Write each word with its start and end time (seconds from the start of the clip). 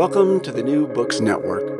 Welcome 0.00 0.40
to 0.44 0.50
the 0.50 0.62
New 0.62 0.86
Books 0.86 1.20
Network. 1.20 1.78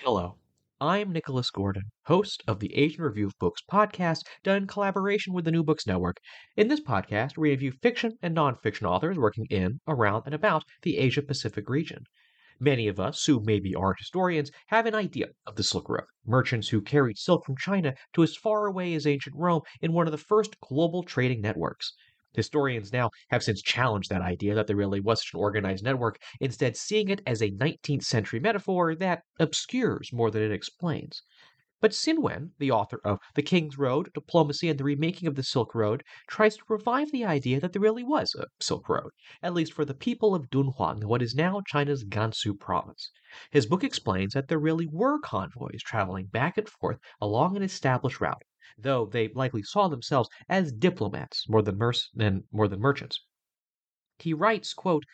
Hello, 0.00 0.38
I'm 0.80 1.12
Nicholas 1.12 1.52
Gordon, 1.52 1.84
host 2.06 2.42
of 2.48 2.58
the 2.58 2.74
Asian 2.74 3.04
Review 3.04 3.28
of 3.28 3.38
Books 3.38 3.62
podcast, 3.70 4.22
done 4.42 4.62
in 4.62 4.66
collaboration 4.66 5.32
with 5.32 5.44
the 5.44 5.52
New 5.52 5.62
Books 5.62 5.86
Network. 5.86 6.16
In 6.56 6.66
this 6.66 6.80
podcast, 6.80 7.36
we 7.36 7.50
review 7.50 7.70
fiction 7.80 8.18
and 8.22 8.36
nonfiction 8.36 8.90
authors 8.90 9.16
working 9.16 9.46
in, 9.50 9.78
around, 9.86 10.24
and 10.26 10.34
about 10.34 10.64
the 10.82 10.98
Asia 10.98 11.22
Pacific 11.22 11.68
region. 11.68 12.02
Many 12.58 12.88
of 12.88 12.98
us, 12.98 13.24
who 13.26 13.40
maybe 13.44 13.72
aren't 13.72 14.00
historians, 14.00 14.50
have 14.66 14.86
an 14.86 14.96
idea 14.96 15.28
of 15.46 15.54
the 15.54 15.62
Silk 15.62 15.88
Road, 15.88 16.06
merchants 16.26 16.70
who 16.70 16.82
carried 16.82 17.18
silk 17.18 17.44
from 17.46 17.56
China 17.56 17.94
to 18.14 18.24
as 18.24 18.34
far 18.34 18.66
away 18.66 18.94
as 18.94 19.06
ancient 19.06 19.36
Rome 19.36 19.62
in 19.80 19.92
one 19.92 20.08
of 20.08 20.12
the 20.12 20.18
first 20.18 20.58
global 20.58 21.04
trading 21.04 21.40
networks. 21.40 21.94
Historians 22.34 22.92
now 22.92 23.10
have 23.30 23.42
since 23.42 23.62
challenged 23.62 24.10
that 24.10 24.22
idea 24.22 24.54
that 24.54 24.66
there 24.66 24.76
really 24.76 25.00
was 25.00 25.20
such 25.20 25.34
an 25.34 25.40
organized 25.40 25.84
network, 25.84 26.20
instead 26.40 26.76
seeing 26.76 27.08
it 27.08 27.20
as 27.26 27.40
a 27.40 27.50
19th 27.52 28.02
century 28.02 28.40
metaphor 28.40 28.94
that 28.94 29.22
obscures 29.38 30.12
more 30.12 30.30
than 30.30 30.42
it 30.42 30.52
explains. 30.52 31.22
But 31.84 31.92
Xin 31.92 32.20
Wen, 32.20 32.52
the 32.58 32.70
author 32.70 32.98
of 33.04 33.18
The 33.34 33.42
King's 33.42 33.76
Road, 33.76 34.10
Diplomacy, 34.14 34.70
and 34.70 34.80
the 34.80 34.84
Remaking 34.84 35.28
of 35.28 35.34
the 35.34 35.42
Silk 35.42 35.74
Road, 35.74 36.02
tries 36.26 36.56
to 36.56 36.64
revive 36.66 37.12
the 37.12 37.26
idea 37.26 37.60
that 37.60 37.74
there 37.74 37.82
really 37.82 38.02
was 38.02 38.34
a 38.34 38.46
Silk 38.58 38.88
Road, 38.88 39.10
at 39.42 39.52
least 39.52 39.74
for 39.74 39.84
the 39.84 39.92
people 39.92 40.34
of 40.34 40.48
Dunhuang, 40.48 41.04
what 41.04 41.20
is 41.20 41.34
now 41.34 41.60
China's 41.66 42.02
Gansu 42.02 42.58
province. 42.58 43.10
His 43.50 43.66
book 43.66 43.84
explains 43.84 44.32
that 44.32 44.48
there 44.48 44.58
really 44.58 44.86
were 44.86 45.20
convoys 45.20 45.82
traveling 45.82 46.24
back 46.24 46.56
and 46.56 46.66
forth 46.66 46.98
along 47.20 47.54
an 47.54 47.62
established 47.62 48.18
route, 48.18 48.44
though 48.78 49.04
they 49.04 49.28
likely 49.28 49.62
saw 49.62 49.86
themselves 49.88 50.30
as 50.48 50.72
diplomats 50.72 51.46
more 51.50 51.60
than, 51.60 51.76
mer- 51.76 51.92
than, 52.14 52.44
more 52.50 52.66
than 52.66 52.80
merchants. 52.80 53.20
He 54.18 54.32
writes, 54.32 54.72
quote, 54.72 55.04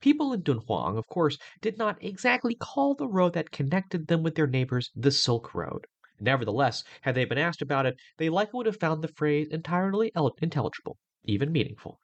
People 0.00 0.32
in 0.32 0.42
Dunhuang, 0.42 0.96
of 0.96 1.08
course, 1.08 1.38
did 1.60 1.76
not 1.76 2.00
exactly 2.00 2.54
call 2.54 2.94
the 2.94 3.08
road 3.08 3.32
that 3.32 3.50
connected 3.50 4.06
them 4.06 4.22
with 4.22 4.36
their 4.36 4.46
neighbors 4.46 4.92
the 4.94 5.10
Silk 5.10 5.56
Road. 5.56 5.88
Nevertheless, 6.20 6.84
had 7.00 7.14
they 7.14 7.24
been 7.24 7.38
asked 7.38 7.62
about 7.62 7.86
it, 7.86 7.96
they 8.18 8.28
likely 8.28 8.58
would 8.58 8.66
have 8.66 8.78
found 8.78 9.02
the 9.02 9.08
phrase 9.08 9.48
entirely 9.50 10.12
intelligible, 10.40 10.98
even 11.24 11.50
meaningful. 11.50 11.98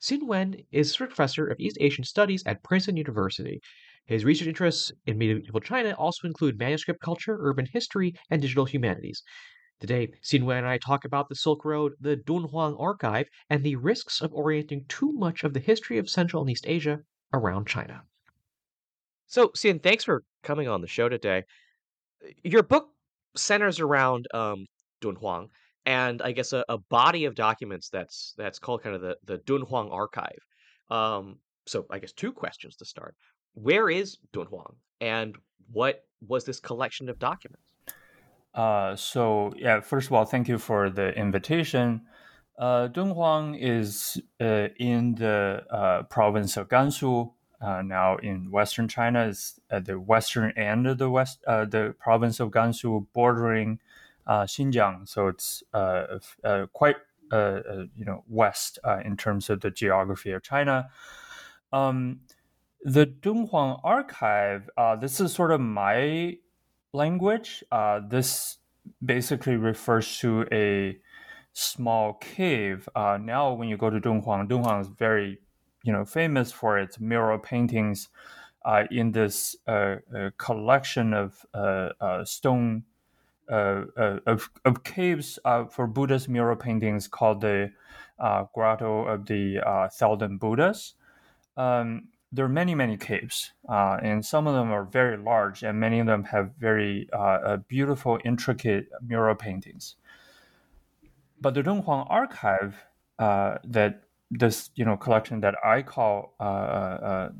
Xin 0.00 0.26
Wen 0.26 0.56
is 0.72 0.96
professor 0.96 1.46
of 1.46 1.60
East 1.60 1.76
Asian 1.80 2.04
Studies 2.04 2.42
at 2.44 2.64
Princeton 2.64 2.96
University. 2.96 3.60
His 4.06 4.24
research 4.24 4.48
interests 4.48 4.90
in 5.06 5.16
medieval 5.16 5.60
China 5.60 5.92
also 5.92 6.26
include 6.26 6.58
manuscript 6.58 7.00
culture, 7.00 7.36
urban 7.40 7.66
history, 7.72 8.14
and 8.28 8.42
digital 8.42 8.64
humanities. 8.64 9.22
Today, 9.78 10.08
Xin 10.22 10.44
Wen 10.44 10.58
and 10.58 10.66
I 10.66 10.78
talk 10.78 11.04
about 11.04 11.28
the 11.28 11.34
Silk 11.34 11.64
Road, 11.64 11.92
the 12.00 12.16
Dunhuang 12.16 12.76
Archive, 12.80 13.26
and 13.50 13.62
the 13.62 13.76
risks 13.76 14.20
of 14.20 14.32
orienting 14.32 14.86
too 14.88 15.12
much 15.12 15.44
of 15.44 15.54
the 15.54 15.60
history 15.60 15.98
of 15.98 16.08
Central 16.08 16.42
and 16.42 16.50
East 16.50 16.64
Asia 16.66 17.00
around 17.32 17.66
China. 17.66 18.02
So, 19.26 19.48
Xin, 19.48 19.82
thanks 19.82 20.04
for 20.04 20.24
coming 20.42 20.68
on 20.68 20.80
the 20.80 20.88
show 20.88 21.08
today. 21.08 21.44
Your 22.42 22.62
book 22.62 22.88
centers 23.36 23.80
around 23.80 24.26
um, 24.34 24.66
Dunhuang 25.02 25.48
and 25.86 26.22
I 26.22 26.32
guess 26.32 26.52
a, 26.52 26.64
a, 26.68 26.78
body 26.78 27.24
of 27.24 27.34
documents 27.34 27.88
that's 27.88 28.34
that's 28.36 28.58
called 28.58 28.82
kind 28.82 28.94
of 28.94 29.02
the 29.02 29.16
the 29.24 29.38
Dunhuang 29.38 29.90
Archive. 29.92 30.38
Um, 30.90 31.38
so 31.66 31.86
I 31.90 31.98
guess 31.98 32.12
two 32.12 32.32
questions 32.32 32.76
to 32.76 32.84
start: 32.84 33.16
Where 33.54 33.90
is 33.90 34.18
Dunhuang, 34.32 34.74
and 35.00 35.36
what 35.72 36.04
was 36.26 36.44
this 36.44 36.60
collection 36.60 37.08
of 37.08 37.18
documents? 37.18 37.62
Uh, 38.54 38.94
so 38.94 39.52
yeah, 39.56 39.80
first 39.80 40.08
of 40.08 40.12
all, 40.12 40.24
thank 40.24 40.48
you 40.48 40.58
for 40.58 40.90
the 40.90 41.12
invitation. 41.16 42.02
Uh, 42.58 42.86
Dunhuang 42.88 43.56
is 43.58 44.20
uh, 44.40 44.68
in 44.78 45.14
the 45.14 45.64
uh, 45.70 46.02
province 46.04 46.56
of 46.56 46.68
Gansu, 46.68 47.32
uh, 47.62 47.82
now 47.82 48.16
in 48.16 48.50
western 48.50 48.88
China. 48.88 49.24
is 49.26 49.60
at 49.70 49.86
the 49.86 49.98
western 49.98 50.50
end 50.58 50.86
of 50.86 50.98
the 50.98 51.08
west, 51.08 51.44
uh, 51.46 51.64
the 51.64 51.94
province 51.98 52.40
of 52.40 52.50
Gansu, 52.50 53.06
bordering 53.12 53.78
Xinjiang. 54.28 55.08
So 55.08 55.28
it's 55.28 55.62
quite 56.72 56.96
you 57.32 58.04
know 58.04 58.24
west 58.28 58.78
in 59.04 59.16
terms 59.16 59.48
of 59.48 59.60
the 59.60 59.70
geography 59.70 60.32
of 60.32 60.42
China. 60.42 60.88
Um, 61.72 62.20
the 62.84 63.06
Dunhuang 63.06 63.80
archive. 63.84 64.68
this 65.00 65.20
is 65.20 65.32
sort 65.32 65.52
of 65.52 65.60
my 65.60 66.36
language. 66.92 67.64
Uh, 67.70 68.00
this 68.06 68.58
basically 69.04 69.56
refers 69.56 70.18
to 70.18 70.46
a 70.52 70.98
small 71.52 72.14
cave. 72.14 72.88
Uh, 72.94 73.18
now, 73.20 73.52
when 73.52 73.68
you 73.68 73.76
go 73.76 73.90
to 73.90 74.00
Dunhuang, 74.00 74.48
Dunhuang 74.48 74.80
is 74.80 74.88
very, 74.88 75.38
you 75.82 75.92
know, 75.92 76.04
famous 76.04 76.52
for 76.52 76.78
its 76.78 77.00
mural 77.00 77.38
paintings. 77.38 78.08
Uh, 78.64 78.84
in 78.92 79.10
this 79.10 79.56
uh, 79.66 79.96
uh, 80.16 80.30
collection 80.38 81.12
of 81.12 81.44
uh, 81.52 82.24
stone 82.24 82.84
of, 83.48 84.50
of 84.64 84.84
caves 84.84 85.36
for 85.68 85.88
Buddhist 85.88 86.28
mural 86.28 86.54
paintings 86.54 87.08
called 87.08 87.40
the 87.40 87.72
Grotto 88.54 89.04
of 89.04 89.26
the 89.26 89.88
Thousand 89.92 90.38
Buddhas. 90.38 90.94
Um, 91.56 92.08
there 92.32 92.46
are 92.46 92.48
many, 92.48 92.74
many 92.74 92.96
caves, 92.96 93.52
uh, 93.68 93.98
and 94.02 94.24
some 94.24 94.46
of 94.46 94.54
them 94.54 94.72
are 94.72 94.84
very 94.84 95.18
large, 95.18 95.62
and 95.62 95.78
many 95.78 95.98
of 95.98 96.06
them 96.06 96.24
have 96.24 96.52
very 96.58 97.08
uh, 97.12 97.16
uh 97.18 97.56
beautiful, 97.68 98.18
intricate 98.24 98.88
mural 99.06 99.34
paintings. 99.34 99.96
But 101.38 101.54
the 101.54 101.62
Dunhuang 101.62 102.06
archive, 102.08 102.76
uh, 103.18 103.58
that 103.64 104.04
this 104.32 104.70
you 104.74 104.84
know 104.84 104.96
collection 104.96 105.40
that 105.40 105.54
I 105.64 105.82
call 105.82 106.34
uh, 106.40 106.42
uh, 106.42 107.30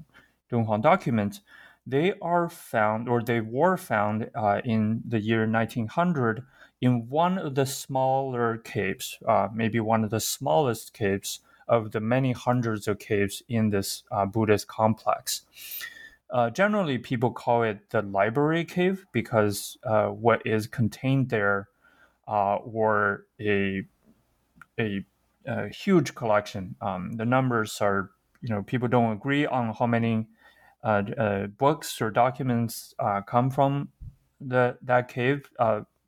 Dunhuang 0.51 0.83
documents, 0.83 1.41
they 1.87 2.15
are 2.21 2.49
found 2.49 3.09
or 3.09 3.23
they 3.23 3.41
were 3.41 3.77
found 3.77 4.31
in 4.65 5.03
the 5.09 5.21
year 5.21 5.47
1900 5.47 6.45
in 6.81 7.09
one 7.09 7.39
of 7.39 7.55
the 7.55 7.67
smaller 7.67 8.59
caves, 8.59 9.19
maybe 9.55 9.81
one 9.81 10.05
of 10.05 10.11
the 10.11 10.21
smallest 10.21 10.93
caves 10.93 11.41
of 11.69 11.93
the 11.93 12.01
many 12.01 12.33
hundreds 12.33 12.87
of 12.87 12.99
caves 12.99 13.43
in 13.49 13.71
this 13.71 14.03
uh, 14.11 14.27
Buddhist 14.27 14.69
complex. 14.69 15.43
Uh, 16.31 16.51
generally, 16.51 16.99
people 16.99 17.31
call 17.31 17.63
it 17.63 17.91
the 17.91 18.03
library 18.03 18.65
cave 18.65 19.07
because 19.13 19.77
uh, 19.85 20.07
what 20.07 20.43
is 20.47 20.67
contained 20.67 21.29
there 21.29 21.69
uh, 22.27 22.59
were 22.65 23.27
a, 23.41 23.83
a, 24.79 25.05
a 25.47 25.69
huge 25.69 26.15
collection. 26.15 26.77
Um, 26.81 27.13
the 27.13 27.25
numbers 27.25 27.81
are, 27.81 28.11
you 28.41 28.49
know, 28.49 28.63
people 28.63 28.89
don't 28.89 29.13
agree 29.13 29.47
on 29.47 29.75
how 29.75 29.87
many 29.87 30.29
uh, 30.85 31.03
uh, 31.17 31.47
books 31.47 32.01
or 32.01 32.11
documents 32.11 32.95
come 33.27 33.51
from 33.51 33.89
the 34.41 34.77
that 34.83 35.09
cave, 35.09 35.49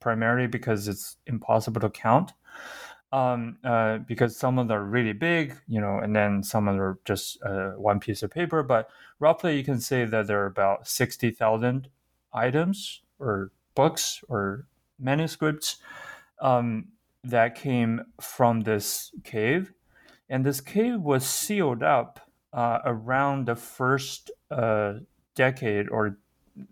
primarily 0.00 0.46
because 0.46 0.88
it's 0.88 1.16
impossible 1.26 1.80
to 1.80 1.90
count 1.90 2.32
um, 3.14 3.58
uh, 3.62 3.98
because 3.98 4.36
some 4.36 4.58
of 4.58 4.66
them 4.66 4.76
are 4.76 4.84
really 4.84 5.12
big, 5.12 5.56
you 5.68 5.80
know, 5.80 5.98
and 5.98 6.16
then 6.16 6.42
some 6.42 6.66
of 6.66 6.74
them 6.74 6.82
are 6.82 6.98
just 7.04 7.40
uh, 7.44 7.70
one 7.70 8.00
piece 8.00 8.24
of 8.24 8.30
paper. 8.30 8.64
But 8.64 8.90
roughly, 9.20 9.56
you 9.56 9.62
can 9.62 9.80
say 9.80 10.04
that 10.04 10.26
there 10.26 10.42
are 10.42 10.46
about 10.46 10.88
sixty 10.88 11.30
thousand 11.30 11.88
items 12.32 13.02
or 13.20 13.52
books 13.76 14.20
or 14.28 14.66
manuscripts 14.98 15.76
um, 16.40 16.88
that 17.24 17.54
came 17.54 18.02
from 18.20 18.62
this 18.62 19.12
cave, 19.24 19.72
and 20.28 20.44
this 20.44 20.60
cave 20.60 21.00
was 21.00 21.26
sealed 21.26 21.82
up 21.82 22.20
uh, 22.52 22.78
around 22.84 23.46
the 23.46 23.56
first 23.56 24.30
uh, 24.50 24.94
decade 25.34 25.88
or 25.88 26.18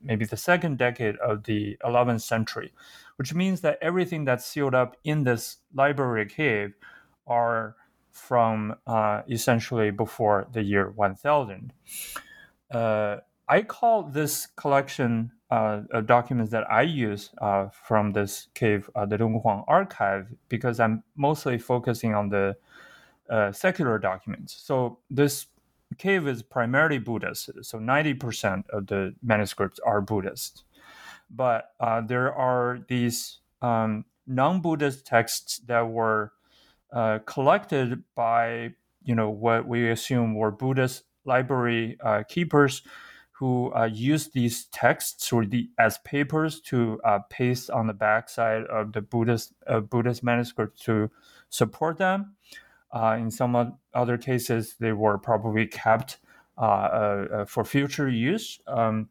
maybe 0.03 0.25
the 0.25 0.37
second 0.37 0.79
decade 0.79 1.17
of 1.17 1.45
the 1.45 1.77
11th 1.85 2.21
century, 2.21 2.73
which 3.17 3.35
means 3.35 3.61
that 3.63 3.79
everything 3.83 4.25
that's 4.25 4.47
sealed 4.47 4.75
up 4.75 4.97
in 5.05 5.25
this 5.25 5.59
library 5.75 6.27
cave 6.27 6.75
are 7.27 7.75
from 8.11 8.75
uh, 8.87 9.23
essentially 9.29 9.91
before 9.91 10.47
the 10.53 10.63
year 10.63 10.91
1000. 10.91 11.73
Uh, 12.71 13.17
I 13.49 13.63
call 13.63 14.05
this 14.05 14.47
collection 14.47 15.33
uh, 15.53 16.01
documents 16.07 16.51
that 16.51 16.65
I 16.71 16.81
use 16.81 17.29
uh, 17.43 17.69
from 17.69 18.13
this 18.13 18.49
cave, 18.55 18.89
uh, 18.95 19.05
the 19.05 19.19
Dunhuang 19.19 19.65
archive, 19.69 20.33
because 20.49 20.81
I'm 20.81 21.03
mostly 21.15 21.59
focusing 21.59 22.15
on 22.15 22.31
the 22.31 22.57
uh, 23.29 23.53
secular 23.53 23.99
documents. 23.99 24.57
So 24.65 25.01
this 25.11 25.47
cave 25.99 26.27
is 26.27 26.43
primarily 26.43 26.99
Buddhist. 26.99 27.51
So 27.61 27.79
90% 27.79 28.65
of 28.71 28.87
the 28.87 29.15
manuscripts 29.23 29.79
are 29.85 30.01
Buddhist. 30.01 30.65
But 31.29 31.73
uh, 31.79 32.01
there 32.01 32.33
are 32.35 32.79
these 32.89 33.41
um, 33.61 34.07
non 34.27 34.63
Buddhist 34.63 35.05
texts 35.05 35.59
that 35.67 35.87
were 35.87 36.33
uh, 36.95 37.19
collected 37.27 38.03
by, 38.15 38.71
you 39.05 39.15
know, 39.15 39.29
what 39.29 39.69
we 39.69 39.91
assume 39.91 40.35
were 40.35 40.51
Buddhist 40.51 41.05
library 41.27 41.99
keepers 42.29 42.83
who 43.43 43.75
uh, 43.75 43.87
used 43.87 44.33
these 44.35 44.67
texts 44.67 45.33
or 45.33 45.45
the, 45.45 45.69
as 45.77 45.99
papers 46.05 46.61
to 46.61 47.01
uh, 47.05 47.19
paste 47.29 47.71
on 47.71 47.89
the 47.89 47.93
backside 47.93 48.63
of 48.67 48.93
the 48.93 49.01
Buddhist, 49.01 49.53
Buddhist 49.91 50.23
manuscripts 50.23 50.85
to 50.85 51.11
support 51.49 51.99
them. 51.99 52.37
Uh, 52.93 53.17
in 53.19 53.33
some 53.33 53.77
other 53.95 54.17
cases, 54.17 54.77
they 54.79 54.93
were 54.93 55.19
probably 55.19 55.67
kept 55.67 56.19
uh, 56.57 56.61
uh, 56.61 57.45
for 57.45 57.65
future 57.65 58.09
use. 58.09 58.61
Um, 58.69 59.09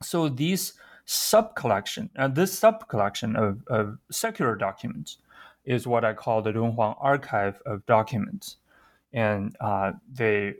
so 0.00 0.28
these 0.28 0.74
sub 1.04 1.56
collection, 1.56 2.10
uh, 2.16 2.28
this 2.28 2.56
sub 2.56 2.86
collection 2.86 3.34
of, 3.34 3.66
of, 3.66 3.98
secular 4.08 4.54
documents, 4.54 5.18
is 5.64 5.84
what 5.84 6.04
I 6.04 6.12
call 6.12 6.42
the 6.42 6.52
Dunhuang 6.52 6.96
archive 7.00 7.60
of 7.66 7.84
documents, 7.86 8.58
and 9.12 9.56
uh, 9.60 9.94
they 10.12 10.54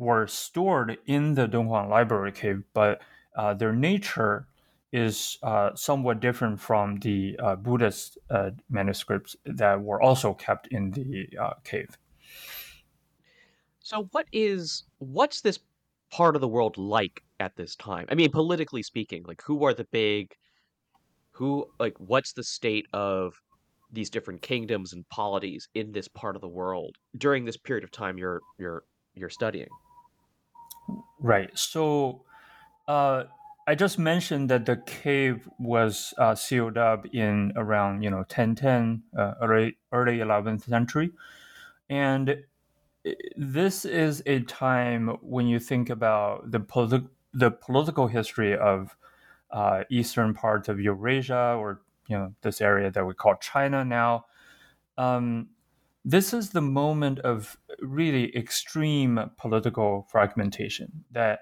were 0.00 0.26
stored 0.26 0.96
in 1.04 1.34
the 1.34 1.46
Dunhuang 1.46 1.90
library 1.90 2.32
cave, 2.32 2.62
but 2.72 3.02
uh, 3.36 3.52
their 3.52 3.72
nature 3.72 4.46
is 4.92 5.38
uh, 5.42 5.70
somewhat 5.74 6.20
different 6.20 6.58
from 6.58 6.96
the 7.00 7.38
uh, 7.38 7.54
Buddhist 7.54 8.16
uh, 8.30 8.50
manuscripts 8.70 9.36
that 9.44 9.80
were 9.80 10.00
also 10.00 10.32
kept 10.32 10.68
in 10.68 10.90
the 10.90 11.28
uh, 11.38 11.52
cave. 11.64 11.98
So, 13.80 14.08
what 14.12 14.26
is 14.32 14.84
what's 14.98 15.42
this 15.42 15.58
part 16.10 16.34
of 16.34 16.40
the 16.40 16.48
world 16.48 16.78
like 16.78 17.22
at 17.38 17.54
this 17.56 17.76
time? 17.76 18.06
I 18.08 18.14
mean, 18.14 18.30
politically 18.30 18.82
speaking, 18.82 19.22
like 19.28 19.42
who 19.42 19.64
are 19.64 19.74
the 19.74 19.86
big, 19.92 20.34
who 21.32 21.66
like 21.78 21.94
what's 21.98 22.32
the 22.32 22.44
state 22.44 22.86
of 22.94 23.34
these 23.92 24.08
different 24.08 24.40
kingdoms 24.40 24.94
and 24.94 25.06
polities 25.10 25.68
in 25.74 25.92
this 25.92 26.08
part 26.08 26.36
of 26.36 26.40
the 26.40 26.48
world 26.48 26.96
during 27.18 27.44
this 27.44 27.58
period 27.58 27.84
of 27.84 27.90
time 27.90 28.16
you're 28.16 28.40
you're 28.58 28.84
you're 29.14 29.28
studying? 29.28 29.68
Right. 31.20 31.56
So. 31.58 32.24
Uh, 32.88 33.24
I 33.66 33.76
just 33.76 33.98
mentioned 33.98 34.50
that 34.50 34.66
the 34.66 34.78
cave 34.78 35.48
was 35.58 36.14
uh, 36.18 36.34
sealed 36.34 36.78
up 36.78 37.06
in 37.14 37.52
around 37.56 38.02
you 38.02 38.10
know 38.10 38.24
1010 38.24 39.04
uh, 39.16 39.34
early 39.42 39.78
early 39.92 40.20
11th 40.20 40.64
century, 40.64 41.12
and 41.90 42.44
this 43.36 43.84
is 43.84 44.22
a 44.26 44.40
time 44.40 45.08
when 45.22 45.46
you 45.46 45.58
think 45.60 45.90
about 45.90 46.50
the 46.50 46.60
politi- 46.60 47.08
the 47.32 47.50
political 47.50 48.08
history 48.08 48.56
of 48.56 48.96
uh, 49.50 49.84
eastern 49.90 50.34
parts 50.34 50.68
of 50.68 50.80
Eurasia 50.80 51.56
or 51.58 51.82
you 52.08 52.18
know 52.18 52.34
this 52.42 52.60
area 52.60 52.90
that 52.90 53.06
we 53.06 53.14
call 53.14 53.36
China 53.36 53.84
now. 53.84 54.26
Um, 54.98 55.50
this 56.04 56.32
is 56.32 56.50
the 56.50 56.60
moment 56.60 57.18
of 57.20 57.58
really 57.80 58.34
extreme 58.36 59.30
political 59.36 60.06
fragmentation 60.10 61.04
that 61.10 61.40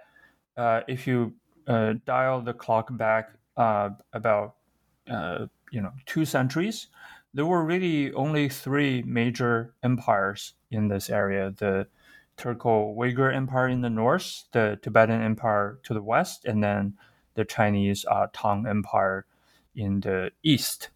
uh, 0.56 0.80
if 0.88 1.06
you 1.06 1.34
uh, 1.66 1.94
dial 2.04 2.40
the 2.40 2.52
clock 2.52 2.88
back 2.96 3.30
uh, 3.56 3.90
about 4.12 4.56
uh, 5.10 5.46
you 5.70 5.80
know 5.80 5.92
two 6.06 6.24
centuries, 6.24 6.88
there 7.34 7.46
were 7.46 7.64
really 7.64 8.12
only 8.14 8.48
three 8.48 9.02
major 9.02 9.74
empires 9.82 10.54
in 10.70 10.88
this 10.88 11.08
area: 11.10 11.54
the 11.56 11.86
Turco-Uyghur 12.36 13.34
Empire 13.34 13.68
in 13.68 13.80
the 13.82 13.90
north, 13.90 14.44
the 14.52 14.78
Tibetan 14.82 15.22
Empire 15.22 15.78
to 15.84 15.94
the 15.94 16.02
west, 16.02 16.44
and 16.44 16.62
then 16.62 16.94
the 17.34 17.44
Chinese 17.44 18.04
uh, 18.10 18.26
Tang 18.32 18.66
Empire 18.66 19.26
in 19.74 20.00
the 20.00 20.32
east. 20.42 20.90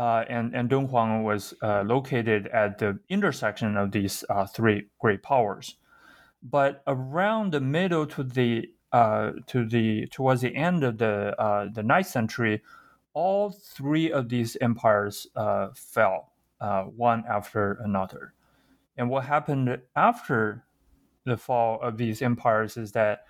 Uh, 0.00 0.24
and, 0.30 0.54
and 0.54 0.70
Dunhuang 0.70 1.24
was 1.24 1.52
uh, 1.62 1.82
located 1.82 2.46
at 2.54 2.78
the 2.78 2.98
intersection 3.10 3.76
of 3.76 3.92
these 3.92 4.24
uh, 4.30 4.46
three 4.46 4.86
great 4.98 5.22
powers. 5.22 5.76
But 6.42 6.82
around 6.86 7.52
the 7.52 7.60
middle 7.60 8.06
to 8.06 8.22
the 8.22 8.70
uh, 8.92 9.32
to 9.48 9.68
the 9.68 10.06
towards 10.06 10.40
the 10.40 10.56
end 10.56 10.84
of 10.84 10.96
the 10.96 11.38
uh, 11.38 11.68
the 11.70 11.82
ninth 11.82 12.06
century, 12.06 12.62
all 13.12 13.50
three 13.50 14.10
of 14.10 14.30
these 14.30 14.56
empires 14.62 15.26
uh, 15.36 15.68
fell 15.74 16.32
one 16.96 17.22
after 17.28 17.72
another. 17.84 18.32
And 18.96 19.10
what 19.10 19.26
happened 19.26 19.82
after 19.94 20.64
the 21.26 21.36
fall 21.36 21.78
of 21.82 21.98
these 21.98 22.22
empires 22.22 22.78
is 22.78 22.92
that 22.92 23.26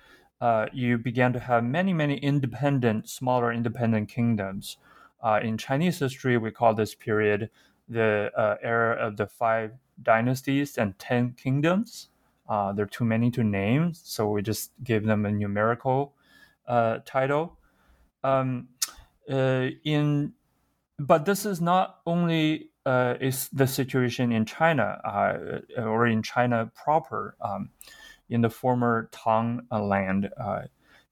you 0.72 0.99
began 0.99 1.32
to 1.32 1.40
have 1.40 1.64
many 1.64 1.93
many 1.93 2.19
independent, 2.19 3.08
smaller 3.08 3.52
independent 3.52 4.08
kingdoms. 4.08 4.76
Uh, 5.22 5.40
in 5.43 5.58
Chinese 5.58 5.99
history, 5.99 6.38
we 6.38 6.50
call 6.50 6.75
this 6.75 6.94
period 6.94 7.50
the 7.88 8.31
era 8.62 8.96
of 8.96 9.17
the 9.17 9.26
five 9.26 9.72
dynasties 10.02 10.78
and 10.78 10.99
ten 10.99 11.32
kingdoms. 11.32 12.08
Uh, 12.49 12.72
they're 12.72 12.87
too 12.87 13.05
many 13.05 13.31
to 13.31 13.44
name, 13.44 13.94
so 13.94 14.28
we 14.28 14.43
just 14.43 14.72
give 14.82 15.05
them 15.05 15.25
a 15.25 15.31
numerical 15.31 16.14
uh, 16.67 16.99
title. 17.05 17.56
Um, 18.25 18.69
uh, 19.31 19.69
in, 19.84 20.32
but 20.99 21.25
this 21.25 21.46
is 21.46 21.61
not 21.61 22.00
only 22.06 22.70
uh, 22.87 23.14
is 23.20 23.49
the 23.52 23.67
situation 23.67 24.32
in 24.32 24.44
China 24.44 25.00
uh, 25.05 25.81
or 25.81 26.08
in 26.08 26.22
China 26.22 26.70
proper, 26.75 27.37
um, 27.40 27.70
in 28.28 28.40
the 28.40 28.50
former 28.50 29.08
Tang 29.12 29.61
land, 29.70 30.28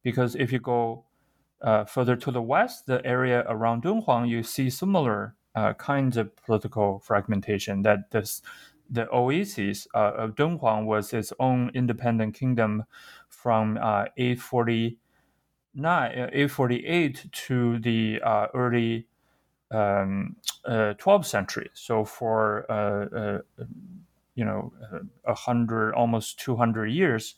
because 0.03 0.35
if 0.35 0.53
you 0.53 0.59
go 0.59 1.05
further 1.87 2.17
to 2.17 2.31
the 2.31 2.43
west, 2.43 2.87
the 2.87 3.05
area 3.05 3.45
around 3.49 3.83
Dunhuang, 3.83 4.29
you 4.29 4.43
see 4.43 4.71
similar 4.71 5.35
kinds 5.79 6.17
of 6.17 6.35
political 6.37 7.01
fragmentation 7.01 7.83
that 7.83 8.11
this 8.13 8.43
the 8.91 9.11
oasis 9.13 9.87
uh, 9.95 10.13
of 10.17 10.35
Dunhuang 10.35 10.87
was 10.87 11.13
its 11.13 11.33
own 11.39 11.71
independent 11.75 12.35
kingdom 12.35 12.85
from 13.29 13.77
uh, 13.77 14.07
849, 14.17 14.97
uh, 15.85 16.31
848 16.33 17.27
to 17.31 17.79
the 17.81 18.21
uh, 18.25 18.47
early 18.55 19.07
um, 19.71 20.37
12th 20.67 21.21
uh, 21.21 21.23
century. 21.23 21.71
So 21.75 22.05
for 22.05 22.71
uh, 22.71 23.41
you 24.35 24.45
know 24.45 24.73
a 25.25 25.35
hundred, 25.35 25.93
almost 25.95 26.41
200 26.41 26.87
years, 26.87 27.35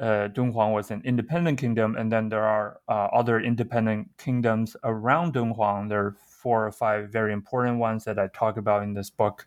Dunhuang 0.00 0.72
was 0.72 0.90
an 0.90 1.02
independent 1.04 1.58
kingdom, 1.58 1.96
and 1.96 2.10
then 2.10 2.28
there 2.28 2.44
are 2.44 2.80
other 2.88 3.40
independent 3.40 4.08
kingdoms 4.18 4.76
around 4.82 5.34
Dunhuang. 5.34 5.88
There 5.88 6.06
are 6.06 6.16
four 6.40 6.66
or 6.66 6.72
five 6.72 7.10
very 7.10 7.32
important 7.32 7.78
ones 7.78 8.04
that 8.04 8.18
I 8.18 8.28
talk 8.28 8.56
about 8.56 8.82
in 8.82 8.94
this 8.94 9.10
book. 9.10 9.46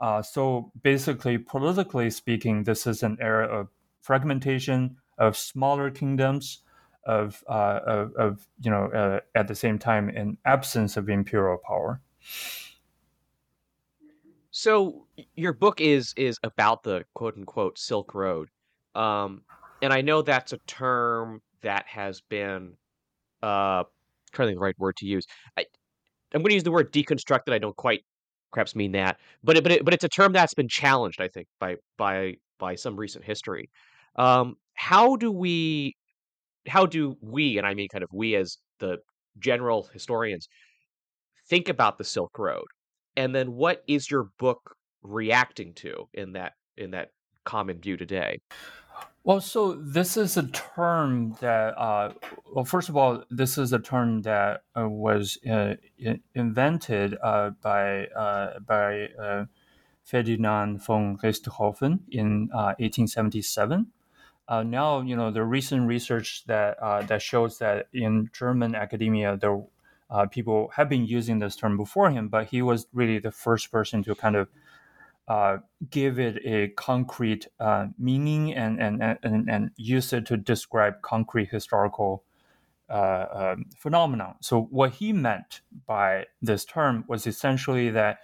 Uh, 0.00 0.22
so 0.22 0.72
basically, 0.82 1.38
politically 1.38 2.10
speaking, 2.10 2.64
this 2.64 2.86
is 2.86 3.02
an 3.02 3.16
era 3.20 3.46
of 3.46 3.68
fragmentation 4.00 4.96
of 5.18 5.36
smaller 5.36 5.90
kingdoms, 5.90 6.60
of 7.04 7.42
uh, 7.48 7.80
of, 7.86 8.14
of, 8.16 8.48
you 8.60 8.70
know 8.70 8.86
uh, 8.86 9.20
at 9.34 9.48
the 9.48 9.54
same 9.54 9.78
time 9.78 10.08
an 10.08 10.36
absence 10.44 10.96
of 10.96 11.08
imperial 11.08 11.58
power. 11.66 12.00
So 14.50 15.06
your 15.34 15.52
book 15.52 15.80
is 15.80 16.12
is 16.16 16.38
about 16.42 16.82
the 16.82 17.04
quote 17.14 17.36
unquote 17.36 17.78
Silk 17.78 18.14
Road, 18.14 18.48
um, 18.94 19.42
and 19.82 19.92
I 19.92 20.00
know 20.00 20.22
that's 20.22 20.52
a 20.52 20.58
term 20.66 21.40
that 21.62 21.86
has 21.86 22.20
been 22.28 22.74
uh, 23.42 23.84
think 24.32 24.54
the 24.54 24.60
right 24.60 24.78
word 24.78 24.96
to 24.96 25.06
use. 25.06 25.26
I, 25.56 25.64
I'm 26.32 26.42
going 26.42 26.50
to 26.50 26.54
use 26.54 26.62
the 26.62 26.72
word 26.72 26.92
deconstructed. 26.92 27.52
I 27.52 27.58
don't 27.58 27.76
quite 27.76 28.02
perhaps 28.52 28.74
mean 28.74 28.92
that, 28.92 29.18
but 29.42 29.56
it, 29.56 29.62
but 29.62 29.72
it, 29.72 29.84
but 29.84 29.94
it's 29.94 30.04
a 30.04 30.08
term 30.08 30.32
that's 30.32 30.54
been 30.54 30.68
challenged, 30.68 31.20
I 31.20 31.28
think, 31.28 31.48
by 31.60 31.76
by 31.98 32.34
by 32.58 32.74
some 32.74 32.96
recent 32.96 33.24
history. 33.24 33.70
Um, 34.16 34.56
how 34.74 35.16
do 35.16 35.30
we, 35.30 35.94
how 36.66 36.86
do 36.86 37.16
we, 37.20 37.58
and 37.58 37.66
I 37.66 37.74
mean 37.74 37.88
kind 37.88 38.04
of 38.04 38.10
we 38.12 38.34
as 38.36 38.58
the 38.78 38.98
general 39.38 39.88
historians, 39.92 40.48
think 41.48 41.68
about 41.68 41.98
the 41.98 42.04
Silk 42.04 42.38
Road, 42.38 42.66
and 43.16 43.34
then 43.34 43.52
what 43.52 43.82
is 43.86 44.10
your 44.10 44.28
book 44.38 44.74
reacting 45.02 45.74
to 45.74 46.08
in 46.14 46.32
that 46.32 46.52
in 46.76 46.90
that 46.92 47.10
common 47.44 47.80
view 47.80 47.96
today? 47.96 48.38
Well, 49.26 49.40
so 49.40 49.72
this 49.72 50.16
is 50.16 50.36
a 50.36 50.44
term 50.44 51.34
that, 51.40 51.76
uh, 51.76 52.12
well, 52.52 52.64
first 52.64 52.88
of 52.88 52.96
all, 52.96 53.24
this 53.28 53.58
is 53.58 53.72
a 53.72 53.80
term 53.80 54.22
that 54.22 54.62
uh, 54.78 54.88
was 54.88 55.36
uh, 55.44 55.74
invented 56.36 57.16
uh, 57.20 57.50
by 57.60 58.06
uh, 58.06 58.60
by 58.60 59.08
uh, 59.20 59.46
Ferdinand 60.04 60.78
von 60.78 61.18
Richthofen 61.18 62.02
in 62.08 62.50
1877. 62.52 63.88
now, 64.48 65.00
you 65.00 65.16
know, 65.16 65.32
the 65.32 65.42
recent 65.42 65.88
research 65.88 66.44
that 66.46 66.78
that 67.08 67.20
shows 67.20 67.58
that 67.58 67.88
in 67.92 68.30
German 68.32 68.76
academia, 68.76 69.36
there 69.36 69.60
people 70.30 70.70
have 70.76 70.88
been 70.88 71.04
using 71.04 71.40
this 71.40 71.56
term 71.56 71.76
before 71.76 72.10
him, 72.10 72.28
but 72.28 72.46
he 72.46 72.62
was 72.62 72.86
really 72.92 73.18
the 73.18 73.32
first 73.32 73.72
person 73.72 74.04
to 74.04 74.14
kind 74.14 74.36
of 74.36 74.46
uh, 75.28 75.58
give 75.90 76.18
it 76.18 76.40
a 76.44 76.68
concrete 76.68 77.48
uh, 77.58 77.86
meaning 77.98 78.54
and, 78.54 78.80
and, 78.80 79.02
and, 79.22 79.50
and 79.50 79.70
use 79.76 80.12
it 80.12 80.26
to 80.26 80.36
describe 80.36 81.02
concrete 81.02 81.48
historical 81.50 82.22
uh, 82.88 83.26
um, 83.32 83.64
phenomenon. 83.76 84.36
So 84.40 84.62
what 84.70 84.92
he 84.92 85.12
meant 85.12 85.62
by 85.86 86.26
this 86.40 86.64
term 86.64 87.04
was 87.08 87.26
essentially 87.26 87.90
that 87.90 88.18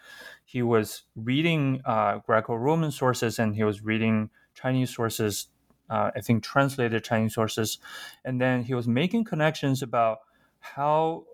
he 0.44 0.62
was 0.62 1.02
reading 1.16 1.82
uh, 1.84 2.18
Greco-Roman 2.18 2.92
sources 2.92 3.38
and 3.38 3.56
he 3.56 3.64
was 3.64 3.82
reading 3.82 4.30
Chinese 4.54 4.94
sources, 4.94 5.48
uh, 5.90 6.10
I 6.14 6.20
think 6.20 6.44
translated 6.44 7.02
Chinese 7.02 7.34
sources, 7.34 7.78
and 8.24 8.40
then 8.40 8.62
he 8.62 8.74
was 8.74 8.86
making 8.86 9.24
connections 9.24 9.82
about 9.82 10.18
how 10.60 11.24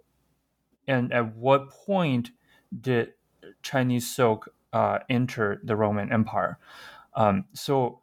and 0.87 1.13
at 1.13 1.37
what 1.37 1.69
point 1.69 2.31
did 2.81 3.13
Chinese 3.63 4.11
silk 4.11 4.49
uh, 4.73 4.99
enter 5.09 5.61
the 5.65 5.77
Roman 5.77 6.13
Empire. 6.13 6.59
Um, 7.15 7.45
so 7.53 8.01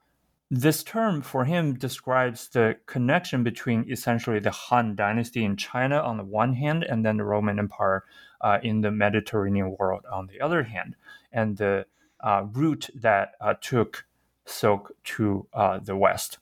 this 0.52 0.84
term 0.84 1.22
for 1.22 1.46
him 1.46 1.74
describes 1.74 2.50
the 2.50 2.78
connection 2.86 3.44
between 3.44 3.90
essentially 3.90 4.40
the 4.40 4.52
Han 4.52 4.96
Dynasty 4.96 5.44
in 5.44 5.58
China 5.58 6.00
on 6.00 6.18
the 6.18 6.24
one 6.24 6.54
hand, 6.54 6.84
and 6.84 7.04
then 7.06 7.18
the 7.18 7.24
Roman 7.24 7.58
Empire 7.58 8.04
uh, 8.42 8.60
in 8.62 8.82
the 8.82 8.92
Mediterranean 8.92 9.76
world 9.80 10.04
on 10.12 10.28
the 10.28 10.40
other 10.40 10.64
hand, 10.64 10.96
and 11.32 11.58
the 11.58 11.86
uh, 12.20 12.44
route 12.52 12.90
that 12.96 13.34
uh, 13.42 13.56
took 13.60 14.06
silk 14.46 14.92
to 15.04 15.48
uh, 15.54 15.80
the 15.80 15.96
West. 15.96 16.38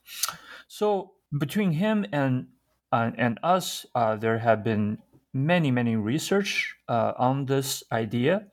So 0.68 1.14
between 1.38 1.72
him 1.72 2.06
and 2.12 2.48
uh, 2.92 3.12
and 3.18 3.40
us, 3.42 3.86
there 4.20 4.40
have 4.40 4.64
been 4.64 5.00
many 5.34 5.72
many 5.72 5.96
research 5.96 6.76
on 6.88 7.46
this 7.46 7.84
idea 7.92 8.48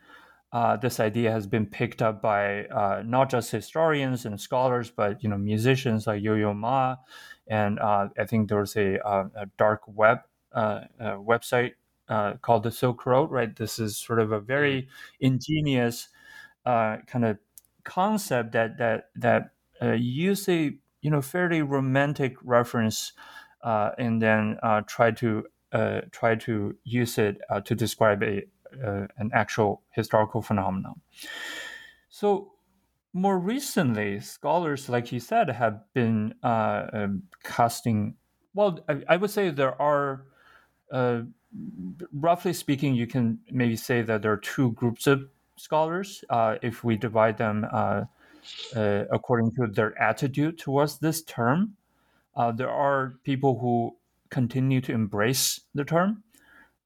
uh, 0.53 0.77
this 0.77 0.99
idea 0.99 1.31
has 1.31 1.47
been 1.47 1.67
picked 1.67 2.03
up 2.03 2.21
by 2.21 2.65
uh, 2.67 3.03
not 3.07 3.31
just 3.31 3.53
historians 3.53 4.25
and 4.25 4.41
scholars, 4.41 4.91
but 4.91 5.23
you 5.23 5.29
know 5.29 5.39
musicians 5.39 6.07
like 6.07 6.23
Yo-Yo 6.23 6.53
Ma, 6.55 6.97
and 7.47 7.79
uh, 7.79 8.09
I 8.19 8.25
think 8.25 8.49
there's 8.49 8.77
a, 8.77 9.05
uh, 9.07 9.29
a 9.37 9.47
dark 9.59 9.83
web 9.87 10.19
uh, 10.53 10.81
website 11.01 11.73
uh, 12.09 12.35
called 12.43 12.65
the 12.65 12.73
Silk 12.73 13.07
Road. 13.07 13.31
Right, 13.31 13.55
this 13.55 13.79
is 13.79 13.97
sort 13.97 14.19
of 14.19 14.33
a 14.33 14.41
very 14.41 14.89
ingenious 15.21 16.09
kind 16.65 17.25
of 17.25 17.39
concept 17.85 18.53
that 18.53 18.79
that 18.79 19.11
that 19.15 19.51
use 19.99 20.49
a 20.49 20.73
you 21.01 21.11
know 21.11 21.23
fairly 21.23 21.63
romantic 21.63 22.35
reference, 22.43 23.13
and 23.63 24.21
then 24.21 24.59
try 24.89 25.13
to 25.13 25.45
try 26.11 26.35
to 26.35 26.77
use 26.83 27.19
it 27.19 27.41
to 27.65 27.75
describe 27.77 28.25
a 28.25 28.43
uh, 28.85 29.07
an 29.19 29.31
actual 29.33 29.83
historical 29.91 30.43
phenomenon. 30.43 31.01
So, 32.09 32.53
more 33.13 33.39
recently, 33.39 34.21
scholars, 34.21 34.89
like 34.89 35.11
you 35.13 35.21
said, 35.21 35.49
have 35.51 35.81
been 35.95 36.35
uh, 36.43 36.87
um, 36.93 37.23
casting. 37.43 38.15
Well, 38.55 38.81
I, 38.89 39.03
I, 39.09 39.17
would 39.17 39.31
say 39.31 39.51
there 39.51 39.81
are, 39.81 40.27
uh, 40.93 41.23
roughly 42.13 42.53
speaking, 42.53 42.95
you 42.95 43.07
can 43.07 43.41
maybe 43.51 43.77
say 43.77 44.03
that 44.03 44.23
there 44.23 44.33
are 44.33 44.37
two 44.37 44.73
groups 44.73 45.07
of 45.07 45.29
scholars 45.57 46.25
uh, 46.31 46.57
if 46.63 46.85
we 46.85 46.97
divide 46.97 47.37
them 47.37 47.67
uh, 47.73 48.05
according 49.11 49.53
to 49.53 49.67
their 49.67 50.01
attitude 50.01 50.59
towards 50.59 50.99
this 50.99 51.23
term. 51.23 51.77
there 52.57 52.71
are 52.71 53.15
people 53.25 53.59
who 53.59 53.97
continue 54.31 54.81
to 54.81 54.93
embrace 54.93 55.61
the 55.75 55.85
term 55.85 56.23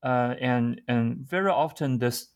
uh, 0.04 0.34
and 0.40 0.80
and 0.86 1.16
very 1.18 1.50
often 1.50 1.98
this 1.98 2.28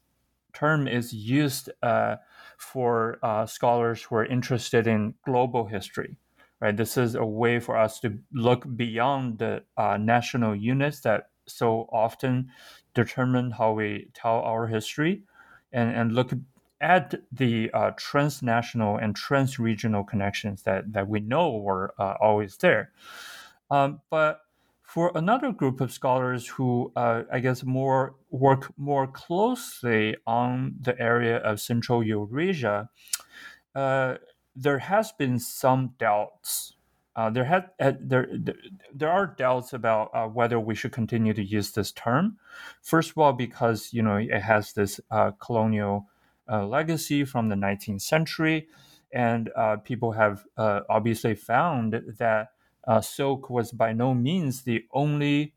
term 0.54 0.88
is 0.88 1.12
used 1.12 1.70
uh, 1.82 2.16
for 2.56 3.18
uh, 3.22 3.46
scholars 3.46 4.02
who 4.02 4.16
are 4.16 4.26
interested 4.26 4.86
in 4.86 5.14
global 5.24 5.66
history. 5.66 6.16
Right, 6.60 6.76
this 6.76 6.96
is 6.96 7.14
a 7.14 7.24
way 7.24 7.60
for 7.60 7.76
us 7.76 8.00
to 8.00 8.18
look 8.32 8.66
beyond 8.76 9.38
the 9.38 9.62
uh, 9.76 9.96
national 9.96 10.56
units 10.56 11.00
that 11.02 11.30
so 11.46 11.88
often 11.92 12.50
determine 12.94 13.52
how 13.52 13.72
we 13.72 14.08
tell 14.12 14.40
our 14.40 14.66
history, 14.66 15.22
and 15.72 15.94
and 15.94 16.12
look 16.14 16.32
at 16.80 17.14
the 17.32 17.70
uh, 17.74 17.90
transnational 17.96 18.96
and 18.96 19.14
transregional 19.16 20.06
connections 20.06 20.62
that 20.62 20.92
that 20.92 21.06
we 21.08 21.20
know 21.20 21.58
were 21.58 21.94
uh, 21.98 22.14
always 22.20 22.56
there. 22.56 22.90
Um, 23.70 24.00
but 24.10 24.40
for 24.88 25.12
another 25.14 25.52
group 25.52 25.82
of 25.82 25.92
scholars 25.92 26.48
who, 26.48 26.90
uh, 26.96 27.24
I 27.30 27.40
guess, 27.40 27.62
more 27.62 28.14
work 28.30 28.72
more 28.78 29.06
closely 29.06 30.16
on 30.26 30.76
the 30.80 30.98
area 30.98 31.36
of 31.36 31.60
Central 31.60 32.02
Eurasia, 32.02 32.88
uh, 33.74 34.14
there 34.56 34.78
has 34.78 35.12
been 35.12 35.38
some 35.38 35.92
doubts. 35.98 36.72
Uh, 37.14 37.28
there 37.28 37.44
had 37.44 37.68
uh, 37.78 37.92
there 38.00 38.28
there 38.94 39.10
are 39.10 39.26
doubts 39.26 39.74
about 39.74 40.10
uh, 40.14 40.26
whether 40.26 40.58
we 40.58 40.74
should 40.74 40.92
continue 40.92 41.34
to 41.34 41.44
use 41.44 41.72
this 41.72 41.92
term. 41.92 42.38
First 42.80 43.10
of 43.10 43.18
all, 43.18 43.34
because 43.34 43.92
you 43.92 44.00
know 44.00 44.16
it 44.16 44.40
has 44.40 44.72
this 44.72 45.00
uh, 45.10 45.32
colonial 45.32 46.06
legacy 46.48 47.26
from 47.26 47.50
the 47.50 47.56
19th 47.56 48.00
century, 48.00 48.68
and 49.12 49.50
people 49.84 50.12
have 50.12 50.46
obviously 50.56 51.34
found 51.34 51.92
that 52.18 52.52
uh, 52.88 53.02
silk 53.02 53.50
was 53.50 53.70
by 53.70 53.92
no 53.92 54.14
means 54.14 54.62
the 54.62 54.84
only, 54.92 55.52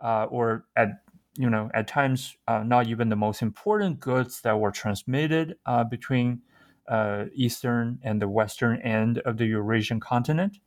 uh, 0.00 0.24
or 0.24 0.66
at 0.76 1.00
you 1.36 1.48
know 1.48 1.70
at 1.74 1.88
times 1.88 2.36
uh, 2.46 2.62
not 2.62 2.86
even 2.86 3.08
the 3.08 3.16
most 3.16 3.42
important 3.42 3.98
goods 3.98 4.42
that 4.42 4.60
were 4.60 4.70
transmitted 4.70 5.56
uh, 5.64 5.82
between 5.82 6.42
uh, 6.86 7.24
eastern 7.34 7.98
and 8.02 8.20
the 8.20 8.28
western 8.28 8.80
end 8.82 9.18
of 9.20 9.38
the 9.38 9.46
Eurasian 9.46 9.98
continent. 9.98 10.58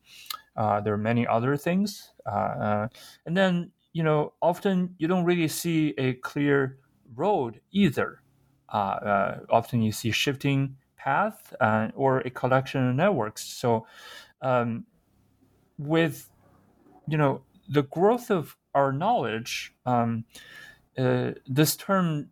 Uh, 0.55 0.81
there 0.81 0.93
are 0.95 0.97
many 0.97 1.25
other 1.27 1.55
things, 1.55 2.11
and 2.25 2.89
then 3.37 3.71
you 3.93 4.01
know 4.01 4.33
often 4.41 4.95
you 4.97 5.07
don't 5.07 5.23
really 5.23 5.47
see 5.47 5.93
a 5.99 6.13
clear 6.13 6.79
road 7.15 7.61
either. 7.71 8.23
often 8.69 9.83
you 9.83 9.91
see 9.91 10.09
shifting 10.09 10.75
path 10.97 11.53
or 11.95 12.21
a 12.21 12.31
collection 12.31 12.89
of 12.89 12.95
networks. 12.95 13.43
So. 13.45 13.85
Um, 14.41 14.85
with 15.77 16.29
you 17.07 17.17
know 17.17 17.41
the 17.69 17.83
growth 17.83 18.29
of 18.29 18.55
our 18.73 18.91
knowledge, 18.91 19.73
um, 19.85 20.25
uh, 20.97 21.31
this 21.47 21.75
term 21.75 22.29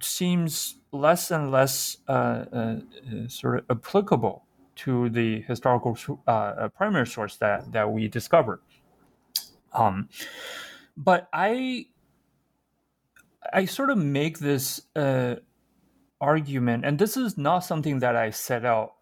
seems 0.00 0.76
less 0.92 1.30
and 1.30 1.50
less 1.50 1.98
uh, 2.08 2.12
uh, 2.12 2.76
sort 3.28 3.58
of 3.58 3.64
applicable 3.70 4.44
to 4.76 5.08
the 5.10 5.40
historical 5.42 5.96
uh, 6.26 6.30
uh, 6.30 6.68
primary 6.68 7.06
source 7.06 7.36
that 7.36 7.72
that 7.72 7.90
we 7.90 8.08
discovered. 8.08 8.60
Um, 9.72 10.08
but 10.96 11.28
I 11.32 11.86
I 13.52 13.64
sort 13.64 13.90
of 13.90 13.98
make 13.98 14.38
this 14.38 14.82
uh, 14.96 15.36
argument, 16.20 16.84
and 16.84 16.98
this 16.98 17.16
is 17.16 17.36
not 17.36 17.60
something 17.60 17.98
that 18.00 18.16
I 18.16 18.30
set 18.30 18.64
out 18.64 18.94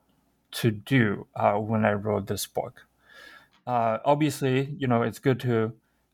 to 0.52 0.70
do 0.70 1.26
when 1.34 1.84
I 1.84 1.92
wrote 1.92 2.26
this 2.26 2.46
book 2.46 2.86
uh, 3.66 3.98
obviously, 4.04 4.74
you 4.78 4.86
know, 4.86 5.02
it's 5.02 5.18
good 5.18 5.40
to 5.40 5.72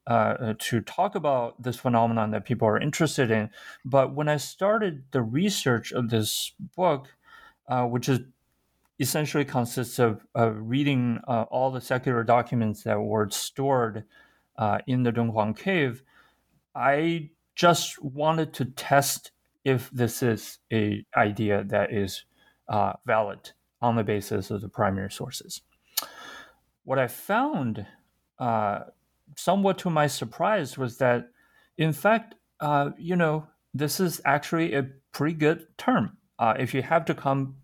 uh, 0.08 0.36
uh, 0.40 0.54
to 0.58 0.80
talk 0.80 1.14
about 1.14 1.62
this 1.62 1.76
phenomenon 1.76 2.30
that 2.30 2.46
people 2.46 2.66
are 2.66 2.80
interested 2.80 3.30
in. 3.30 3.50
But 3.84 4.14
when 4.14 4.26
I 4.26 4.38
started 4.38 5.04
the 5.10 5.20
research 5.20 5.92
of 5.92 6.08
this 6.08 6.54
book, 6.74 7.14
uh, 7.68 7.84
which 7.84 8.08
is 8.08 8.20
essentially 8.98 9.44
consists 9.44 9.98
of, 9.98 10.24
of 10.34 10.56
reading 10.58 11.20
uh, 11.28 11.42
all 11.50 11.70
the 11.70 11.82
secular 11.82 12.24
documents 12.24 12.84
that 12.84 12.98
were 12.98 13.28
stored 13.28 14.04
uh, 14.56 14.78
in 14.86 15.02
the 15.02 15.12
Dunhuang 15.12 15.54
cave, 15.54 16.02
I 16.74 17.28
just 17.54 18.02
wanted 18.02 18.54
to 18.54 18.64
test 18.64 19.32
if 19.62 19.90
this 19.90 20.22
is 20.22 20.58
a 20.72 21.04
idea 21.18 21.64
that 21.64 21.92
is 21.92 22.24
valid 23.04 23.52
on 23.82 23.96
the 23.96 24.04
basis 24.04 24.50
of 24.50 24.62
the 24.62 24.70
primary 24.70 25.10
sources 25.10 25.60
what 26.88 26.98
I 26.98 27.06
found, 27.06 27.84
uh, 28.38 28.84
somewhat 29.36 29.76
to 29.80 29.90
my 29.90 30.06
surprise, 30.06 30.78
was 30.78 30.96
that, 30.96 31.28
in 31.76 31.92
fact, 31.92 32.34
uh, 32.60 32.92
you 32.96 33.14
know, 33.14 33.46
this 33.74 34.00
is 34.00 34.22
actually 34.24 34.72
a 34.72 34.88
pretty 35.12 35.34
good 35.34 35.66
term. 35.76 36.16
Uh, 36.38 36.54
if 36.58 36.72
you 36.72 36.80
have 36.80 37.04
to 37.04 37.14
come 37.14 37.56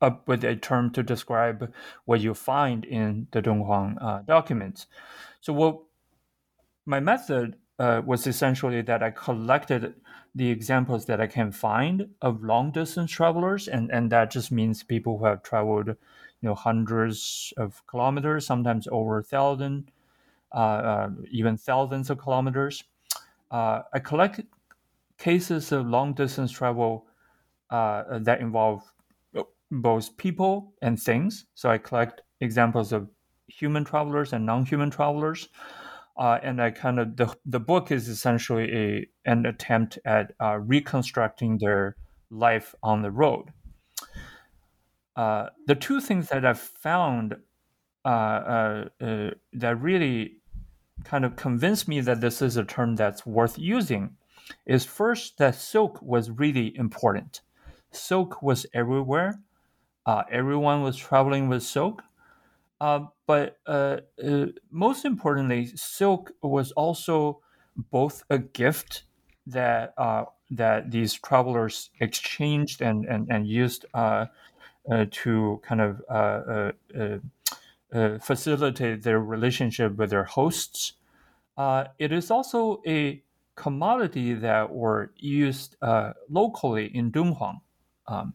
up 0.00 0.26
with 0.26 0.42
a 0.42 0.56
term 0.56 0.90
to 0.94 1.02
describe 1.04 1.72
what 2.06 2.20
you 2.20 2.34
find 2.34 2.84
in 2.84 3.28
the 3.30 3.40
Dunhuang 3.40 4.02
uh, 4.02 4.22
documents. 4.22 4.88
So, 5.40 5.52
what 5.52 5.82
my 6.84 6.98
method 6.98 7.54
uh, 7.78 8.02
was 8.04 8.26
essentially 8.26 8.82
that 8.82 9.00
I 9.00 9.12
collected 9.12 9.94
the 10.34 10.50
examples 10.50 11.04
that 11.06 11.20
I 11.20 11.28
can 11.28 11.52
find 11.52 12.08
of 12.20 12.42
long 12.42 12.72
distance 12.72 13.12
travelers, 13.12 13.68
and, 13.68 13.92
and 13.92 14.10
that 14.10 14.32
just 14.32 14.50
means 14.50 14.82
people 14.82 15.18
who 15.18 15.26
have 15.26 15.44
traveled, 15.44 15.94
you 16.42 16.48
know, 16.48 16.54
hundreds 16.54 17.54
of 17.56 17.86
kilometers, 17.86 18.46
sometimes 18.46 18.88
over 18.90 19.18
a 19.18 19.22
thousand, 19.22 19.90
uh, 20.54 20.58
uh, 20.58 21.10
even 21.30 21.56
thousands 21.56 22.10
of 22.10 22.18
kilometers. 22.18 22.84
Uh, 23.50 23.82
I 23.92 24.00
collect 24.00 24.40
cases 25.18 25.72
of 25.72 25.86
long 25.86 26.14
distance 26.14 26.52
travel 26.52 27.06
uh, 27.70 28.18
that 28.20 28.40
involve 28.40 28.82
both 29.70 30.16
people 30.16 30.74
and 30.82 31.00
things. 31.00 31.46
So 31.54 31.70
I 31.70 31.78
collect 31.78 32.22
examples 32.40 32.92
of 32.92 33.08
human 33.46 33.84
travelers 33.84 34.32
and 34.32 34.44
non-human 34.44 34.90
travelers. 34.90 35.48
Uh, 36.16 36.38
and 36.42 36.60
I 36.60 36.70
kind 36.70 37.00
of 37.00 37.16
the 37.16 37.34
the 37.46 37.60
book 37.60 37.90
is 37.90 38.08
essentially 38.08 38.70
a 38.76 39.06
an 39.24 39.46
attempt 39.46 39.98
at 40.04 40.34
uh, 40.40 40.58
reconstructing 40.58 41.58
their 41.58 41.96
life 42.30 42.74
on 42.82 43.00
the 43.00 43.10
road. 43.10 43.50
Uh, 45.16 45.48
the 45.66 45.74
two 45.74 46.00
things 46.00 46.28
that 46.28 46.44
I've 46.44 46.58
found 46.58 47.36
uh, 48.04 48.08
uh, 48.08 48.84
uh, 49.00 49.30
that 49.52 49.80
really 49.80 50.38
kind 51.04 51.24
of 51.24 51.36
convinced 51.36 51.88
me 51.88 52.00
that 52.00 52.20
this 52.20 52.42
is 52.42 52.56
a 52.56 52.64
term 52.64 52.96
that's 52.96 53.26
worth 53.26 53.58
using 53.58 54.16
is 54.66 54.84
first 54.84 55.38
that 55.38 55.54
silk 55.54 56.00
was 56.02 56.30
really 56.30 56.76
important. 56.76 57.42
Silk 57.90 58.42
was 58.42 58.66
everywhere. 58.72 59.40
everyone 60.30 60.82
was 60.82 60.96
traveling 60.96 61.48
with 61.48 61.62
silk. 61.62 62.02
Uh, 62.82 63.06
but 63.28 63.58
uh, 63.68 63.98
uh, 64.26 64.46
most 64.72 65.04
importantly, 65.04 65.66
silk 65.76 66.32
was 66.42 66.72
also 66.72 67.40
both 67.76 68.24
a 68.28 68.38
gift 68.38 69.04
that 69.46 69.94
uh, 69.96 70.24
that 70.50 70.90
these 70.90 71.14
travelers 71.14 71.90
exchanged 72.00 72.82
and 72.82 73.04
and, 73.04 73.28
and 73.30 73.46
used 73.46 73.86
uh, 73.94 74.26
to 75.10 75.60
kind 75.62 75.80
of 75.80 76.74
facilitate 78.22 79.02
their 79.02 79.20
relationship 79.20 79.96
with 79.96 80.10
their 80.10 80.24
hosts. 80.24 80.94
it 81.98 82.12
is 82.12 82.30
also 82.30 82.82
a 82.86 83.22
commodity 83.54 84.34
that 84.34 84.72
were 84.72 85.12
used 85.16 85.76
locally 86.28 86.86
in 86.86 87.12
Dunhuang. 87.12 87.60
Um, 88.08 88.34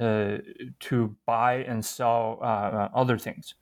uh, 0.00 0.38
to 0.78 1.14
buy 1.26 1.56
and 1.56 1.84
sell 1.84 2.38
uh, 2.40 2.44
uh, 2.44 2.88
other 2.94 3.18
things. 3.18 3.54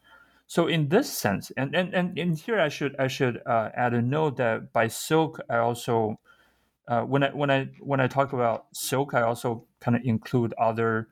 So 0.47 0.69
in 0.69 0.89
this 0.89 1.11
sense, 1.13 1.51
and, 1.57 1.75
and, 1.75 1.93
and, 1.93 2.17
and 2.17 2.39
here 2.39 2.61
I 2.61 2.69
should 2.69 2.95
I 2.97 3.09
should 3.09 3.43
uh, 3.45 3.71
add 3.75 3.93
a 3.93 4.01
note 4.01 4.37
that 4.37 4.73
by 4.73 4.87
silk 4.87 5.41
I 5.51 5.57
also 5.57 6.21
uh, 6.87 7.03
when 7.03 7.25
I 7.25 7.31
when 7.31 7.51
I 7.51 7.71
when 7.81 8.01
I 8.01 8.07
talk 8.07 8.33
about 8.33 8.67
silk 8.73 9.15
I 9.15 9.23
also 9.23 9.65
kind 9.81 9.97
of 9.97 10.05
include 10.05 10.55
other 10.57 11.09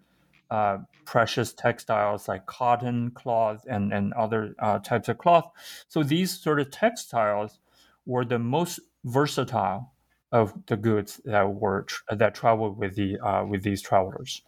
uh, 0.51 0.79
precious 1.05 1.53
textiles 1.53 2.29
like 2.29 2.47
cotton 2.47 3.11
cloth 3.13 3.65
and 3.69 3.93
and 3.93 4.13
other 4.15 4.55
types 4.85 5.09
of 5.09 5.19
cloth. 5.19 5.51
So 5.89 6.03
these 6.03 6.31
sort 6.39 6.61
of 6.61 6.71
textiles 6.71 7.59
were 8.05 8.25
the 8.25 8.39
most 8.39 8.81
versatile 9.05 9.93
of 10.33 10.55
the 10.67 10.77
goods 10.77 11.21
that 11.25 11.49
were 11.49 11.87
that 12.11 12.35
traveled 12.35 12.79
with 12.79 12.97
the 12.97 13.19
with 13.49 13.63
these 13.63 13.83
travelers. 13.83 14.43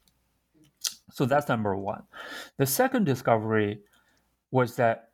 So 1.10 1.24
that's 1.24 1.48
number 1.48 1.76
one. 1.76 2.02
The 2.58 2.66
second 2.66 3.04
discovery 3.04 3.80
was 4.50 4.76
that 4.76 5.08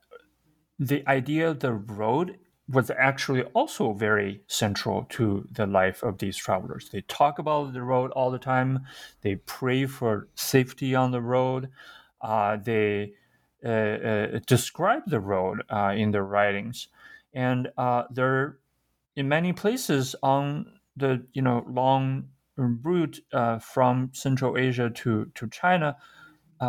the 0.78 1.08
idea 1.08 1.50
of 1.50 1.60
the 1.60 1.72
road 1.72 2.38
was 2.68 2.90
actually 2.90 3.42
also 3.52 3.92
very 3.92 4.40
central 4.46 5.04
to 5.10 5.46
the 5.52 5.66
life 5.66 6.02
of 6.02 6.18
these 6.18 6.36
travelers. 6.36 6.88
They 6.90 7.02
talk 7.02 7.38
about 7.38 7.74
the 7.74 7.82
road 7.82 8.10
all 8.12 8.30
the 8.30 8.38
time. 8.38 8.86
They 9.20 9.36
pray 9.36 9.86
for 9.86 10.28
safety 10.34 10.94
on 10.94 11.10
the 11.10 11.20
road. 11.20 11.68
Uh, 12.22 12.56
they 12.56 13.12
uh, 13.64 13.68
uh, 13.68 14.40
describe 14.46 15.02
the 15.06 15.20
road 15.20 15.62
uh, 15.70 15.94
in 15.96 16.10
their 16.10 16.24
writings, 16.24 16.88
and 17.32 17.68
uh, 17.78 18.04
they're 18.10 18.58
in 19.16 19.28
many 19.28 19.52
places 19.54 20.14
on 20.22 20.66
the 20.96 21.24
you 21.32 21.40
know 21.40 21.64
long 21.68 22.28
route 22.56 23.20
uh, 23.32 23.58
from 23.58 24.10
Central 24.12 24.58
Asia 24.58 24.90
to 24.90 25.30
to 25.34 25.48
China, 25.48 25.96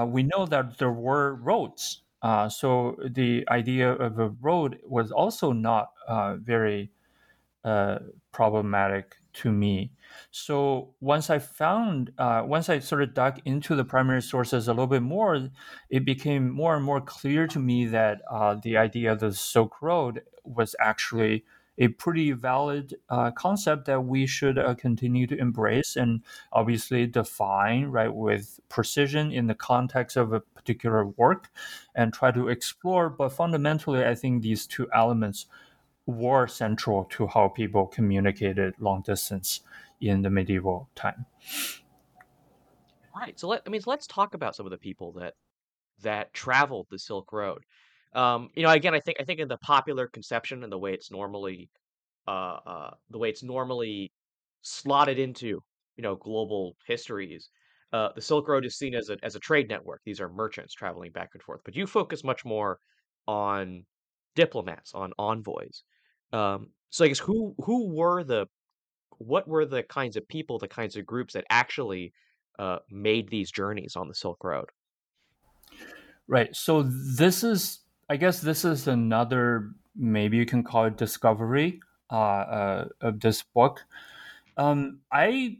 we 0.07 0.23
know 0.23 0.45
that 0.45 0.77
there 0.77 0.91
were 0.91 1.35
roads. 1.35 2.01
Uh, 2.25 2.49
so 2.49 2.97
the 3.11 3.47
idea 3.49 3.91
of 3.91 4.17
a 4.17 4.29
road 4.41 4.79
was 4.83 5.11
also 5.11 5.51
not 5.51 5.91
uh, 6.07 6.35
very 6.37 6.91
uh, 7.63 7.99
problematic 8.31 9.17
to 9.33 9.51
me. 9.51 9.91
So 10.31 10.95
once 11.01 11.29
I 11.29 11.39
found, 11.39 12.11
uh, 12.17 12.43
once 12.45 12.67
I 12.69 12.79
sort 12.79 13.03
of 13.03 13.13
dug 13.13 13.41
into 13.45 13.75
the 13.75 13.85
primary 13.85 14.23
sources 14.23 14.67
a 14.67 14.73
little 14.73 14.87
bit 14.87 15.03
more, 15.03 15.49
it 15.91 16.05
became 16.05 16.49
more 16.49 16.75
and 16.75 16.83
more 16.83 17.01
clear 17.01 17.47
to 17.47 17.59
me 17.59 17.85
that 17.87 18.21
the 18.63 18.77
idea 18.77 19.11
of 19.11 19.19
the 19.19 19.31
Silk 19.33 19.81
Road 19.81 20.23
was 20.43 20.75
actually 20.79 21.45
a 21.77 21.89
pretty 21.89 22.31
valid 22.31 22.95
uh, 23.09 23.31
concept 23.31 23.85
that 23.85 24.03
we 24.03 24.25
should 24.25 24.57
uh, 24.57 24.73
continue 24.75 25.27
to 25.27 25.37
embrace 25.37 25.95
and 25.95 26.21
obviously 26.53 27.05
define 27.05 27.85
right 27.85 28.13
with 28.13 28.59
precision 28.69 29.31
in 29.31 29.47
the 29.47 29.55
context 29.55 30.15
of 30.17 30.33
a 30.33 30.39
particular 30.39 31.05
work 31.05 31.49
and 31.95 32.13
try 32.13 32.31
to 32.31 32.47
explore 32.47 33.09
but 33.09 33.29
fundamentally 33.29 34.05
i 34.05 34.15
think 34.15 34.41
these 34.41 34.65
two 34.65 34.87
elements 34.93 35.47
were 36.05 36.47
central 36.47 37.05
to 37.05 37.27
how 37.27 37.47
people 37.47 37.87
communicated 37.87 38.75
long 38.79 39.01
distance 39.01 39.61
in 39.99 40.21
the 40.21 40.29
medieval 40.29 40.89
time. 40.95 41.25
Right 43.17 43.39
so 43.39 43.47
let 43.47 43.61
i 43.65 43.69
mean 43.69 43.81
so 43.81 43.89
let's 43.89 44.07
talk 44.07 44.33
about 44.33 44.55
some 44.55 44.65
of 44.65 44.71
the 44.71 44.77
people 44.77 45.13
that 45.13 45.35
that 46.03 46.33
traveled 46.33 46.87
the 46.89 46.99
silk 46.99 47.31
road 47.31 47.63
um, 48.15 48.49
you 48.55 48.63
know, 48.63 48.69
again, 48.69 48.95
I 48.95 48.99
think 49.01 49.17
I 49.19 49.23
think 49.23 49.39
in 49.39 49.47
the 49.47 49.57
popular 49.57 50.07
conception 50.07 50.63
and 50.63 50.71
the 50.71 50.79
way 50.79 50.93
it's 50.93 51.11
normally 51.11 51.69
uh, 52.27 52.57
uh, 52.65 52.91
the 53.09 53.17
way 53.17 53.29
it's 53.29 53.43
normally 53.43 54.11
slotted 54.61 55.19
into 55.19 55.47
you 55.97 56.01
know 56.01 56.15
global 56.15 56.77
histories, 56.87 57.49
uh, 57.91 58.09
the 58.15 58.21
Silk 58.21 58.47
Road 58.47 58.65
is 58.65 58.77
seen 58.77 58.95
as 58.95 59.09
a 59.09 59.17
as 59.21 59.35
a 59.35 59.39
trade 59.39 59.67
network. 59.67 60.01
These 60.05 60.21
are 60.21 60.29
merchants 60.29 60.73
traveling 60.73 61.11
back 61.11 61.31
and 61.33 61.43
forth. 61.43 61.61
But 61.65 61.75
you 61.75 61.85
focus 61.85 62.23
much 62.23 62.45
more 62.45 62.79
on 63.27 63.85
diplomats, 64.35 64.93
on 64.93 65.11
envoys. 65.19 65.83
Um, 66.31 66.69
so 66.89 67.03
I 67.03 67.09
guess 67.09 67.19
who 67.19 67.53
who 67.65 67.93
were 67.93 68.23
the 68.23 68.47
what 69.17 69.47
were 69.47 69.65
the 69.65 69.83
kinds 69.83 70.15
of 70.15 70.27
people, 70.27 70.57
the 70.57 70.67
kinds 70.67 70.95
of 70.95 71.05
groups 71.05 71.33
that 71.33 71.45
actually 71.49 72.13
uh, 72.59 72.79
made 72.89 73.29
these 73.29 73.51
journeys 73.51 73.95
on 73.97 74.07
the 74.07 74.15
Silk 74.15 74.43
Road? 74.43 74.69
Right. 76.27 76.55
So 76.55 76.83
this 76.83 77.43
is 77.43 77.79
I 78.09 78.17
guess 78.17 78.39
this 78.41 78.65
is 78.65 78.87
another 78.87 79.71
maybe 79.95 80.37
you 80.37 80.45
can 80.45 80.63
call 80.63 80.85
it 80.85 80.97
discovery 80.97 81.79
uh, 82.11 82.15
uh, 82.15 82.87
of 83.01 83.19
this 83.19 83.41
book. 83.41 83.85
Um, 84.57 84.99
I 85.11 85.57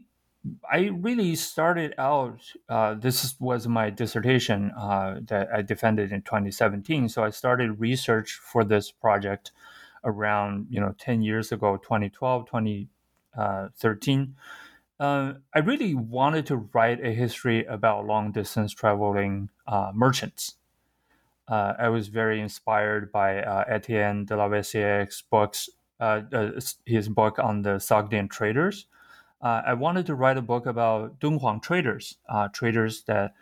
I 0.70 0.90
really 0.92 1.34
started 1.34 1.94
out. 1.98 2.40
Uh, 2.68 2.94
this 2.94 3.34
was 3.40 3.66
my 3.66 3.90
dissertation 3.90 4.70
uh, 4.78 5.20
that 5.26 5.48
I 5.52 5.62
defended 5.62 6.12
in 6.12 6.22
2017. 6.22 7.08
So 7.08 7.24
I 7.24 7.30
started 7.30 7.80
research 7.80 8.34
for 8.34 8.62
this 8.62 8.92
project 8.92 9.50
around 10.04 10.68
you 10.70 10.80
know 10.80 10.94
10 10.98 11.22
years 11.22 11.50
ago, 11.50 11.76
2012, 11.78 12.46
2013. 12.46 14.36
Uh, 14.98 15.34
I 15.52 15.58
really 15.58 15.94
wanted 15.94 16.46
to 16.46 16.56
write 16.72 17.04
a 17.04 17.12
history 17.12 17.64
about 17.64 18.06
long 18.06 18.30
distance 18.30 18.72
traveling 18.72 19.50
uh, 19.66 19.90
merchants 19.92 20.54
uh, 21.48 21.74
I 21.78 21.88
was 21.88 22.08
very 22.08 22.40
inspired 22.40 23.12
by 23.12 23.42
uh, 23.42 23.64
Etienne 23.68 24.24
de 24.24 24.36
la 24.36 24.48
Vaissière's 24.48 25.22
books, 25.30 25.68
uh, 26.00 26.22
uh 26.32 26.50
his 26.84 27.08
book 27.08 27.38
on 27.38 27.62
the 27.62 27.78
Sogdian 27.78 28.28
traders. 28.28 28.86
Uh, 29.40 29.62
I 29.66 29.74
wanted 29.74 30.06
to 30.06 30.14
write 30.14 30.38
a 30.38 30.42
book 30.42 30.66
about 30.66 31.20
Dunhuang 31.20 31.62
traders, 31.62 32.16
uh, 32.28 32.48
traders 32.48 33.04
that 33.04 33.34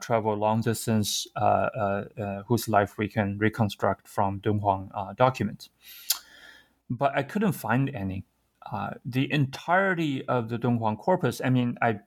travel 0.00 0.34
long 0.34 0.62
distance, 0.62 1.26
whose 2.46 2.68
life 2.68 2.96
we 2.96 3.06
can 3.06 3.38
reconstruct 3.38 4.08
from 4.08 4.40
Dunhuang 4.40 4.88
documents. 5.16 5.68
But 6.88 7.12
I 7.14 7.22
couldn't 7.22 7.52
find 7.52 7.90
any. 7.90 8.24
the 9.04 9.30
entirety 9.30 10.26
of 10.26 10.48
the 10.48 10.58
Dunhuang 10.58 10.98
corpus, 10.98 11.42
I 11.44 11.50
mean, 11.50 11.76
I 11.82 12.00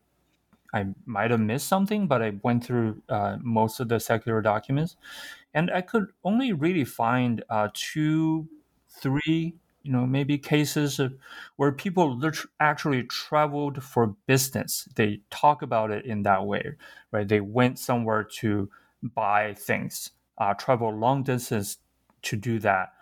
I 0.74 0.88
might 1.06 1.32
have 1.32 1.40
missed 1.40 1.68
something, 1.68 2.08
but 2.08 2.22
I 2.22 2.34
went 2.44 2.64
through 2.66 3.02
uh, 3.10 3.38
most 3.42 3.80
of 3.80 3.90
the 3.90 4.00
secular 4.00 4.42
documents, 4.42 4.96
and 5.54 5.72
I 5.72 5.82
could 5.82 6.08
only 6.24 6.54
really 6.54 6.84
find 6.84 7.44
uh, 7.50 7.70
two, 7.74 8.48
three 8.90 9.56
you 9.84 9.94
know 9.94 10.06
maybe 10.06 10.38
cases 10.38 11.00
of 11.00 11.16
where 11.56 11.72
people 11.72 12.20
actually 12.60 13.04
traveled 13.04 13.82
for 13.82 14.08
business. 14.26 14.88
They 14.96 15.22
talk 15.30 15.62
about 15.62 15.92
it 15.92 16.06
in 16.06 16.24
that 16.24 16.46
way, 16.46 16.76
right? 17.12 17.28
They 17.28 17.40
went 17.40 17.80
somewhere 17.80 18.24
to 18.40 18.70
buy 19.02 19.54
things, 19.54 20.12
uh, 20.38 20.54
travel 20.56 20.92
long 20.94 21.24
distance 21.24 21.78
to 22.24 22.36
do 22.36 22.60
that. 22.60 22.94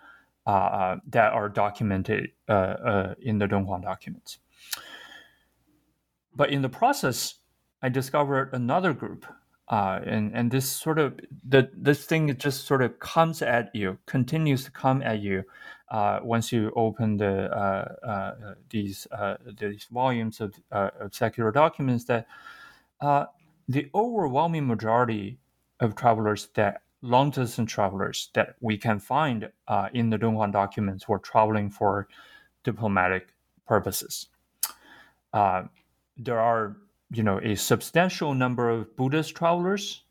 Uh, 0.46 0.50
uh, 0.50 0.96
that 1.08 1.32
are 1.32 1.48
documented 1.48 2.30
uh, 2.48 3.14
in 3.20 3.38
the 3.38 3.48
Dunhuang 3.48 3.82
documents. 3.82 4.38
But 6.36 6.50
in 6.50 6.62
the 6.62 6.68
process, 6.68 7.34
I 7.86 7.88
discovered 7.88 8.50
another 8.52 8.92
group 8.92 9.26
uh, 9.68 10.00
and 10.04 10.32
and 10.34 10.50
this 10.50 10.68
sort 10.68 10.98
of 10.98 11.20
the 11.48 11.70
this 11.72 12.04
thing 12.04 12.36
just 12.36 12.66
sort 12.66 12.82
of 12.82 12.98
comes 12.98 13.42
at 13.42 13.74
you, 13.74 13.98
continues 14.06 14.64
to 14.64 14.72
come 14.72 15.02
at 15.02 15.20
you 15.20 15.44
uh, 15.90 16.18
once 16.22 16.50
you 16.50 16.72
open 16.74 17.16
the 17.16 17.50
uh, 17.52 18.06
uh 18.06 18.54
these 18.70 19.06
uh, 19.12 19.36
these 19.58 19.86
volumes 19.90 20.40
of, 20.40 20.54
uh, 20.72 20.90
of 21.00 21.14
secular 21.14 21.52
documents. 21.52 22.04
That 22.04 22.26
the 23.68 23.90
overwhelming 23.94 24.66
majority 24.66 25.38
of 25.80 25.94
travelers 25.94 26.48
that 26.54 26.82
long 27.02 27.30
distance 27.30 27.70
travelers 27.70 28.30
that 28.34 28.56
we 28.60 28.76
can 28.78 28.98
find 28.98 29.48
in 29.92 30.10
the 30.10 30.18
Dunhuang 30.18 30.52
documents 30.52 31.08
were 31.08 31.20
traveling 31.20 31.70
for 31.70 32.08
diplomatic 32.64 33.28
purposes. 33.66 34.28
there 35.32 36.40
are 36.40 36.76
you 37.12 37.22
know 37.22 37.40
a 37.42 37.54
substantial 37.54 38.34
number 38.34 38.70
of 38.70 38.96
Buddhist 38.96 39.34
travelers, 39.34 40.02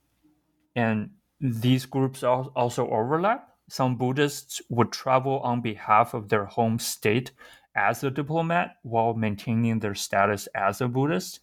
and 0.76 1.10
these 1.42 1.86
groups 1.86 2.24
also 2.24 2.90
overlap. 2.90 3.50
Some 3.68 3.98
Buddhists 3.98 4.62
would 4.70 4.92
travel 4.92 5.40
on 5.40 5.62
behalf 5.62 6.14
of 6.14 6.30
their 6.30 6.46
home 6.46 6.80
state 6.80 7.32
as 7.76 8.04
a 8.04 8.12
diplomat 8.12 8.78
while 8.84 9.14
maintaining 9.14 9.80
their 9.80 9.96
status 9.96 10.48
as 10.56 10.82
a 10.82 10.88
Buddhist. 10.88 11.42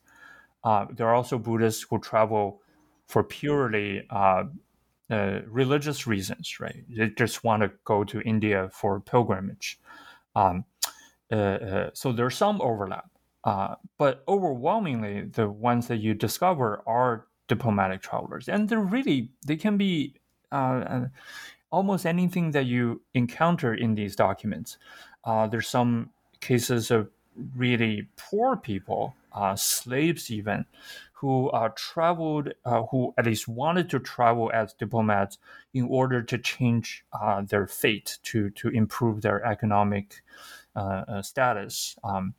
Uh, 0.65 0.87
there 0.91 1.09
are 1.09 1.15
also 1.15 1.39
Buddhists 1.39 1.85
who 1.89 1.99
travel 1.99 2.63
for 3.07 3.25
purely 3.25 4.07
uh, 4.11 4.45
uh, 5.11 5.41
religious 5.47 6.07
reasons, 6.07 6.61
right? 6.61 6.85
They 6.89 7.09
just 7.11 7.45
want 7.45 7.63
to 7.63 7.73
go 7.85 8.05
to 8.05 8.21
India 8.23 8.71
for 8.73 9.01
pilgrimage. 9.01 9.79
Um, 10.35 10.65
uh, 11.31 11.35
uh, 11.35 11.91
so 11.93 12.13
there's 12.13 12.37
some 12.37 12.61
overlap. 12.63 13.11
Uh, 13.45 13.75
but 13.99 14.23
overwhelmingly, 14.29 15.23
the 15.23 15.49
ones 15.49 15.89
that 15.89 15.97
you 15.97 16.15
discover 16.15 16.83
are 16.87 17.27
diplomatic 17.49 18.01
travelers, 18.01 18.49
and 18.49 18.69
they're 18.69 18.81
really 18.81 19.31
they 19.47 19.57
can 19.57 19.77
be 19.77 20.15
uh, 20.53 20.55
uh, 20.55 21.07
almost 21.71 22.07
anything 22.07 22.53
that 22.53 22.67
you 22.67 23.01
encounter 23.15 23.75
in 23.75 23.95
these 23.95 24.15
documents. 24.15 24.79
Uh, 25.25 25.47
there's 25.47 25.69
some 25.69 26.11
cases 26.41 26.91
of 26.91 27.09
really 27.57 28.07
poor 28.17 28.57
people, 28.57 29.17
uh, 29.33 29.57
slaves 29.57 30.31
even, 30.31 30.65
who 31.15 31.49
uh, 31.51 31.71
traveled, 31.75 32.53
who 32.91 33.15
at 33.17 33.27
least 33.27 33.49
wanted 33.49 33.89
to 33.89 33.99
travel 33.99 34.51
as 34.53 34.73
diplomats 34.75 35.39
in 35.73 35.85
order 35.89 36.23
to 36.23 36.39
change 36.39 37.05
their 37.49 37.67
fate, 37.67 38.19
to 38.23 38.51
to 38.51 38.69
improve 38.69 39.23
their 39.23 39.45
economic 39.45 40.23
status. 41.23 41.97
Um, 42.05 42.35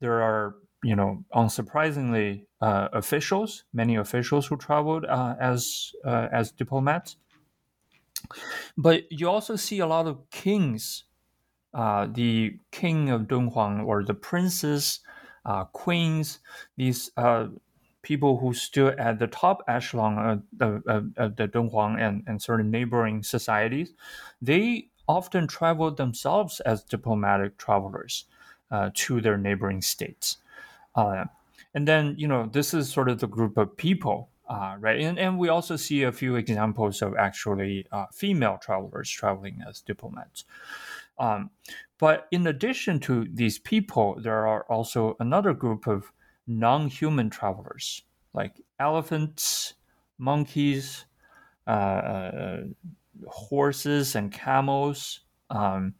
there 0.00 0.22
are 0.22 0.56
you 0.84 0.94
know 0.94 1.24
unsurprisingly 1.34 2.46
uh, 2.60 2.88
officials 2.92 3.64
many 3.72 3.96
officials 3.96 4.46
who 4.46 4.56
traveled 4.56 5.04
uh, 5.04 5.34
as 5.40 5.92
uh, 6.04 6.28
as 6.32 6.52
diplomats. 6.52 7.16
But 8.76 9.10
you 9.10 9.28
also 9.28 9.56
see 9.56 9.78
a 9.78 9.86
lot 9.86 10.06
of 10.06 10.28
kings 10.30 11.04
uh, 11.74 12.06
the 12.06 12.58
king 12.70 13.10
of 13.10 13.22
dunhuang 13.28 13.84
or 13.84 14.02
the 14.02 14.14
princes 14.14 15.00
uh, 15.44 15.64
queens 15.64 16.40
these 16.76 17.10
uh, 17.16 17.48
people 18.02 18.38
who 18.38 18.54
stood 18.54 18.98
at 18.98 19.18
the 19.18 19.26
top 19.26 19.62
echelon 19.68 20.42
of, 20.60 20.82
of, 20.86 21.12
of 21.16 21.36
the 21.36 21.46
dunhuang 21.46 22.00
and, 22.00 22.24
and 22.26 22.40
certain 22.42 22.70
neighboring 22.70 23.22
societies. 23.22 23.92
They 24.40 24.88
often 25.06 25.46
traveled 25.46 25.96
themselves 25.96 26.60
as 26.60 26.82
diplomatic 26.84 27.58
travelers 27.58 28.24
uh, 28.70 28.90
to 28.94 29.20
their 29.20 29.36
neighboring 29.36 29.82
states. 29.82 30.38
Uh, 30.94 31.24
and 31.74 31.86
then, 31.86 32.14
you 32.18 32.26
know, 32.26 32.46
this 32.46 32.74
is 32.74 32.90
sort 32.90 33.08
of 33.08 33.20
the 33.20 33.26
group 33.26 33.56
of 33.56 33.76
people, 33.76 34.28
uh, 34.48 34.76
right? 34.80 35.00
And, 35.00 35.18
and 35.18 35.38
we 35.38 35.48
also 35.48 35.76
see 35.76 36.02
a 36.02 36.12
few 36.12 36.36
examples 36.36 37.02
of 37.02 37.14
actually 37.16 37.86
uh, 37.92 38.06
female 38.12 38.58
travelers 38.60 39.10
traveling 39.10 39.62
as 39.68 39.80
diplomats. 39.80 40.44
Um, 41.18 41.50
but 41.98 42.28
in 42.30 42.46
addition 42.46 43.00
to 43.00 43.26
these 43.32 43.58
people, 43.58 44.18
there 44.20 44.46
are 44.46 44.62
also 44.64 45.16
another 45.20 45.52
group 45.52 45.86
of 45.86 46.12
non 46.46 46.88
human 46.88 47.28
travelers, 47.28 48.02
like 48.34 48.60
elephants, 48.78 49.74
monkeys, 50.16 51.04
uh, 51.66 51.70
uh, 51.70 52.62
horses, 53.26 54.14
and 54.14 54.32
camels. 54.32 55.20
Um, 55.50 55.94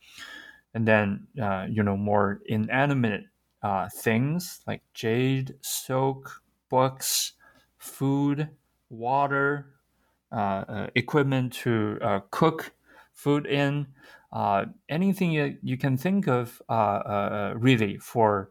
and 0.78 0.86
then 0.86 1.26
uh, 1.42 1.66
you 1.68 1.82
know 1.82 1.96
more 1.96 2.40
inanimate 2.46 3.24
uh, 3.64 3.88
things 3.88 4.60
like 4.64 4.80
jade, 4.94 5.56
silk, 5.60 6.40
books, 6.68 7.32
food, 7.78 8.48
water, 8.88 9.74
uh, 10.30 10.64
uh 10.68 10.86
equipment 10.94 11.52
to 11.52 11.98
uh, 12.00 12.20
cook 12.30 12.70
food 13.12 13.44
in, 13.46 13.88
uh, 14.32 14.66
anything 14.88 15.32
you, 15.32 15.58
you, 15.64 15.76
can 15.76 15.96
think 15.96 16.28
of 16.28 16.62
really 17.60 17.98
for 17.98 18.50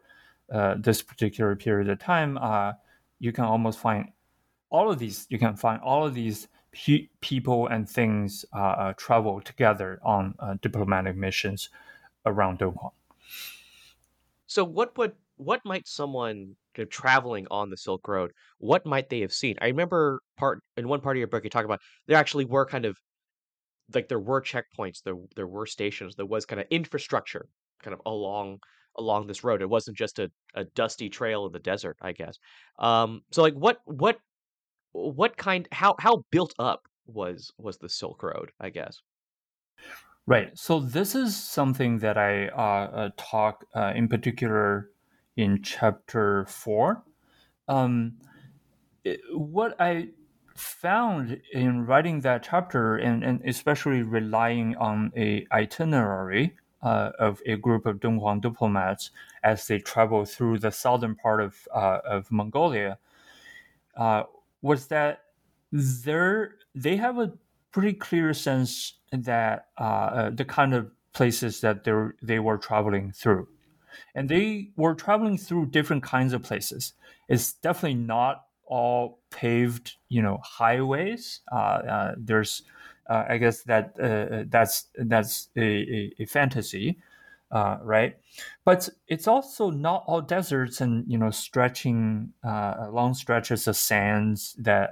this 0.79 1.01
particular 1.01 1.55
period 1.55 1.87
of 1.87 1.97
time, 1.97 2.37
you 3.19 3.31
can 3.31 3.45
almost 3.45 3.79
find 3.79 4.11
all 4.69 4.91
of 4.91 4.99
these. 4.99 5.27
You 5.29 5.39
can 5.39 5.55
find 5.55 5.81
all 5.81 6.05
of 6.05 6.13
these 6.13 6.49
pe- 6.73 7.07
people 7.21 7.67
and 7.67 7.89
things 7.89 8.43
travel 8.97 9.39
together 9.39 10.01
on 10.03 10.35
diplomatic 10.61 11.15
missions 11.15 11.69
around 12.27 12.59
Dunhuang. 12.59 12.91
So 14.47 14.63
what 14.63 14.97
would 14.97 15.13
what 15.37 15.61
might 15.65 15.87
someone 15.87 16.55
traveling 16.85 17.47
on 17.49 17.69
the 17.69 17.77
Silk 17.77 18.07
Road, 18.07 18.31
what 18.59 18.85
might 18.85 19.09
they 19.09 19.21
have 19.21 19.33
seen? 19.33 19.55
I 19.61 19.67
remember 19.67 20.21
part 20.37 20.61
in 20.75 20.87
one 20.87 21.01
part 21.01 21.17
of 21.17 21.19
your 21.19 21.27
book 21.27 21.43
you 21.43 21.49
talk 21.49 21.65
about 21.65 21.81
there 22.05 22.17
actually 22.17 22.45
were 22.45 22.65
kind 22.65 22.85
of 22.85 22.97
like 23.93 24.07
there 24.07 24.19
were 24.19 24.41
checkpoints, 24.41 25.01
there 25.03 25.15
there 25.35 25.47
were 25.47 25.65
stations, 25.65 26.15
there 26.15 26.25
was 26.25 26.45
kind 26.45 26.61
of 26.61 26.67
infrastructure 26.69 27.47
kind 27.81 27.93
of 27.93 28.01
along 28.05 28.59
along 28.97 29.27
this 29.27 29.43
road. 29.43 29.61
It 29.61 29.69
wasn't 29.69 29.97
just 29.97 30.19
a, 30.19 30.29
a 30.55 30.65
dusty 30.75 31.09
trail 31.09 31.45
in 31.45 31.51
the 31.51 31.59
desert, 31.59 31.97
I 32.01 32.11
guess. 32.11 32.37
Um, 32.79 33.21
so 33.31 33.41
like 33.41 33.53
what 33.53 33.77
what 33.85 34.17
what 34.91 35.37
kind 35.37 35.67
how 35.71 35.95
how 35.99 36.23
built 36.31 36.53
up 36.59 36.81
was 37.05 37.51
was 37.57 37.77
the 37.77 37.89
Silk 37.89 38.21
Road, 38.23 38.51
I 38.59 38.69
guess? 38.69 39.01
Right. 40.27 40.57
So 40.57 40.81
this 40.81 41.15
is 41.15 41.41
something 41.41 41.99
that 41.99 42.17
I 42.17 42.49
uh, 42.49 42.91
uh, 42.91 43.09
talk 43.15 43.65
uh, 43.73 43.93
in 43.95 44.09
particular 44.09 44.91
in 45.37 45.63
chapter 45.63 46.45
four. 46.45 47.03
Um, 47.69 48.17
it, 49.05 49.21
what 49.33 49.79
I 49.79 50.09
found 50.55 51.41
in 51.53 51.85
writing 51.85 52.19
that 52.21 52.43
chapter, 52.43 52.97
and, 52.97 53.23
and 53.23 53.41
especially 53.45 54.01
relying 54.01 54.75
on 54.75 55.13
a 55.15 55.47
itinerary 55.53 56.57
uh, 56.81 57.11
of 57.19 57.41
a 57.45 57.55
group 57.55 57.85
of 57.85 58.01
Dunhuang 58.01 58.41
diplomats 58.41 59.11
as 59.43 59.65
they 59.67 59.79
travel 59.79 60.25
through 60.25 60.59
the 60.59 60.71
southern 60.71 61.15
part 61.15 61.39
of 61.41 61.55
uh, 61.73 61.99
of 62.05 62.29
Mongolia, 62.31 62.97
uh, 63.95 64.23
was 64.61 64.87
that 64.87 65.23
there 65.71 66.55
they 66.75 66.97
have 66.97 67.17
a 67.17 67.31
pretty 67.77 67.93
clear 67.93 68.33
sense 68.33 68.95
that 69.11 69.67
uh, 69.79 69.83
uh, 69.83 70.29
the 70.31 70.43
kind 70.43 70.73
of 70.73 70.89
places 71.13 71.61
that 71.61 71.83
they 71.83 71.91
were, 71.91 72.15
they 72.23 72.39
were 72.39 72.57
traveling 72.57 73.11
through. 73.11 73.47
And 74.15 74.27
they 74.27 74.71
were 74.75 74.95
traveling 74.95 75.37
through 75.37 75.67
different 75.67 76.01
kinds 76.01 76.33
of 76.33 76.41
places. 76.41 76.93
It's 77.29 77.53
definitely 77.53 77.99
not 77.99 78.45
all 78.65 79.19
paved, 79.29 79.93
you 80.09 80.23
know, 80.23 80.39
highways. 80.43 81.41
Uh, 81.51 81.55
uh, 81.55 82.15
there's, 82.17 82.63
uh, 83.07 83.25
I 83.29 83.37
guess 83.37 83.61
that 83.65 83.93
uh, 83.99 84.45
that's 84.49 84.87
that's 84.95 85.49
a, 85.55 85.61
a, 85.61 86.13
a 86.23 86.25
fantasy, 86.25 86.97
right? 87.51 88.17
But 88.65 88.89
it's 89.07 89.27
also 89.27 89.69
not 89.69 90.03
all 90.07 90.21
deserts 90.21 90.81
and 90.81 91.05
you 91.07 91.19
know 91.19 91.29
stretching 91.29 92.33
long 92.43 93.13
stretches 93.13 93.67
of 93.67 93.77
sands 93.77 94.55
that 94.57 94.89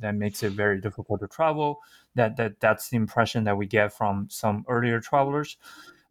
that 0.00 0.14
makes 0.14 0.42
it 0.42 0.52
very 0.52 0.80
difficult 0.80 1.20
to 1.20 1.28
travel. 1.28 1.80
That 2.14 2.36
that 2.36 2.60
that's 2.60 2.88
the 2.90 2.96
impression 2.96 3.44
that 3.44 3.56
we 3.56 3.66
get 3.66 3.92
from 3.92 4.28
some 4.30 4.64
earlier 4.68 5.00
travelers. 5.00 5.56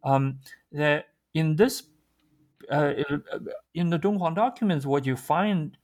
Um, 0.03 0.39
that 0.71 1.07
in 1.33 1.55
this 1.55 1.83
uh, 2.71 2.93
in 3.73 3.89
the 3.89 3.99
Dunhuang 3.99 4.35
documents, 4.35 4.85
what 4.85 5.05
you 5.05 5.15
find 5.15 5.77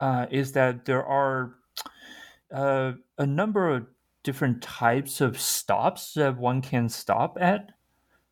uh, 0.00 0.26
is 0.30 0.52
that 0.52 0.84
there 0.84 1.04
are 1.04 1.54
uh, 2.52 2.92
a 3.18 3.26
number 3.26 3.70
of 3.70 3.86
different 4.22 4.62
types 4.62 5.20
of 5.20 5.40
stops 5.40 6.14
that 6.14 6.36
one 6.38 6.60
can 6.60 6.88
stop 6.88 7.38
at 7.40 7.70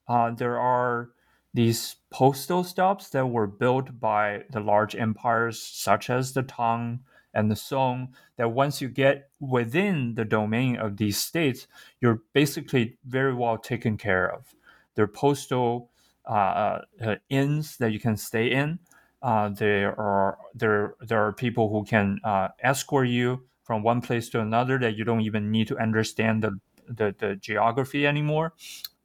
uh, 0.08 0.30
there 0.30 0.58
are 0.58 1.10
these 1.54 1.96
postal 2.10 2.64
stops 2.64 3.10
that 3.10 3.26
were 3.26 3.46
built 3.46 4.00
by 4.00 4.42
the 4.50 4.60
large 4.60 4.94
empires 4.96 5.60
such 5.62 6.10
as 6.10 6.32
the 6.32 6.42
Tang 6.42 7.00
and 7.34 7.50
the 7.50 7.56
Song 7.56 8.14
that 8.36 8.52
once 8.52 8.80
you 8.80 8.88
get 8.88 9.30
within 9.40 10.14
the 10.14 10.24
domain 10.24 10.76
of 10.76 10.96
these 10.96 11.18
states, 11.18 11.66
you're 12.00 12.22
basically 12.32 12.98
very 13.04 13.34
well 13.34 13.58
taken 13.58 13.96
care 13.96 14.30
of. 14.32 14.54
There 14.94 15.04
are 15.04 15.08
postal 15.08 15.90
uh, 16.28 16.80
uh, 17.04 17.16
inns 17.30 17.76
that 17.78 17.92
you 17.92 18.00
can 18.00 18.16
stay 18.16 18.50
in. 18.50 18.78
Uh, 19.22 19.48
there 19.48 19.98
are 19.98 20.38
there 20.54 20.94
there 21.00 21.24
are 21.26 21.32
people 21.32 21.68
who 21.70 21.84
can 21.84 22.20
uh, 22.22 22.48
escort 22.62 23.08
you 23.08 23.44
from 23.62 23.82
one 23.82 24.00
place 24.00 24.28
to 24.30 24.40
another 24.40 24.78
that 24.78 24.96
you 24.96 25.04
don't 25.04 25.22
even 25.22 25.50
need 25.50 25.68
to 25.68 25.78
understand 25.78 26.42
the 26.42 26.58
the, 26.88 27.14
the 27.18 27.36
geography 27.36 28.06
anymore. 28.06 28.54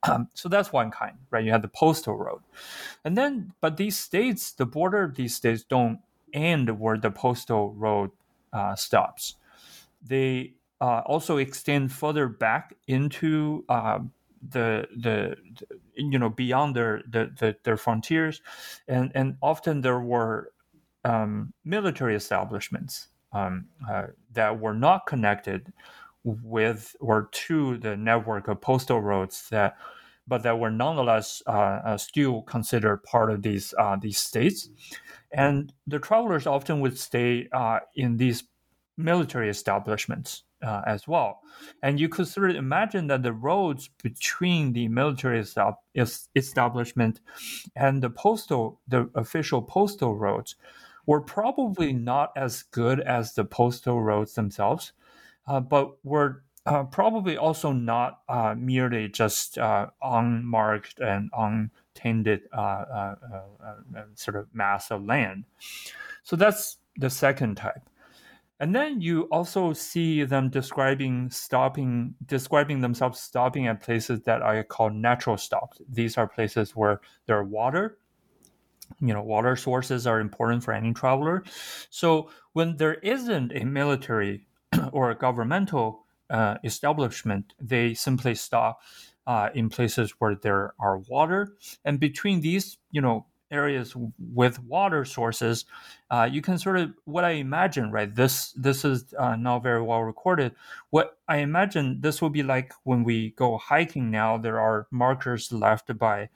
Um, 0.04 0.28
so 0.34 0.50
that's 0.50 0.74
one 0.74 0.92
kind, 0.92 1.18
right? 1.32 1.44
You 1.46 1.52
have 1.52 1.62
the 1.62 1.70
postal 1.70 2.18
road, 2.18 2.42
and 3.06 3.18
then 3.18 3.54
but 3.62 3.78
these 3.78 3.98
states, 3.98 4.52
the 4.52 4.66
border 4.66 5.04
of 5.04 5.16
these 5.16 5.34
states 5.34 5.64
don't 5.64 6.00
end 6.34 6.80
where 6.80 6.98
the 6.98 7.12
postal 7.12 7.74
road 7.74 8.12
uh, 8.52 8.76
stops. 8.76 9.36
They 10.06 10.54
uh, 10.82 11.02
also 11.06 11.38
extend 11.38 11.92
further 11.92 12.28
back 12.28 12.76
into 12.88 13.64
uh, 13.70 14.00
the, 14.50 14.88
the, 14.98 15.38
the 15.60 15.80
you 15.96 16.20
know 16.20 16.30
beyond 16.30 16.76
their 16.76 17.02
the, 17.10 17.32
the, 17.40 17.56
their 17.64 17.78
frontiers, 17.78 18.42
and 18.88 19.12
and 19.16 19.38
often 19.42 19.82
there 19.82 20.02
were 20.02 20.52
um, 21.06 21.54
military 21.64 22.16
establishments 22.16 23.08
um, 23.32 23.66
uh, 23.90 24.08
that 24.34 24.60
were 24.60 24.74
not 24.74 25.06
connected 25.06 25.72
with 26.24 26.96
or 27.00 27.30
to 27.32 27.78
the 27.78 27.96
network 27.96 28.48
of 28.48 28.62
postal 28.62 29.02
roads 29.02 29.50
that 29.50 29.78
but 30.28 30.44
that 30.44 30.60
were 30.60 30.72
nonetheless 30.72 31.42
uh, 31.48 31.52
uh, 31.52 31.98
still 31.98 32.42
considered 32.44 33.04
part 33.04 33.32
of 33.32 33.42
these 33.42 33.74
uh, 33.78 33.98
these 34.00 34.18
states. 34.18 34.70
And 35.32 35.74
the 35.88 36.00
travelers 36.00 36.46
often 36.48 36.80
would 36.82 36.98
stay 36.98 37.48
uh, 37.52 37.80
in 37.96 38.18
these 38.18 38.44
military 38.98 39.50
establishments 39.50 40.44
as 40.86 41.06
well. 41.10 41.42
And 41.82 42.00
you 42.00 42.08
could 42.08 42.28
sort 42.28 42.52
of 42.52 42.56
imagine 42.56 43.08
that 43.08 43.22
the 43.22 43.34
roads 43.34 43.90
between 44.02 44.72
the 44.72 44.88
military 44.88 45.44
establishment 46.36 47.20
and 47.76 48.02
the 48.02 48.10
postal, 48.10 48.80
the 48.88 49.10
official 49.16 49.62
postal 49.62 50.16
roads, 50.16 50.56
were 51.06 51.22
probably 51.22 51.92
not 51.92 52.32
as 52.38 52.64
good 52.64 53.02
as 53.02 53.34
the 53.34 53.44
postal 53.44 54.02
roads 54.02 54.36
themselves, 54.36 54.94
uh, 55.48 55.60
but 55.60 55.98
were 56.06 56.43
uh, 56.66 56.84
probably 56.84 57.38
also 57.38 57.72
not 57.72 58.22
uh, 58.30 58.56
merely 58.58 59.10
just 59.10 59.58
uh, 59.58 59.88
unmarked 60.02 61.00
and 61.00 61.30
untended 61.38 62.42
uh, 62.54 62.60
uh, 62.62 63.16
sort 64.16 64.38
of 64.38 64.48
mass 64.54 64.90
of 64.92 65.04
land. 65.04 65.44
So 66.24 66.36
that's 66.36 66.78
the 66.98 67.10
second 67.10 67.56
type. 67.56 67.90
And 68.60 68.74
then 68.74 69.02
you 69.02 69.24
also 69.24 69.74
see 69.74 70.24
them 70.24 70.50
describing 70.50 71.30
stopping, 71.32 72.16
describing 72.26 72.80
themselves 72.80 73.20
stopping 73.20 73.68
at 73.68 73.82
places 73.82 74.22
that 74.22 74.42
I 74.42 74.64
call 74.64 74.90
natural 74.90 75.38
stops. 75.38 75.82
These 75.90 76.18
are 76.18 76.28
places 76.28 76.74
where 76.74 77.02
there 77.26 77.38
are 77.38 77.44
water. 77.44 77.98
You 79.02 79.14
know, 79.14 79.22
water 79.22 79.58
sources 79.58 80.08
are 80.08 80.22
important 80.22 80.64
for 80.64 80.72
any 80.72 80.94
traveler. 80.94 81.44
So 81.90 82.30
when 82.54 82.78
there 82.78 82.96
isn't 82.96 83.52
a 83.54 83.66
military 83.66 84.46
or 84.94 85.12
a 85.12 85.16
governmental 85.16 86.06
uh, 86.30 86.58
establishment, 86.64 87.54
they 87.60 87.94
simply 87.94 88.36
stop 88.36 88.80
uh, 89.28 89.50
in 89.54 89.70
places 89.70 90.12
where 90.20 90.36
there 90.36 90.74
are 90.80 90.98
water. 90.98 91.56
And 91.86 92.00
between 92.00 92.42
these, 92.42 92.78
you 92.92 93.02
know, 93.02 93.28
areas 93.52 93.96
with 94.34 94.62
water 94.64 95.06
sources, 95.06 95.66
uh, 96.10 96.28
you 96.30 96.42
can 96.42 96.58
sort 96.58 96.78
of 96.78 96.92
what 97.06 97.24
I 97.24 97.32
imagine, 97.32 97.92
right? 97.92 98.14
This 98.14 98.52
this 98.54 98.84
is 98.84 99.14
uh, 99.18 99.36
not 99.36 99.64
very 99.64 99.82
well 99.82 100.02
recorded. 100.02 100.54
What 100.90 101.18
I 101.28 101.38
imagine 101.38 102.02
this 102.02 102.22
will 102.22 102.32
be 102.32 102.44
like 102.44 102.74
when 102.84 103.04
we 103.04 103.32
go 103.32 103.58
hiking 103.58 104.10
now. 104.10 104.38
There 104.38 104.60
are 104.60 104.88
markers 104.92 105.52
left 105.52 105.96
by 105.98 106.30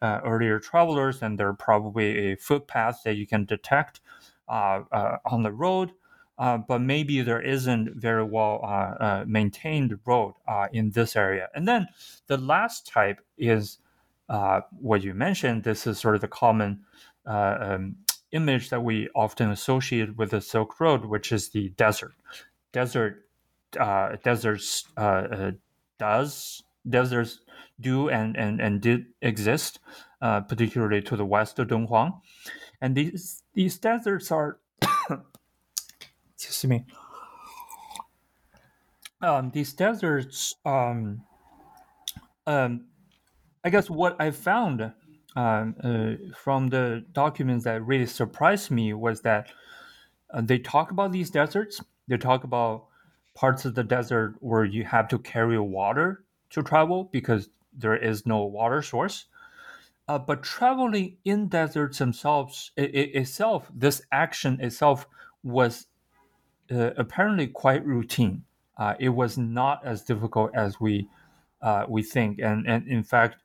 uh, 0.00 0.20
earlier 0.24 0.58
travelers, 0.58 1.22
and 1.22 1.38
there 1.38 1.48
are 1.48 1.54
probably 1.54 2.32
a 2.32 2.36
footpath 2.36 3.02
that 3.04 3.16
you 3.16 3.26
can 3.26 3.44
detect 3.44 4.00
uh, 4.48 4.82
uh, 4.90 5.18
on 5.26 5.42
the 5.42 5.52
road. 5.52 5.92
Uh, 6.42 6.58
but 6.70 6.80
maybe 6.80 7.22
there 7.22 7.44
isn't 7.56 7.86
very 8.08 8.26
well 8.36 8.56
maintained 9.26 9.92
road 10.04 10.34
in 10.72 10.90
this 10.90 11.14
area. 11.16 11.46
And 11.54 11.64
then 11.68 11.82
the 12.26 12.36
last 12.36 12.78
type 12.86 13.18
is 13.38 13.78
uh, 14.32 14.62
what 14.80 15.02
you 15.02 15.14
mentioned, 15.14 15.62
this 15.62 15.86
is 15.86 15.98
sort 15.98 16.14
of 16.14 16.22
the 16.22 16.28
common 16.28 16.80
uh, 17.26 17.56
um, 17.60 17.96
image 18.32 18.70
that 18.70 18.82
we 18.82 19.08
often 19.14 19.50
associate 19.50 20.16
with 20.16 20.30
the 20.30 20.40
Silk 20.40 20.80
Road, 20.80 21.04
which 21.04 21.32
is 21.32 21.50
the 21.50 21.68
desert. 21.70 22.14
Desert, 22.72 23.26
uh, 23.78 24.16
deserts 24.24 24.88
uh, 24.96 25.00
uh, 25.00 25.50
does 25.98 26.62
deserts 26.88 27.40
do 27.78 28.08
and 28.08 28.36
and 28.36 28.60
and 28.60 28.80
did 28.80 29.04
exist, 29.20 29.78
uh, 30.22 30.40
particularly 30.40 31.02
to 31.02 31.16
the 31.16 31.26
west 31.26 31.58
of 31.58 31.68
Dunhuang, 31.68 32.20
and 32.80 32.96
these 32.96 33.42
these 33.54 33.78
deserts 33.78 34.32
are, 34.32 34.58
excuse 36.46 36.70
me. 36.70 36.84
Um, 39.20 39.50
these 39.50 39.72
deserts 39.72 40.56
um, 40.64 41.22
um, 42.46 42.86
I 43.64 43.70
guess 43.70 43.88
what 43.88 44.20
I 44.20 44.30
found 44.30 44.92
um, 45.36 45.74
uh, 45.82 46.34
from 46.36 46.68
the 46.68 47.04
documents 47.12 47.64
that 47.64 47.84
really 47.84 48.06
surprised 48.06 48.70
me 48.70 48.92
was 48.92 49.22
that 49.22 49.48
uh, 50.32 50.40
they 50.40 50.58
talk 50.58 50.90
about 50.90 51.12
these 51.12 51.30
deserts. 51.30 51.80
They 52.08 52.16
talk 52.16 52.44
about 52.44 52.86
parts 53.34 53.64
of 53.64 53.74
the 53.74 53.84
desert 53.84 54.36
where 54.40 54.64
you 54.64 54.84
have 54.84 55.08
to 55.08 55.18
carry 55.18 55.58
water 55.58 56.24
to 56.50 56.62
travel 56.62 57.08
because 57.12 57.48
there 57.72 57.96
is 57.96 58.26
no 58.26 58.44
water 58.44 58.82
source. 58.82 59.26
Uh, 60.08 60.18
but 60.18 60.42
traveling 60.42 61.16
in 61.24 61.48
deserts 61.48 61.98
themselves 61.98 62.72
it, 62.76 62.94
it 62.94 63.14
itself, 63.14 63.70
this 63.72 64.02
action 64.10 64.60
itself 64.60 65.06
was 65.44 65.86
uh, 66.70 66.90
apparently 66.96 67.46
quite 67.46 67.84
routine. 67.84 68.44
Uh, 68.78 68.94
it 68.98 69.10
was 69.10 69.36
not 69.38 69.84
as 69.84 70.02
difficult 70.02 70.50
as 70.54 70.80
we 70.80 71.08
uh, 71.62 71.84
we 71.88 72.02
think. 72.02 72.40
And, 72.40 72.66
and 72.66 72.86
in 72.88 73.02
fact, 73.02 73.36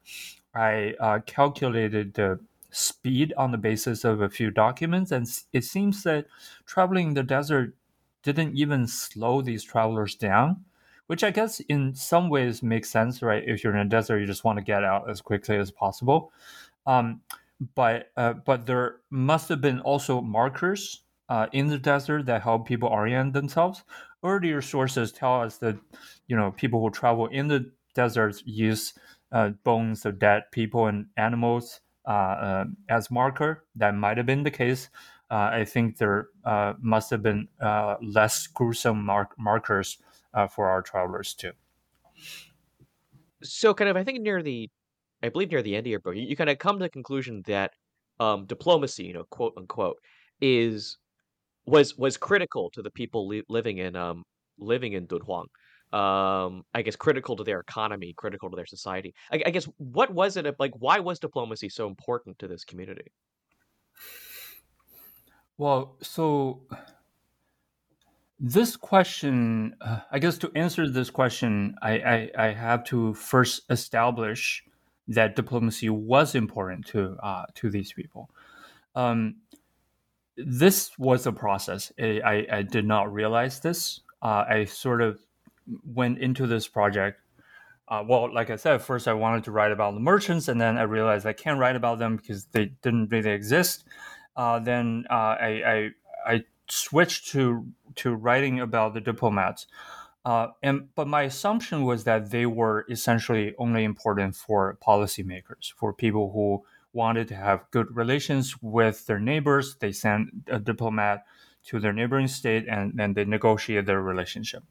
I 0.55 0.95
uh, 0.99 1.19
calculated 1.25 2.15
the 2.15 2.39
speed 2.71 3.33
on 3.37 3.51
the 3.51 3.57
basis 3.57 4.03
of 4.03 4.21
a 4.21 4.29
few 4.29 4.49
documents, 4.49 5.11
and 5.11 5.27
it 5.53 5.63
seems 5.63 6.03
that 6.03 6.25
traveling 6.65 7.13
the 7.13 7.23
desert 7.23 7.75
didn't 8.23 8.57
even 8.57 8.87
slow 8.87 9.41
these 9.41 9.63
travelers 9.63 10.15
down, 10.15 10.65
which 11.05 11.23
I 11.23 11.31
guess 11.31 11.59
in 11.61 11.93
some 11.93 12.29
ways 12.29 12.63
makes 12.63 12.89
sense, 12.89 13.21
right? 13.21 13.43
If 13.45 13.63
you're 13.63 13.75
in 13.75 13.85
a 13.85 13.89
desert, 13.89 14.19
you 14.19 14.25
just 14.25 14.43
want 14.43 14.57
to 14.57 14.63
get 14.63 14.83
out 14.83 15.09
as 15.09 15.21
quickly 15.21 15.57
as 15.57 15.71
possible. 15.71 16.31
Um, 16.85 17.21
but 17.75 18.11
uh, 18.17 18.33
but 18.33 18.65
there 18.65 18.97
must 19.09 19.49
have 19.49 19.61
been 19.61 19.79
also 19.79 20.21
markers 20.21 21.03
uh, 21.29 21.47
in 21.51 21.67
the 21.67 21.77
desert 21.77 22.25
that 22.25 22.43
help 22.43 22.67
people 22.67 22.89
orient 22.89 23.33
themselves. 23.33 23.83
Earlier 24.23 24.61
sources 24.61 25.11
tell 25.11 25.41
us 25.41 25.57
that 25.57 25.77
you 26.27 26.35
know 26.35 26.51
people 26.51 26.81
who 26.81 26.89
travel 26.89 27.27
in 27.27 27.47
the 27.47 27.71
deserts 27.93 28.43
use 28.45 28.93
uh, 29.31 29.49
bones 29.63 30.05
of 30.05 30.19
dead 30.19 30.43
people 30.51 30.87
and 30.87 31.07
animals 31.17 31.81
uh, 32.07 32.09
uh, 32.09 32.65
as 32.89 33.11
marker. 33.11 33.65
That 33.75 33.95
might 33.95 34.17
have 34.17 34.25
been 34.25 34.43
the 34.43 34.51
case. 34.51 34.89
Uh, 35.29 35.49
I 35.51 35.65
think 35.65 35.97
there 35.97 36.29
uh, 36.45 36.73
must 36.79 37.09
have 37.09 37.21
been 37.21 37.49
less 38.01 38.47
gruesome 38.47 39.03
mark- 39.03 39.37
markers 39.37 39.97
for 40.51 40.69
our 40.69 40.81
travelers 40.81 41.33
too. 41.33 41.51
So, 43.43 43.73
kind 43.73 43.89
of, 43.89 43.97
I 43.97 44.03
think 44.03 44.21
near 44.21 44.41
the, 44.41 44.69
I 45.21 45.29
believe 45.29 45.51
near 45.51 45.61
the 45.61 45.75
end 45.75 45.85
of 45.85 45.91
your 45.91 45.99
book, 45.99 46.15
you, 46.15 46.23
you 46.23 46.35
kind 46.35 46.49
of 46.49 46.57
come 46.59 46.79
to 46.79 46.83
the 46.83 46.89
conclusion 46.89 47.43
that 47.45 47.73
um, 48.19 48.45
diplomacy, 48.45 49.03
you 49.03 49.13
know, 49.13 49.25
quote 49.25 49.53
unquote, 49.57 49.97
is 50.41 50.97
was 51.67 51.97
was 51.97 52.17
critical 52.17 52.69
to 52.71 52.81
the 52.81 52.89
people 52.91 53.27
li- 53.27 53.43
living 53.49 53.77
in 53.77 53.95
um 53.95 54.23
living 54.57 54.93
in 54.93 55.05
Dunhuang 55.07 55.47
um 55.93 56.63
i 56.73 56.81
guess 56.81 56.97
critical 56.97 57.35
to 57.37 57.43
their 57.45 57.59
economy 57.61 58.13
critical 58.17 58.49
to 58.49 58.55
their 58.55 58.65
society. 58.65 59.13
I, 59.31 59.43
I, 59.45 59.49
guess 59.51 59.69
what 59.77 60.13
was 60.13 60.35
it 60.35 60.45
like 60.59 60.73
why 60.79 60.99
was 60.99 61.19
diplomacy 61.19 61.69
so 61.69 61.87
important 61.87 62.39
to 62.39 62.47
this 62.47 62.65
community? 62.65 63.11
Well 65.57 65.97
so 66.01 66.63
this 68.39 68.75
question 68.75 69.75
uh, 69.81 69.99
i 70.11 70.19
guess 70.19 70.37
to 70.37 70.51
answer 70.55 70.89
this 70.89 71.09
question 71.09 71.75
I, 71.81 71.91
I, 71.91 72.31
I 72.37 72.47
have 72.53 72.83
to 72.85 73.13
first 73.13 73.61
establish 73.69 74.63
that 75.07 75.35
diplomacy 75.35 75.89
was 75.89 76.35
important 76.35 76.85
to 76.87 77.17
uh, 77.23 77.45
to 77.55 77.69
these 77.69 77.93
people. 77.93 78.29
Um, 78.95 79.35
this 80.37 80.91
was 80.97 81.25
a 81.25 81.31
process. 81.31 81.91
I, 81.99 82.45
I, 82.51 82.61
did 82.61 82.85
not 82.85 83.11
realize 83.11 83.59
this. 83.59 84.01
Uh, 84.21 84.45
i 84.47 84.65
sort 84.65 85.01
of 85.01 85.19
went 85.85 86.19
into 86.19 86.47
this 86.47 86.67
project 86.67 87.19
uh, 87.89 88.03
well, 88.05 88.33
like 88.33 88.49
I 88.49 88.57
said, 88.57 88.81
first 88.81 89.07
I 89.07 89.13
wanted 89.13 89.45
to 89.45 89.51
write 89.51 89.71
about 89.71 89.93
the 89.93 90.01
merchants, 90.01 90.49
and 90.49 90.59
then 90.59 90.77
I 90.77 90.83
realized 90.83 91.25
I 91.25 91.33
can't 91.33 91.59
write 91.59 91.75
about 91.75 91.99
them 91.99 92.17
because 92.17 92.45
they 92.45 92.65
didn't 92.81 93.09
really 93.11 93.29
exist. 93.29 93.85
Uh, 94.35 94.59
then 94.59 95.05
uh, 95.09 95.13
I, 95.39 95.61
I, 95.65 95.89
I 96.33 96.43
switched 96.69 97.29
to 97.29 97.65
to 97.95 98.13
writing 98.13 98.59
about 98.59 98.93
the 98.93 98.99
diplomats, 98.99 99.67
uh, 100.25 100.47
and 100.61 100.93
but 100.95 101.07
my 101.07 101.23
assumption 101.23 101.83
was 101.83 102.03
that 102.03 102.29
they 102.29 102.45
were 102.45 102.85
essentially 102.89 103.55
only 103.57 103.85
important 103.85 104.35
for 104.35 104.77
policymakers, 104.85 105.71
for 105.77 105.93
people 105.93 106.31
who 106.33 106.63
wanted 106.93 107.27
to 107.29 107.35
have 107.35 107.69
good 107.71 107.95
relations 107.95 108.55
with 108.61 109.05
their 109.05 109.19
neighbors. 109.19 109.75
They 109.79 109.91
sent 109.91 110.29
a 110.47 110.59
diplomat 110.59 111.25
to 111.65 111.79
their 111.79 111.93
neighboring 111.93 112.27
state, 112.27 112.65
and 112.67 112.93
then 112.95 113.13
they 113.13 113.25
negotiate 113.25 113.85
their 113.85 114.01
relationship 114.01 114.63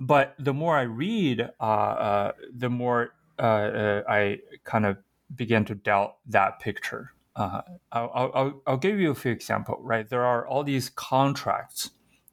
but 0.00 0.34
the 0.38 0.54
more 0.54 0.76
I 0.76 0.82
read, 0.82 1.50
uh, 1.60 1.62
uh, 1.62 2.32
the 2.56 2.70
more 2.70 3.12
uh, 3.38 3.42
uh 3.42 4.02
I 4.08 4.38
kind 4.64 4.86
of 4.86 4.96
begin 5.36 5.64
to 5.66 5.74
doubt 5.74 6.16
that 6.26 6.58
picture. 6.58 7.12
Uh, 7.36 7.60
I'll, 7.92 8.10
I'll, 8.34 8.62
I'll, 8.66 8.76
give 8.76 8.98
you 8.98 9.12
a 9.12 9.14
few 9.14 9.30
examples. 9.30 9.78
Right, 9.82 10.08
there 10.08 10.24
are 10.24 10.46
all 10.46 10.64
these 10.64 10.90
contracts 10.90 11.90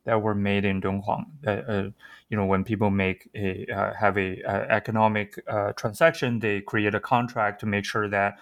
that 0.07 0.21
were 0.21 0.33
made 0.33 0.63
in 0.63 0.79
Dunhuang. 0.81 1.25
Uh, 1.45 1.51
uh, 1.51 1.89
you 2.29 2.37
know, 2.37 2.45
when 2.45 2.63
people 2.63 2.89
make 2.89 3.29
a 3.35 3.65
uh, 3.67 3.93
have 3.93 4.17
a, 4.17 4.41
a 4.41 4.71
economic 4.71 5.35
transaction, 5.75 6.39
they 6.39 6.61
create 6.61 6.95
a 6.95 6.99
contract 6.99 7.59
to 7.59 7.65
make 7.65 7.85
sure 7.85 8.09
that 8.09 8.39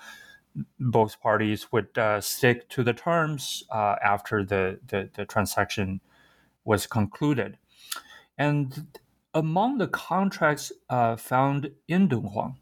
both 0.80 1.20
parties 1.20 1.72
would 1.72 1.90
stick 2.22 2.70
to 2.70 2.84
the 2.84 2.94
terms 2.94 3.64
after 3.74 4.46
the, 4.46 4.80
the, 4.88 5.10
the 5.16 5.26
transaction 5.26 6.00
was 6.64 6.88
concluded. 6.88 7.58
And 8.38 9.00
among 9.34 9.80
the 9.80 9.88
contracts 9.88 10.72
uh, 10.90 11.16
found 11.18 11.72
in 11.88 12.08
Dunhuang, 12.08 12.56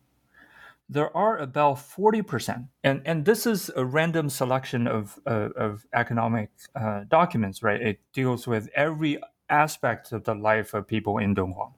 there 0.93 1.15
are 1.17 1.39
about 1.39 1.77
40%, 1.77 2.67
and, 2.83 3.01
and 3.05 3.25
this 3.25 3.47
is 3.47 3.71
a 3.75 3.83
random 3.83 4.29
selection 4.29 4.87
of, 4.87 5.19
uh, 5.25 5.49
of 5.55 5.85
economic 5.93 6.51
uh, 6.75 7.01
documents, 7.07 7.63
right? 7.63 7.81
It 7.81 7.99
deals 8.13 8.47
with 8.47 8.69
every 8.75 9.19
aspect 9.49 10.11
of 10.11 10.23
the 10.23 10.35
life 10.35 10.73
of 10.73 10.87
people 10.87 11.17
in 11.17 11.33
Dunhuang. 11.35 11.73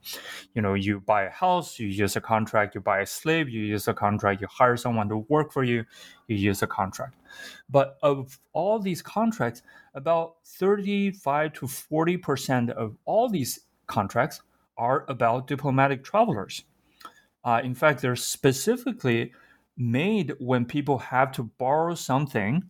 You 0.54 0.62
know, 0.62 0.74
you 0.74 1.00
buy 1.00 1.24
a 1.24 1.30
house, 1.30 1.80
you 1.80 1.88
use 1.88 2.16
a 2.18 2.22
contract, 2.22 2.76
you 2.76 2.82
buy 2.82 3.00
a 3.00 3.06
slave, 3.06 3.50
you 3.50 3.62
use 3.62 3.88
a 3.88 3.94
contract, 3.94 4.42
you 4.42 4.48
hire 4.48 4.78
someone 4.78 5.08
to 5.10 5.18
work 5.30 5.52
for 5.52 5.64
you, 5.64 5.86
you 6.28 6.36
use 6.36 6.62
a 6.62 6.68
contract. 6.68 7.16
But 7.70 7.98
of 8.04 8.38
all 8.52 8.80
these 8.80 9.02
contracts, 9.02 9.62
about 9.94 10.36
35 10.46 11.54
to 11.54 11.66
40% 11.66 12.70
of 12.72 12.98
all 13.06 13.30
these 13.30 13.62
contracts 13.88 14.42
are 14.78 15.06
about 15.08 15.48
diplomatic 15.48 16.04
travelers. 16.04 16.64
Uh, 17.46 17.62
in 17.64 17.76
fact, 17.76 18.02
they're 18.02 18.16
specifically 18.16 19.32
made 19.78 20.34
when 20.40 20.66
people 20.66 20.98
have 20.98 21.32
to 21.32 21.44
borrow 21.44 21.96
something 21.96 22.64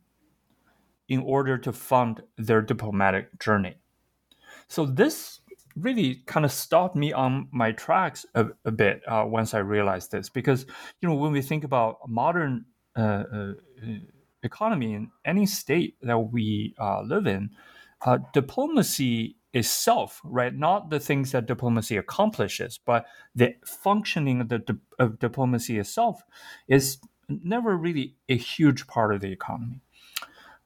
in 1.08 1.20
order 1.20 1.58
to 1.58 1.72
fund 1.72 2.22
their 2.38 2.62
diplomatic 2.62 3.40
journey. 3.40 3.76
So 4.68 4.86
this 4.86 5.40
really 5.76 6.24
kind 6.26 6.46
of 6.46 6.52
stopped 6.52 6.96
me 6.96 7.14
on 7.14 7.48
my 7.52 7.72
tracks 7.72 8.26
a, 8.34 8.48
a 8.66 8.72
bit 8.72 9.02
uh, 9.08 9.26
once 9.28 9.54
I 9.54 9.60
realized 9.60 10.12
this, 10.12 10.30
because 10.30 10.66
you 11.00 11.08
know 11.08 11.16
when 11.16 11.32
we 11.32 11.42
think 11.42 11.64
about 11.64 11.98
modern 12.08 12.66
uh, 12.98 13.24
uh, 13.34 13.54
economy 14.42 14.94
in 14.94 15.12
any 15.26 15.46
state 15.46 15.98
that 16.02 16.18
we 16.18 16.76
uh, 16.80 17.02
live 17.02 17.28
in, 17.28 17.52
uh, 18.06 18.18
diplomacy 18.34 19.35
itself, 19.56 20.22
right? 20.26 20.54
Not 20.54 20.90
the 20.90 21.00
things 21.00 21.32
that 21.32 21.46
diplomacy 21.46 21.96
accomplishes, 21.96 22.78
but 22.78 23.06
the 23.34 23.56
functioning 23.66 24.42
of 24.42 24.50
the 24.50 24.78
of 25.00 25.18
diplomacy 25.18 25.80
itself 25.80 26.24
is 26.68 27.00
never 27.30 27.76
really 27.78 28.16
a 28.28 28.36
huge 28.36 28.86
part 28.86 29.16
of 29.16 29.22
the 29.22 29.32
economy. 29.32 29.80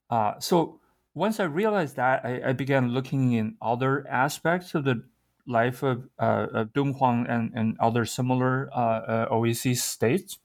Uh, 0.10 0.34
so 0.40 0.82
once 1.14 1.40
I 1.40 1.44
realized 1.44 1.96
that, 1.98 2.26
I, 2.26 2.50
I, 2.50 2.54
began 2.54 2.90
looking 2.90 3.34
in 3.34 3.56
other 3.62 4.08
aspects 4.10 4.74
of 4.74 4.84
the 4.84 5.04
life 5.46 5.84
of, 5.84 6.10
uh, 6.18 6.48
of 6.52 6.74
Dunhuang 6.74 7.30
and, 7.30 7.52
and 7.54 7.78
other 7.80 8.06
similar 8.06 8.70
uh, 8.74 8.80
uh 8.80 9.28
oasis 9.32 9.84
states. 9.84 10.40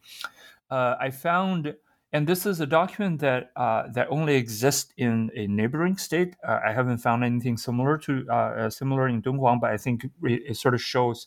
Uh, 0.70 0.96
I 1.00 1.10
found 1.10 1.74
and 2.14 2.28
this 2.28 2.46
is 2.46 2.60
a 2.60 2.66
document 2.66 3.20
that 3.22 3.50
uh, 3.56 3.88
that 3.88 4.06
only 4.08 4.36
exists 4.36 4.92
in 4.96 5.32
a 5.34 5.48
neighboring 5.48 5.96
state. 5.96 6.36
Uh, 6.46 6.60
I 6.64 6.72
haven't 6.72 6.98
found 6.98 7.24
anything 7.24 7.56
similar 7.56 7.98
to 7.98 8.24
uh, 8.30 8.34
uh 8.34 8.70
similar 8.70 9.08
in 9.08 9.20
Dunhuang, 9.20 9.60
but 9.60 9.70
I 9.72 9.76
think 9.76 10.06
it, 10.22 10.56
sort 10.56 10.74
of 10.74 10.80
shows 10.80 11.26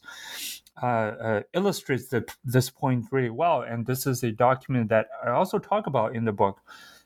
uh, 0.82 0.86
uh, 0.86 1.41
illustrates 1.54 2.08
the, 2.08 2.26
this 2.45 2.69
point 2.69 3.08
really 3.12 3.30
well. 3.30 3.63
And 3.63 3.86
this 3.86 4.08
is 4.08 4.23
a 4.23 4.32
document 4.32 4.88
that 4.88 5.08
I 5.26 5.32
also 5.32 5.60
talk 5.60 5.88
about 5.88 6.15
in 6.15 6.23
the 6.23 6.32
book 6.32 6.62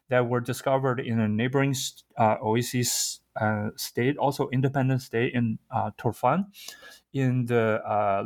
that 0.09 0.29
were 0.29 0.41
discovered 0.41 0.99
in 0.99 1.19
a 1.19 1.27
neighboring 1.27 1.75
oasis 2.19 3.21
state, 3.77 4.15
also 4.17 4.49
independent 4.49 5.01
state 5.01 5.33
in 5.33 5.57
Turfan, 5.97 6.45
in 7.13 7.47
the 7.47 7.81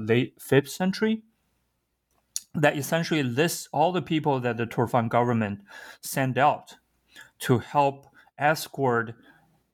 late 0.06 0.34
fifth 0.38 0.70
century 0.70 1.24
that 2.56 2.78
essentially 2.78 3.24
lists 3.24 3.68
all 3.72 3.92
the 3.92 4.02
people 4.02 4.40
that 4.40 4.58
the 4.58 4.66
Turfan 4.66 5.10
government 5.10 5.62
sent 6.02 6.38
out 6.38 6.76
to 7.40 7.60
help 7.60 8.08
escort 8.38 9.14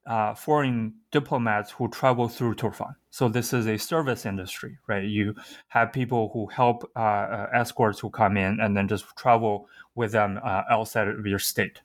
uh, 0.06 0.34
foreign 0.34 0.94
diplomats 1.12 1.72
who 1.72 1.88
travel 1.89 2.28
through 2.28 2.56
Turfan. 2.56 2.96
So 3.12 3.30
this 3.30 3.54
is 3.54 3.67
a 3.67 3.78
service 3.78 4.26
industry, 4.26 4.78
right? 4.88 5.04
You 5.04 5.36
have 5.67 5.94
people 5.94 6.32
who 6.34 6.48
help 6.48 6.89
uh, 6.96 7.00
uh, 7.00 7.48
escorts 7.54 8.00
who 8.00 8.10
come 8.10 8.38
in 8.38 8.60
and 8.60 8.76
then 8.76 8.88
just 8.88 9.06
travel 9.15 9.67
with 9.96 10.12
them 10.12 10.39
uh, 10.44 10.63
outside 10.70 11.08
of 11.08 11.26
your 11.26 11.39
state. 11.39 11.82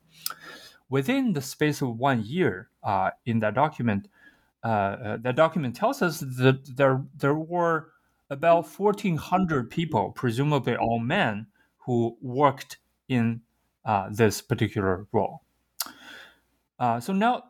Within 0.88 1.32
the 1.32 1.42
space 1.42 1.82
of 1.82 1.98
one 1.98 2.24
year, 2.24 2.70
uh, 2.82 3.10
in 3.26 3.40
that 3.40 3.54
document, 3.54 4.08
uh, 4.62 5.16
that 5.20 5.36
document 5.36 5.76
tells 5.76 6.00
us 6.00 6.20
that 6.20 6.76
there 6.76 7.04
there 7.16 7.34
were 7.34 7.92
about 8.30 8.66
1,400 8.68 9.70
people, 9.70 10.12
presumably 10.12 10.76
all 10.76 10.98
men, 10.98 11.46
who 11.78 12.16
worked 12.20 12.78
in 13.08 13.40
uh, 13.84 14.08
this 14.10 14.42
particular 14.42 15.06
role. 15.12 15.42
Uh, 16.78 17.00
so 17.00 17.12
now 17.12 17.44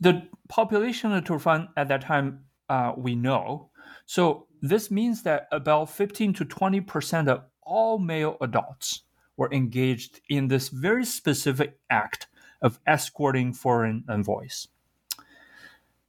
the 0.00 0.28
population 0.48 1.12
of 1.12 1.24
Turfan 1.24 1.68
at 1.76 1.88
that 1.88 2.02
time 2.02 2.44
uh, 2.68 2.92
we 2.96 3.14
know. 3.14 3.70
So 4.06 4.46
this 4.60 4.90
means 4.90 5.22
that 5.22 5.48
about 5.50 5.90
15 5.90 6.34
to 6.34 6.44
20 6.44 6.80
percent 6.82 7.28
of 7.28 7.44
all 7.62 7.98
male 7.98 8.36
adults 8.40 9.02
were 9.36 9.52
engaged 9.52 10.20
in 10.28 10.48
this 10.48 10.68
very 10.68 11.04
specific 11.04 11.78
act 11.90 12.26
of 12.60 12.78
escorting 12.86 13.52
foreign 13.52 14.04
envoys. 14.08 14.68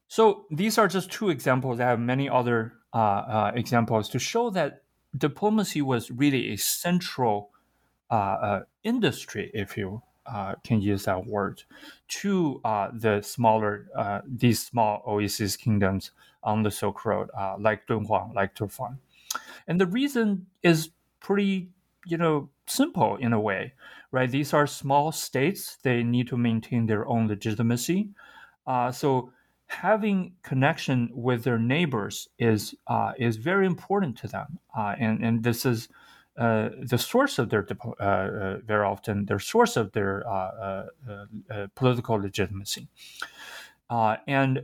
So 0.08 0.46
these 0.50 0.78
are 0.78 0.88
just 0.88 1.12
two 1.12 1.30
examples. 1.30 1.80
I 1.80 1.86
have 1.86 2.00
many 2.00 2.28
other 2.28 2.74
examples 2.94 4.10
to 4.10 4.20
show 4.20 4.50
that 4.52 4.84
diplomacy 5.18 5.82
was 5.82 6.12
really 6.12 6.54
a 6.54 6.58
central 6.58 7.52
uh, 8.12 8.14
uh 8.14 8.62
industry, 8.84 9.52
if 9.54 9.78
you 9.78 10.02
uh, 10.26 10.56
can 10.64 10.82
use 10.82 11.06
that 11.06 11.26
word, 11.26 11.64
to 12.08 12.62
uh, 12.64 12.90
the 12.94 13.22
smaller, 13.22 13.88
these 14.28 14.66
small 14.66 15.04
oasis 15.08 15.58
kingdoms 15.58 16.12
on 16.44 16.64
the 16.64 16.72
Silk 16.72 17.04
Road, 17.06 17.30
like 17.60 17.86
Dunhuang, 17.88 18.34
like 18.34 18.56
Turfan. 18.56 18.98
And 19.68 19.80
the 19.80 19.86
reason 19.86 20.48
is 20.64 20.90
pretty, 21.20 21.70
you 22.06 22.18
know, 22.18 22.50
simple 22.68 23.18
in 23.18 23.34
a 23.34 23.40
way, 23.40 23.74
right? 24.12 24.30
These 24.30 24.54
are 24.54 24.66
small 24.66 25.12
states; 25.12 25.78
they 25.84 26.04
need 26.04 26.28
to 26.30 26.38
maintain 26.38 26.86
their 26.86 27.08
own 27.08 27.28
legitimacy. 27.28 28.10
so 28.92 29.32
having 29.70 30.34
connection 30.42 31.10
with 31.14 31.44
their 31.44 31.60
neighbors 31.60 32.28
is 32.38 32.76
uh, 32.88 33.14
is 33.18 33.38
very 33.38 33.66
important 33.66 34.18
to 34.18 34.28
them, 34.28 34.60
uh, 34.78 34.96
and 35.00 35.24
and 35.24 35.44
this 35.44 35.66
is 35.66 35.88
uh, 36.38 36.70
the 36.82 36.98
source 36.98 37.38
of 37.38 37.50
their 37.50 37.66
uh, 38.00 38.04
uh, 38.04 38.58
very 38.66 38.86
often 38.86 39.26
their 39.26 39.40
source 39.40 39.78
of 39.78 39.92
their 39.92 40.28
uh, 40.28 40.86
political 41.76 42.16
legitimacy, 42.16 42.88
and 43.90 44.64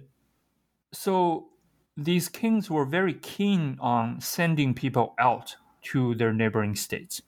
so 0.92 1.50
these 1.96 2.28
kings 2.28 2.70
were 2.70 2.86
very 2.86 3.14
keen 3.14 3.78
on 3.80 4.20
sending 4.20 4.74
people 4.74 5.14
out 5.20 5.56
to 5.84 6.16
their 6.16 6.34
neighboring 6.34 6.76
states, 6.76 7.22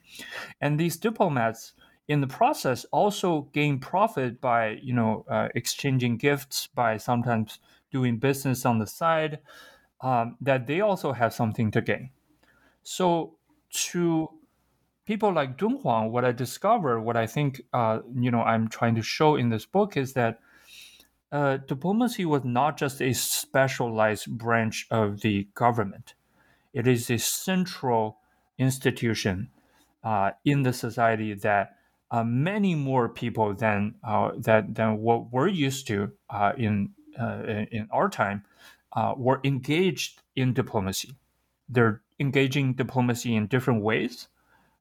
and 0.60 0.80
these 0.80 0.98
diplomats 0.98 1.74
in 2.08 2.22
the 2.22 2.28
process 2.28 2.86
also 2.92 3.50
gain 3.54 3.80
profit 3.80 4.40
by 4.40 4.80
you 4.82 4.94
know 4.94 5.26
uh, 5.30 5.50
exchanging 5.56 6.18
gifts 6.18 6.68
by 6.68 6.98
sometimes 6.98 7.60
doing 7.92 8.18
business 8.18 8.66
on 8.66 8.80
the 8.80 8.88
side 8.88 9.40
um, 10.02 10.38
that 10.42 10.68
they 10.68 10.82
also 10.82 11.14
have 11.14 11.34
something 11.34 11.72
to 11.72 11.82
gain. 11.82 12.12
So 12.84 13.38
to 13.92 14.30
people 15.06 15.34
like 15.34 15.58
Dunhuang, 15.58 16.12
what 16.12 16.26
I 16.26 16.32
discovered, 16.32 17.02
what 17.02 17.18
I 17.18 17.28
think 17.28 17.62
uh, 17.74 18.00
you 18.14 18.32
know 18.32 18.42
I'm 18.42 18.68
trying 18.68 18.96
to 18.96 19.02
show 19.02 19.36
in 19.36 19.50
this 19.50 19.66
book 19.66 19.98
is 19.98 20.14
that 20.14 20.40
uh, 21.32 21.58
diplomacy 21.58 22.26
was 22.26 22.44
not 22.46 22.78
just 22.78 23.02
a 23.02 23.14
specialized 23.14 24.38
branch 24.38 24.88
of 24.92 25.22
the 25.22 25.48
government; 25.56 26.14
it 26.74 26.88
is 26.88 27.10
a 27.10 27.18
central 27.18 28.20
institution 28.58 29.50
uh, 30.04 30.32
in 30.46 30.64
the 30.64 30.74
society 30.74 31.34
that 31.34 31.76
uh, 32.12 32.24
many 32.24 32.76
more 32.76 33.10
people 33.10 33.54
than 33.54 33.96
uh, 34.04 34.32
that 34.38 34.76
than 34.76 35.00
what 35.00 35.32
we're 35.32 35.48
used 35.48 35.88
to 35.88 36.12
uh, 36.30 36.54
in, 36.58 36.94
Uh, 37.20 37.66
in 37.72 37.88
our 37.92 38.10
time 38.10 38.44
uh, 38.94 39.14
were 39.18 39.40
engaged 39.44 40.22
in 40.36 40.54
diplomacy. 40.54 41.16
They're 41.70 42.02
engaging 42.20 42.74
diplomacy 42.74 43.36
in 43.36 43.48
different 43.48 43.84
ways, 43.84 44.28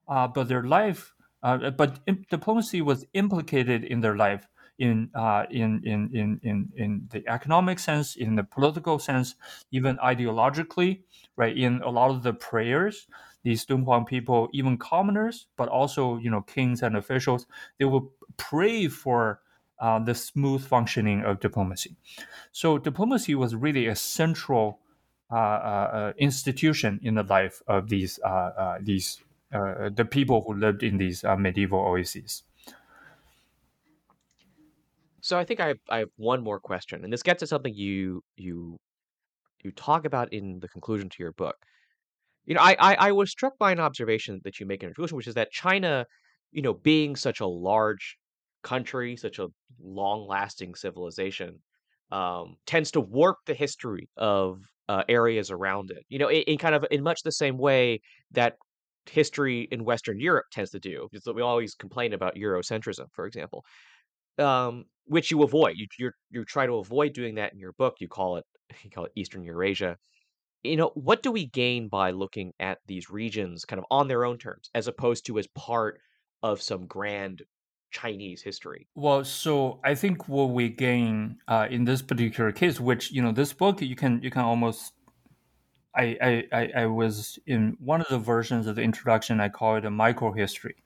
uh, 0.08 0.28
but 0.28 0.48
their 0.48 0.62
life, 0.62 1.14
uh, 1.42 1.70
but 1.70 2.00
diplomacy 2.30 2.80
was 2.80 3.04
implicated 3.14 3.84
in 3.84 4.00
their 4.00 4.16
life 4.16 4.48
in, 4.78 5.10
in, 5.50 5.80
in, 5.84 6.10
in, 6.12 6.40
in, 6.42 6.72
in 6.76 7.08
the 7.10 7.26
economic 7.28 7.78
sense, 7.78 8.16
in 8.16 8.36
the 8.36 8.44
political 8.44 8.98
sense, 8.98 9.34
even 9.70 9.96
ideologically, 9.98 11.00
right? 11.36 11.56
In 11.56 11.82
a 11.82 11.88
lot 11.88 12.10
of 12.10 12.22
the 12.22 12.34
prayers 12.34 13.06
these 13.46 13.64
Dunhuang 13.64 14.08
people, 14.08 14.48
even 14.52 14.76
commoners, 14.76 15.46
but 15.56 15.68
also 15.68 16.16
you 16.16 16.28
know 16.30 16.40
kings 16.42 16.82
and 16.82 16.96
officials, 16.96 17.46
they 17.78 17.84
will 17.84 18.10
pray 18.38 18.88
for 18.88 19.40
uh, 19.78 19.98
the 19.98 20.14
smooth 20.14 20.64
functioning 20.64 21.22
of 21.22 21.40
diplomacy. 21.40 21.96
So 22.52 22.78
diplomacy 22.78 23.34
was 23.34 23.54
really 23.54 23.86
a 23.86 23.96
central 23.96 24.80
uh, 25.28 25.34
uh, 25.34 25.38
uh 25.38 26.12
institution 26.18 27.00
in 27.02 27.16
the 27.16 27.24
life 27.24 27.60
of 27.66 27.88
these 27.88 28.20
uh, 28.20 28.78
these 28.80 29.20
the 29.50 30.06
people 30.08 30.44
who 30.46 30.54
lived 30.54 30.82
in 30.82 30.98
these 30.98 31.24
medieval 31.38 31.80
oases. 31.80 32.42
So 35.20 35.36
I 35.36 35.44
think 35.44 35.58
I 35.58 35.68
have, 35.68 35.78
I 35.88 35.98
have 35.98 36.10
one 36.16 36.44
more 36.44 36.60
question, 36.60 37.02
and 37.02 37.12
this 37.12 37.24
gets 37.24 37.40
to 37.40 37.46
something 37.46 37.74
you 37.74 38.22
you 38.36 38.78
you 39.64 39.72
talk 39.72 40.04
about 40.04 40.32
in 40.32 40.60
the 40.60 40.68
conclusion 40.68 41.08
to 41.08 41.16
your 41.18 41.32
book, 41.32 41.56
you 42.44 42.54
know, 42.54 42.60
I, 42.60 42.76
I 42.78 42.94
I 43.08 43.12
was 43.12 43.30
struck 43.30 43.58
by 43.58 43.72
an 43.72 43.80
observation 43.80 44.40
that 44.44 44.60
you 44.60 44.66
make 44.66 44.82
in 44.82 44.92
your 44.96 45.08
which 45.08 45.26
is 45.26 45.34
that 45.34 45.50
China, 45.50 46.06
you 46.52 46.62
know, 46.62 46.74
being 46.74 47.16
such 47.16 47.40
a 47.40 47.46
large 47.46 48.16
country, 48.66 49.16
such 49.16 49.38
a 49.38 49.48
long-lasting 49.80 50.74
civilization, 50.74 51.58
um, 52.10 52.56
tends 52.66 52.90
to 52.92 53.00
warp 53.00 53.38
the 53.46 53.54
history 53.54 54.08
of 54.16 54.60
uh, 54.88 55.04
areas 55.08 55.50
around 55.50 55.90
it. 55.90 56.04
You 56.08 56.18
know, 56.18 56.28
in, 56.28 56.42
in 56.42 56.58
kind 56.58 56.74
of 56.74 56.84
in 56.90 57.02
much 57.02 57.22
the 57.22 57.32
same 57.32 57.58
way 57.58 58.00
that 58.32 58.54
history 59.08 59.68
in 59.70 59.84
Western 59.84 60.18
Europe 60.18 60.46
tends 60.50 60.70
to 60.70 60.80
do. 60.80 61.08
We 61.34 61.42
always 61.42 61.74
complain 61.74 62.12
about 62.12 62.34
Eurocentrism, 62.34 63.06
for 63.12 63.26
example, 63.26 63.64
um, 64.38 64.84
which 65.06 65.30
you 65.30 65.42
avoid. 65.42 65.74
You 65.76 65.86
you 65.98 66.10
you 66.30 66.44
try 66.44 66.66
to 66.66 66.76
avoid 66.76 67.12
doing 67.12 67.36
that 67.36 67.52
in 67.52 67.58
your 67.58 67.72
book. 67.72 67.94
You 68.00 68.08
call 68.08 68.36
it 68.36 68.44
you 68.82 68.90
call 68.90 69.04
it 69.04 69.12
Eastern 69.16 69.44
Eurasia 69.44 69.96
you 70.66 70.76
know, 70.76 70.90
what 70.94 71.22
do 71.22 71.30
we 71.30 71.46
gain 71.46 71.88
by 71.88 72.10
looking 72.10 72.52
at 72.58 72.78
these 72.86 73.10
regions 73.10 73.64
kind 73.64 73.78
of 73.78 73.86
on 73.90 74.08
their 74.08 74.24
own 74.24 74.38
terms, 74.38 74.70
as 74.74 74.88
opposed 74.88 75.26
to 75.26 75.38
as 75.38 75.46
part 75.54 76.00
of 76.42 76.60
some 76.60 76.86
grand 76.86 77.42
Chinese 77.90 78.42
history? 78.42 78.86
Well, 78.94 79.24
so 79.24 79.80
I 79.84 79.94
think 79.94 80.28
what 80.28 80.50
we 80.50 80.68
gain 80.68 81.38
uh, 81.48 81.66
in 81.70 81.84
this 81.84 82.02
particular 82.02 82.52
case, 82.52 82.80
which 82.80 83.12
you 83.12 83.22
know, 83.22 83.32
this 83.32 83.52
book 83.52 83.80
you 83.82 83.96
can 83.96 84.22
you 84.22 84.30
can 84.30 84.42
almost. 84.42 84.92
I, 85.98 86.44
I, 86.52 86.70
I 86.76 86.86
was 86.86 87.38
in 87.46 87.78
one 87.80 88.02
of 88.02 88.08
the 88.08 88.18
versions 88.18 88.66
of 88.66 88.76
the 88.76 88.82
introduction. 88.82 89.40
I 89.40 89.48
call 89.48 89.76
it 89.76 89.86
a 89.86 89.90
micro 89.90 90.30
history. 90.30 90.76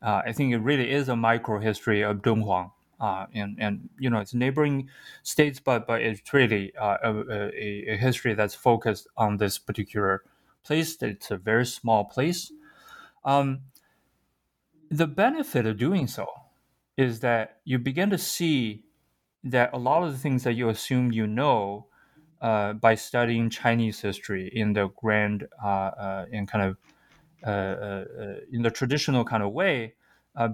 Uh, 0.00 0.22
I 0.24 0.32
think 0.32 0.54
it 0.54 0.58
really 0.60 0.90
is 0.90 1.10
a 1.10 1.16
micro 1.16 1.60
history 1.60 2.00
of 2.00 2.22
Dunhuang 2.22 2.70
uh, 3.00 3.26
and 3.32 3.56
and 3.58 3.88
you 3.98 4.10
know 4.10 4.18
it's 4.18 4.34
neighboring 4.34 4.88
states, 5.22 5.60
but 5.60 5.86
but 5.86 6.02
it's 6.02 6.32
really 6.32 6.74
uh, 6.76 6.96
a, 7.02 7.14
a, 7.14 7.92
a, 7.92 7.96
history 7.96 8.34
that's 8.34 8.54
focused 8.54 9.06
on 9.16 9.36
this 9.36 9.58
particular 9.58 10.24
place. 10.64 11.00
It's 11.00 11.30
a 11.30 11.36
very 11.36 11.66
small 11.66 12.04
place. 12.04 12.52
Um, 13.24 13.60
the 14.90 15.06
benefit 15.06 15.66
of 15.66 15.78
doing 15.78 16.06
so 16.06 16.26
is 16.96 17.20
that 17.20 17.60
you 17.64 17.78
begin 17.78 18.10
to 18.10 18.18
see 18.18 18.84
that 19.44 19.72
a 19.72 19.78
lot 19.78 20.02
of 20.02 20.12
the 20.12 20.18
things 20.18 20.44
that 20.44 20.54
you 20.54 20.68
assume 20.68 21.12
you 21.12 21.26
know 21.26 21.86
uh, 22.40 22.72
by 22.72 22.94
studying 22.94 23.50
Chinese 23.50 24.00
history 24.00 24.48
in 24.48 24.72
the 24.72 24.88
grand 24.88 25.46
uh, 25.62 25.66
uh, 25.66 26.26
in 26.30 26.46
kind 26.46 26.64
of 26.64 26.78
uh, 27.46 28.04
in 28.52 28.62
the 28.62 28.70
traditional 28.70 29.24
kind 29.24 29.42
of 29.42 29.52
way 29.52 29.94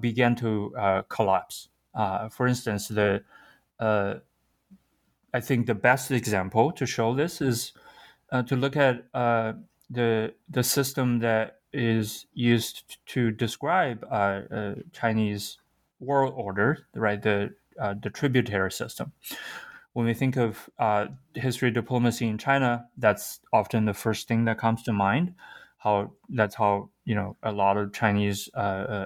began 0.01 0.35
to 0.37 0.73
collapse. 1.09 1.69
Uh, 1.95 2.29
for 2.29 2.47
instance, 2.47 2.89
the 2.89 3.25
uh, 3.79 4.17
I 5.33 5.41
think 5.41 5.67
the 5.67 5.75
best 5.75 6.11
example 6.11 6.73
to 6.73 6.87
show 6.87 7.15
this 7.15 7.41
is 7.41 7.73
uh, 8.33 8.43
to 8.45 8.57
look 8.57 8.77
at 8.77 9.07
uh, 9.15 9.55
the 9.91 10.35
the 10.49 10.63
system 10.63 11.21
that 11.21 11.61
is 11.75 12.27
used 12.33 12.99
to 13.07 13.31
describe 13.31 14.05
uh, 14.11 14.43
uh, 14.51 14.75
Chinese 14.93 15.59
world 16.01 16.35
order, 16.37 16.87
right? 16.95 17.21
The 17.23 17.55
the 18.03 18.11
tributary 18.11 18.71
system. 18.71 19.13
When 19.95 20.07
we 20.07 20.15
think 20.15 20.37
of 20.37 20.71
history 21.35 21.71
diplomacy 21.71 22.29
in 22.29 22.39
China, 22.39 22.89
that's 22.97 23.41
often 23.53 23.85
the 23.85 23.95
first 23.95 24.29
thing 24.29 24.45
that 24.45 24.59
comes 24.59 24.83
to 24.85 24.93
mind. 24.93 25.35
How 25.79 26.13
that's 26.29 26.55
how 26.55 26.91
you 27.05 27.15
know 27.15 27.37
a 27.43 27.53
lot 27.53 27.77
of 27.77 27.93
Chinese 27.93 28.49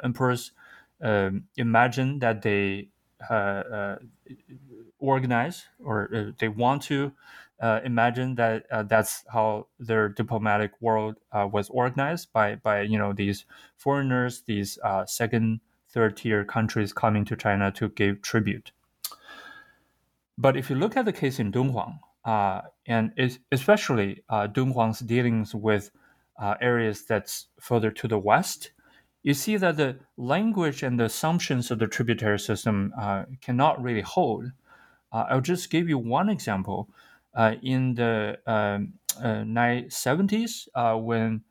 emperors 0.05 0.53
um, 1.01 1.45
imagine 1.57 2.19
that 2.19 2.43
they 2.43 2.89
uh, 3.31 3.33
uh, 3.33 3.99
organize 4.99 5.67
or 5.83 6.09
uh, 6.15 6.33
they 6.39 6.49
want 6.49 6.83
to 6.83 7.13
imagine 7.63 8.35
that 8.37 8.67
that's 8.89 9.25
how 9.33 9.67
their 9.79 10.09
diplomatic 10.09 10.73
world 10.81 11.17
was 11.33 11.69
organized 11.71 12.33
by 12.33 12.57
by 12.57 12.83
you 12.83 12.99
know 12.99 13.13
these 13.13 13.45
foreigners, 13.77 14.43
these 14.47 14.79
second, 15.07 15.61
third 15.89 16.17
tier 16.17 16.45
countries 16.45 16.93
coming 16.93 17.25
to 17.25 17.37
China 17.37 17.71
to 17.73 17.89
give 17.89 18.23
tribute. 18.23 18.73
But 20.37 20.57
if 20.57 20.71
you 20.71 20.77
look 20.77 20.97
at 20.97 21.05
the 21.05 21.13
case 21.13 21.41
in 21.41 21.51
Dunhuang, 21.51 21.99
uh, 22.25 22.63
and 22.87 23.13
especially 23.51 24.23
uh, 24.29 24.47
Dunhuang's 24.47 25.01
dealings 25.01 25.55
with 25.55 25.91
uh, 26.41 26.55
areas 26.61 27.05
that's 27.05 27.47
further 27.59 27.91
to 27.91 28.07
the 28.07 28.19
west, 28.19 28.71
you 29.23 29.35
see 29.35 29.57
that 29.57 29.77
the 29.77 29.97
language 30.17 30.83
and 30.83 31.01
the 31.01 31.05
assumptions 31.05 31.71
of 31.71 31.81
the 31.81 31.89
tributary 31.89 32.39
system 32.39 32.93
uh, 33.01 33.25
cannot 33.41 33.83
really 33.83 34.03
hold. 34.03 34.53
Uh, 35.11 35.25
I'll 35.29 35.41
just 35.41 35.71
give 35.71 35.89
you 35.89 35.99
one 35.99 36.29
example. 36.29 36.89
Uh, 37.35 37.55
in 37.63 37.95
the 37.95 38.39
970s, 38.49 40.69
um, 40.75 40.85
uh, 40.85 40.97
when 40.97 41.45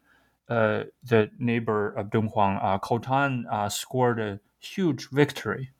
uh, 0.49 0.83
the 1.03 1.29
neighbor 1.39 1.89
of 1.89 2.09
Dunhuang, 2.09 2.59
uh, 2.61 2.79
Khotan, 2.79 3.71
scored 3.71 4.19
a 4.19 4.39
huge 4.59 5.09
victory 5.09 5.71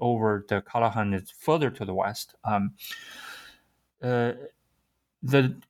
over 0.00 0.44
the 0.48 0.62
Karakhanids 0.62 1.32
further 1.32 1.70
to 1.70 1.84
the 1.84 1.94
west, 1.94 2.34
um, 2.44 2.74
the 4.00 4.50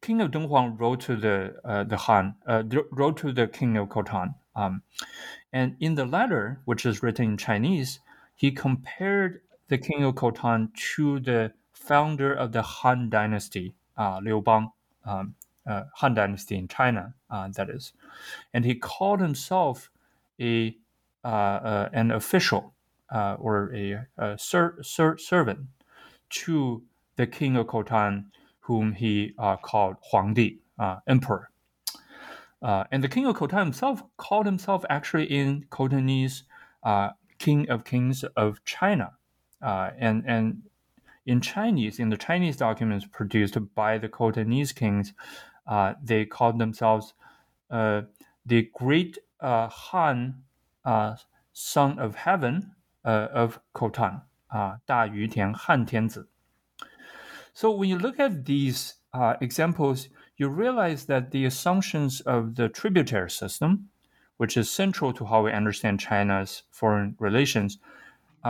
king 0.00 0.22
of 0.22 0.30
Dunhuang 0.30 0.80
wrote 0.80 1.00
to 1.02 1.16
the 1.16 1.84
the 1.88 1.96
Han, 1.96 2.34
wrote 2.90 3.18
to 3.18 3.32
the 3.32 3.46
king 3.46 3.76
of 3.76 3.90
Khotan, 3.90 4.34
um, 4.56 4.82
and 5.52 5.76
in 5.78 5.94
the 5.94 6.06
letter, 6.06 6.62
which 6.64 6.86
is 6.86 7.02
written 7.02 7.26
in 7.26 7.36
Chinese, 7.36 8.00
he 8.34 8.50
compared 8.50 9.42
the 9.68 9.78
king 9.78 10.04
of 10.04 10.14
Khotan 10.14 10.72
to 10.94 11.20
the 11.20 11.52
founder 11.88 12.32
of 12.32 12.52
the 12.52 12.62
Han 12.62 13.10
Dynasty, 13.10 13.74
uh, 13.96 14.20
Liu 14.22 14.40
Bang, 14.40 14.70
um, 15.04 15.34
uh, 15.66 15.84
Han 15.96 16.14
Dynasty 16.14 16.56
in 16.56 16.68
China, 16.68 17.14
uh, 17.30 17.48
that 17.56 17.68
is. 17.70 17.92
And 18.54 18.64
he 18.64 18.74
called 18.74 19.20
himself 19.20 19.90
a 20.40 20.76
uh, 21.24 21.28
uh, 21.28 21.88
an 21.92 22.10
official 22.10 22.74
uh, 23.14 23.36
or 23.38 23.72
a, 23.72 24.06
a 24.18 24.36
ser- 24.36 24.78
ser- 24.82 25.16
servant 25.16 25.60
to 26.30 26.82
the 27.14 27.28
king 27.28 27.56
of 27.56 27.68
Khotan, 27.68 28.24
whom 28.58 28.92
he 28.92 29.34
called 29.62 29.96
Huangdi, 30.10 30.58
emperor. 31.06 31.50
And 32.60 33.04
the 33.04 33.08
king 33.08 33.26
of 33.26 33.36
Khotan 33.36 33.64
himself 33.66 34.02
called 34.16 34.46
himself 34.46 34.84
actually 34.90 35.26
in 35.26 35.64
Khotanese 35.70 36.42
King 37.38 37.70
of 37.70 37.84
Kings 37.84 38.24
of 38.36 38.64
China. 38.64 39.12
And, 39.60 40.24
and 40.26 40.62
in 41.26 41.40
Chinese, 41.40 41.98
in 41.98 42.08
the 42.08 42.16
Chinese 42.16 42.56
documents 42.56 43.06
produced 43.10 43.56
by 43.74 43.98
the 43.98 44.08
Khotanese 44.08 44.74
kings, 44.74 45.12
uh, 45.66 45.94
they 46.02 46.24
called 46.24 46.58
themselves 46.58 47.14
uh, 47.70 48.02
the 48.44 48.68
Great 48.74 49.18
uh, 49.40 49.68
Han, 49.68 50.42
uh, 50.84 51.16
Son 51.52 51.98
of 51.98 52.14
Heaven 52.16 52.72
uh, 53.04 53.28
of 53.32 53.60
Khotan, 53.74 54.22
uh, 54.52 54.76
Da 54.86 55.04
Yu 55.04 55.28
Tian 55.28 55.54
Han 55.54 55.86
Tianzi. 55.86 56.24
So 57.54 57.70
when 57.70 57.88
you 57.88 57.98
look 57.98 58.18
at 58.18 58.44
these 58.46 58.94
examples, 59.40 60.08
you 60.38 60.48
realize 60.48 61.04
that 61.04 61.30
the 61.30 61.44
assumptions 61.44 62.20
of 62.22 62.54
the 62.54 62.68
tributary 62.68 63.30
system, 63.30 63.90
which 64.38 64.56
is 64.56 64.70
central 64.70 65.12
to 65.12 65.26
how 65.26 65.44
we 65.44 65.52
understand 65.52 66.00
China's 66.00 66.62
foreign 66.70 67.14
relations, 67.18 67.78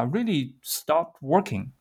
really 0.06 0.54
stopped 0.62 1.20
working 1.20 1.72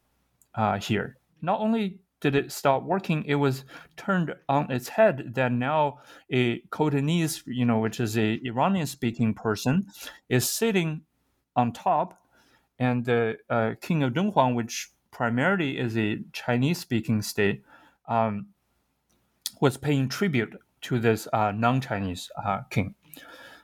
uh, 0.56 0.80
here. 0.80 1.18
Not 1.42 1.60
only 1.60 2.00
did 2.22 2.36
it 2.36 2.52
stop 2.52 2.84
working? 2.84 3.24
It 3.26 3.36
was 3.36 3.66
turned 3.98 4.34
on 4.48 4.72
its 4.72 4.88
head 4.90 5.34
that 5.34 5.52
now 5.52 6.00
a 6.32 6.62
Khotanese, 6.70 7.44
you 7.48 7.66
know, 7.66 7.80
which 7.80 8.00
is 8.00 8.18
a 8.18 8.40
Iranian 8.46 8.88
speaking 8.88 9.34
person, 9.34 9.88
is 10.30 10.48
sitting 10.48 11.02
on 11.56 11.74
top, 11.74 12.22
and 12.80 13.04
the 13.06 13.38
uh, 13.50 13.72
king 13.82 14.04
of 14.04 14.14
Dunhuang, 14.14 14.56
which 14.56 14.92
primarily 15.10 15.78
is 15.78 15.98
a 15.98 16.20
Chinese 16.32 16.80
speaking 16.80 17.22
state, 17.22 17.64
um, 18.08 18.48
was 19.60 19.78
paying 19.78 20.08
tribute 20.08 20.56
to 20.82 21.00
this 21.00 21.28
uh, 21.34 21.52
non 21.52 21.82
Chinese 21.82 22.30
uh, 22.44 22.62
king. 22.70 22.96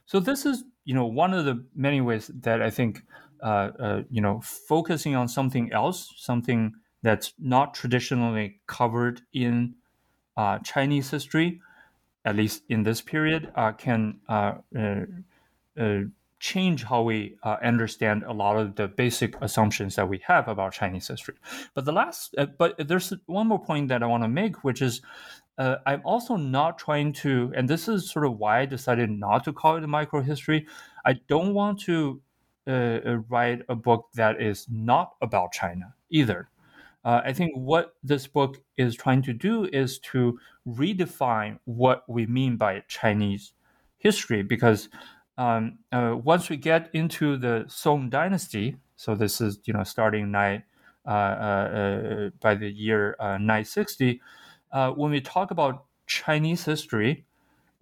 So 0.05 0.19
this 0.19 0.45
is, 0.45 0.63
you 0.85 0.93
know, 0.93 1.05
one 1.05 1.33
of 1.33 1.45
the 1.45 1.65
many 1.75 2.01
ways 2.01 2.31
that 2.41 2.61
I 2.61 2.69
think, 2.69 3.03
you 4.09 4.21
know, 4.21 4.41
focusing 4.41 5.15
on 5.15 5.27
something 5.27 5.71
else, 5.71 6.13
something 6.17 6.73
that's 7.03 7.33
not 7.39 7.73
traditionally 7.73 8.59
covered 8.67 9.21
in 9.33 9.75
uh, 10.35 10.59
Chinese 10.59 11.09
history, 11.09 11.61
at 12.25 12.35
least 12.35 12.63
in 12.69 12.83
this 12.83 13.01
period, 13.01 13.51
uh, 13.55 13.71
can 13.71 14.19
uh, 14.27 14.53
uh, 15.79 16.01
change 16.39 16.83
how 16.83 17.01
we 17.01 17.37
understand 17.63 18.23
a 18.23 18.33
lot 18.33 18.57
of 18.57 18.75
the 18.75 18.87
basic 18.87 19.35
assumptions 19.41 19.95
that 19.95 20.07
we 20.07 20.21
have 20.27 20.47
about 20.47 20.73
Chinese 20.73 21.07
history. 21.07 21.35
But 21.73 21.85
the 21.85 21.91
last, 21.91 22.35
but 22.57 22.75
there's 22.87 23.13
one 23.25 23.47
more 23.47 23.63
point 23.63 23.87
that 23.87 24.03
I 24.03 24.05
want 24.05 24.23
to 24.23 24.29
make, 24.29 24.63
which 24.63 24.81
is 24.81 25.01
uh, 25.57 25.77
I'm 25.87 26.01
also 26.05 26.35
not 26.35 26.77
trying 26.77 27.13
to, 27.13 27.51
and 27.55 27.67
this 27.67 27.87
is 27.87 28.11
sort 28.11 28.25
of 28.25 28.37
why 28.37 28.59
I 28.59 28.65
decided 28.65 29.09
not 29.09 29.43
to 29.45 29.53
call 29.53 29.77
it 29.77 29.83
a 29.83 29.87
microhistory. 29.87 30.67
I 31.03 31.13
don't 31.27 31.55
want 31.55 31.79
to 31.81 32.21
uh, 32.67 33.17
write 33.29 33.61
a 33.69 33.75
book 33.75 34.07
that 34.15 34.41
is 34.41 34.67
not 34.69 35.15
about 35.21 35.51
China 35.51 35.93
either. 36.09 36.49
Uh, 37.05 37.21
I 37.23 37.31
think 37.31 37.53
what 37.55 37.93
this 38.03 38.27
book 38.27 38.57
is 38.75 38.95
trying 38.95 39.21
to 39.23 39.33
do 39.33 39.65
is 39.65 39.99
to 39.99 40.39
redefine 40.67 41.59
what 41.65 42.03
we 42.09 42.25
mean 42.25 42.57
by 42.57 42.83
Chinese 42.87 43.53
history, 43.97 44.41
because 44.41 44.89
um, 45.37 45.79
uh, 45.91 46.15
once 46.21 46.49
we 46.49 46.57
get 46.57 46.89
into 46.93 47.37
the 47.37 47.65
Song 47.67 48.09
Dynasty, 48.09 48.77
so 48.95 49.15
this 49.15 49.39
is 49.39 49.59
you 49.65 49.73
know 49.73 49.83
starting 49.83 50.31
nine, 50.31 50.63
uh, 51.05 51.09
uh, 51.09 52.29
by 52.41 52.55
the 52.55 52.69
year 52.69 53.15
960, 53.19 54.19
when 54.95 55.11
we 55.11 55.21
talk 55.21 55.51
about 55.51 55.85
Chinese 56.07 56.65
history, 56.65 57.25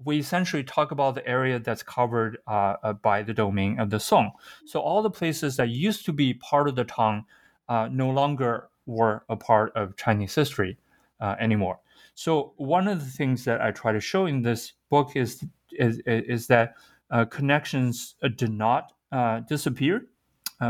we 0.04 0.20
essentially 0.20 0.64
talk 0.64 0.92
about 0.92 1.16
the 1.16 1.28
area 1.28 1.60
that's 1.60 1.84
covered 1.84 2.38
uh, 2.48 2.76
uh, 2.84 2.94
by 2.94 3.24
the 3.24 3.34
domain 3.34 3.80
of 3.80 3.90
the 3.90 4.00
Song. 4.00 4.32
So 4.66 4.80
all 4.80 5.02
the 5.02 5.10
places 5.10 5.56
that 5.58 5.70
used 5.70 6.06
to 6.06 6.14
be 6.14 6.34
part 6.34 6.68
of 6.68 6.76
the 6.76 6.84
Tang 6.84 7.26
uh, 7.70 7.88
no 7.92 8.10
longer 8.10 8.70
were 8.86 9.24
a 9.30 9.36
part 9.36 9.72
of 9.76 9.96
Chinese 9.96 10.36
history 10.36 10.78
uh, 11.22 11.36
anymore. 11.40 11.80
So 12.14 12.54
one 12.58 12.88
of 12.88 13.00
the 13.00 13.10
things 13.10 13.46
that 13.46 13.62
I 13.62 13.72
try 13.72 13.92
to 13.92 14.00
show 14.00 14.26
in 14.26 14.42
this 14.42 14.74
book 14.90 15.16
is 15.16 15.44
is, 15.72 16.02
is 16.06 16.48
that 16.48 16.76
uh, 17.12 17.26
connections 17.26 18.16
uh, 18.24 18.30
did 18.30 18.52
not 18.52 18.92
disappear. 19.48 20.08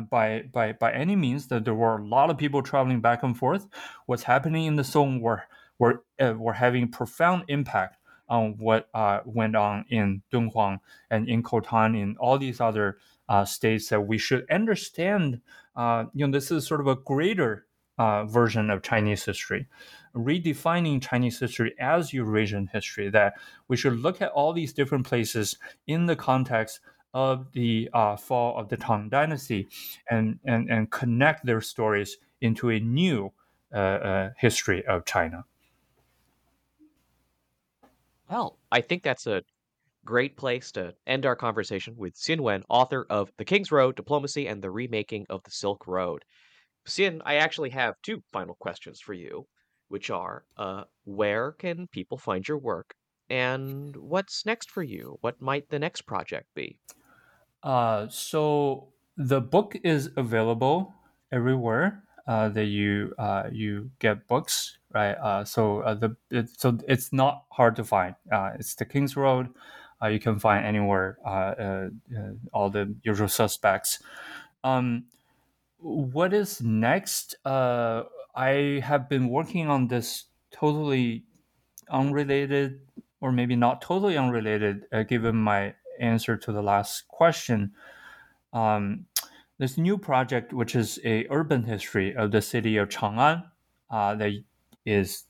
By 0.09 0.43
by 0.51 0.73
by 0.73 0.91
any 0.93 1.15
means, 1.15 1.47
that 1.47 1.63
there 1.63 1.75
were 1.75 1.97
a 1.97 2.03
lot 2.03 2.31
of 2.31 2.37
people 2.39 2.63
traveling 2.63 3.01
back 3.01 3.21
and 3.21 3.37
forth. 3.37 3.67
What's 4.07 4.23
happening 4.23 4.65
in 4.65 4.75
the 4.77 4.83
Song 4.83 5.21
were 5.21 5.43
were 5.77 6.03
were 6.19 6.53
having 6.53 6.89
profound 6.89 7.43
impact 7.49 7.97
on 8.29 8.55
what 8.57 8.89
went 9.25 9.55
on 9.55 9.85
in 9.89 10.21
Dunhuang 10.31 10.79
and 11.09 11.27
in 11.27 11.43
Khotan, 11.43 11.99
in 11.99 12.17
all 12.17 12.37
these 12.37 12.59
other 12.59 12.97
states 13.45 13.89
that 13.89 14.01
we 14.01 14.17
should 14.17 14.49
understand. 14.49 15.41
you 15.77 16.27
know, 16.27 16.31
this 16.31 16.51
is 16.51 16.65
sort 16.65 16.81
of 16.81 16.87
a 16.87 16.95
greater 16.95 17.65
uh, 17.97 18.25
version 18.25 18.69
of 18.69 18.81
Chinese 18.83 19.23
history, 19.23 19.67
redefining 20.15 21.01
Chinese 21.01 21.39
history 21.39 21.73
as 21.79 22.13
Eurasian 22.13 22.67
history, 22.67 23.09
that 23.09 23.33
we 23.67 23.77
should 23.77 23.99
look 23.99 24.21
at 24.21 24.31
all 24.31 24.53
these 24.53 24.73
different 24.73 25.05
places 25.05 25.57
in 25.87 26.05
the 26.05 26.15
context 26.15 26.79
of 27.13 27.51
the 27.53 27.89
uh, 27.93 28.17
fall 28.17 28.57
of 28.57 28.67
the 28.67 28.77
Tang 28.77 29.07
Dynasty 29.09 29.67
and, 30.09 30.39
and, 30.43 30.69
and 30.69 30.91
connect 30.91 31.45
their 31.45 31.61
stories 31.61 32.17
into 32.41 32.69
a 32.69 32.79
new 32.79 33.31
uh, 33.73 33.77
uh 33.77 34.29
history 34.37 34.85
of 34.85 35.05
China. 35.05 35.45
Well, 38.29 38.57
I 38.71 38.81
think 38.81 39.03
that's 39.03 39.27
a 39.27 39.43
great 40.03 40.37
place 40.37 40.71
to 40.73 40.93
end 41.07 41.25
our 41.25 41.35
conversation 41.35 41.95
with 41.97 42.15
Xin 42.15 42.39
Wen, 42.39 42.63
author 42.69 43.05
of 43.09 43.31
The 43.37 43.45
King's 43.45 43.71
Road 43.71 43.95
Diplomacy 43.95 44.47
and 44.47 44.61
the 44.61 44.71
Remaking 44.71 45.25
of 45.29 45.43
the 45.43 45.51
Silk 45.51 45.85
Road. 45.87 46.23
Xin, 46.87 47.21
I 47.25 47.35
actually 47.35 47.71
have 47.71 47.95
two 48.03 48.21
final 48.31 48.55
questions 48.59 48.99
for 48.99 49.13
you, 49.13 49.45
which 49.87 50.09
are 50.09 50.45
uh, 50.57 50.83
where 51.03 51.53
can 51.53 51.87
people 51.87 52.17
find 52.17 52.47
your 52.47 52.59
work? 52.59 52.93
And 53.29 53.95
what's 53.95 54.45
next 54.45 54.69
for 54.69 54.83
you? 54.83 55.17
What 55.21 55.41
might 55.41 55.69
the 55.69 55.79
next 55.79 56.03
project 56.03 56.47
be? 56.55 56.77
Uh, 57.63 58.07
so 58.09 58.89
the 59.17 59.41
book 59.41 59.75
is 59.83 60.11
available 60.15 60.93
everywhere 61.31 62.03
uh, 62.27 62.49
that 62.49 62.65
you 62.65 63.13
uh, 63.17 63.49
you 63.51 63.89
get 63.99 64.27
books, 64.27 64.77
right? 64.95 65.11
Uh, 65.11 65.43
so 65.43 65.81
uh, 65.81 65.93
the 65.93 66.15
it, 66.31 66.49
so 66.57 66.77
it's 66.87 67.11
not 67.11 67.43
hard 67.51 67.75
to 67.75 67.83
find. 67.83 68.15
Uh, 68.31 68.51
it's 68.57 68.75
the 68.75 68.85
King's 68.85 69.17
Road. 69.17 69.49
Uh, 70.01 70.07
you 70.07 70.19
can 70.19 70.39
find 70.39 70.65
anywhere 70.65 71.17
uh, 71.25 71.29
uh, 71.29 71.89
all 72.53 72.69
the 72.69 72.95
usual 73.03 73.27
suspects. 73.27 73.99
Um, 74.63 75.05
what 75.77 76.33
is 76.33 76.61
next? 76.61 77.35
I 77.45 78.81
have 78.83 79.07
been 79.07 79.29
working 79.29 79.67
on 79.69 79.87
this 79.87 80.25
totally 80.51 81.23
unrelated, 81.89 82.79
or 83.21 83.31
maybe 83.31 83.55
not 83.55 83.81
totally 83.81 84.17
unrelated, 84.17 84.85
given 85.07 85.35
my 85.35 85.73
answer 85.99 86.35
to 86.35 86.51
the 86.51 86.61
last 86.61 87.07
question. 87.07 87.71
Um, 88.51 89.05
this 89.57 89.77
new 89.77 89.97
project, 89.97 90.51
which 90.51 90.75
is 90.75 90.99
a 91.05 91.25
urban 91.29 91.63
history 91.63 92.15
of 92.15 92.31
the 92.31 92.41
city 92.41 92.75
of 92.77 92.89
Chang'an, 92.89 93.43
that 93.89 94.31
is, 94.85 95.23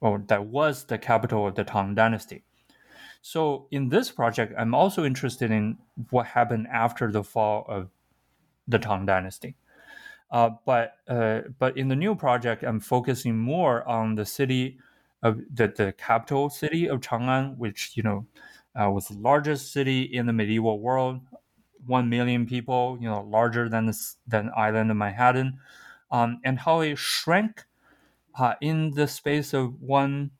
or 0.00 0.22
that 0.28 0.46
was 0.46 0.84
the 0.84 0.98
capital 0.98 1.46
of 1.46 1.54
the 1.54 1.64
Tang 1.64 1.94
Dynasty. 1.94 2.44
So 3.22 3.68
in 3.70 3.88
this 3.88 4.10
project, 4.10 4.52
I'm 4.58 4.74
also 4.74 5.04
interested 5.04 5.50
in 5.50 5.78
what 6.10 6.26
happened 6.26 6.66
after 6.72 7.10
the 7.10 7.22
fall 7.22 7.64
of 7.68 7.88
the 8.66 8.78
Tang 8.78 9.06
Dynasty. 9.06 9.56
Uh, 10.30 10.50
but 10.64 10.94
uh, 11.08 11.42
but 11.58 11.76
in 11.76 11.88
the 11.88 11.96
new 11.96 12.14
project, 12.14 12.64
I'm 12.64 12.80
focusing 12.80 13.36
more 13.36 13.86
on 13.86 14.14
the 14.14 14.24
city 14.24 14.78
of 15.22 15.40
the, 15.54 15.68
the 15.68 15.92
capital 15.92 16.48
city 16.48 16.88
of 16.88 17.00
Chang'an, 17.00 17.56
which 17.58 17.92
you 17.94 18.02
know 18.02 18.26
uh, 18.74 18.90
was 18.90 19.08
the 19.08 19.18
largest 19.18 19.72
city 19.72 20.02
in 20.02 20.26
the 20.26 20.32
medieval 20.32 20.80
world, 20.80 21.20
one 21.86 22.08
million 22.08 22.46
people, 22.46 22.96
you 23.00 23.08
know, 23.08 23.22
larger 23.22 23.68
than 23.68 23.86
the 23.86 23.98
than 24.26 24.50
island 24.56 24.90
of 24.90 24.96
Manhattan, 24.96 25.58
um, 26.10 26.40
and 26.44 26.58
how 26.58 26.80
it 26.80 26.96
shrank 26.96 27.64
uh, 28.38 28.54
in 28.60 28.92
the 28.94 29.06
space 29.06 29.52
of 29.52 29.80
one 29.80 30.30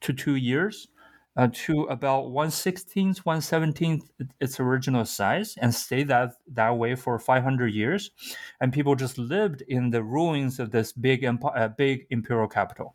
to 0.00 0.12
two 0.12 0.36
years 0.36 0.88
uh, 1.36 1.48
to 1.52 1.84
about 1.84 2.24
116th, 2.24 3.22
117th 3.22 4.02
its 4.40 4.58
original 4.58 5.04
size 5.04 5.56
and 5.60 5.74
stayed 5.74 6.08
that, 6.08 6.32
that 6.52 6.76
way 6.76 6.94
for 6.94 7.18
500 7.18 7.72
years. 7.72 8.10
And 8.60 8.72
people 8.72 8.94
just 8.94 9.18
lived 9.18 9.62
in 9.68 9.90
the 9.90 10.02
ruins 10.02 10.58
of 10.58 10.70
this 10.70 10.92
big, 10.92 11.24
uh, 11.24 11.68
big 11.68 12.06
imperial 12.10 12.48
capital. 12.48 12.94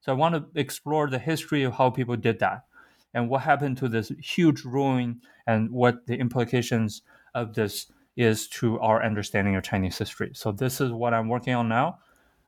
So 0.00 0.12
I 0.12 0.14
want 0.14 0.34
to 0.34 0.60
explore 0.60 1.08
the 1.08 1.18
history 1.18 1.64
of 1.64 1.74
how 1.74 1.90
people 1.90 2.16
did 2.16 2.38
that 2.38 2.64
and 3.12 3.28
what 3.28 3.42
happened 3.42 3.76
to 3.78 3.88
this 3.88 4.12
huge 4.20 4.64
ruin 4.64 5.20
and 5.46 5.70
what 5.70 6.06
the 6.06 6.16
implications 6.16 7.02
of 7.34 7.54
this 7.54 7.90
is 8.16 8.48
to 8.48 8.78
our 8.80 9.04
understanding 9.04 9.56
of 9.56 9.62
Chinese 9.62 9.98
history. 9.98 10.30
So 10.34 10.50
this 10.50 10.80
is 10.80 10.92
what 10.92 11.12
I'm 11.12 11.28
working 11.28 11.54
on 11.54 11.68
now. 11.68 11.98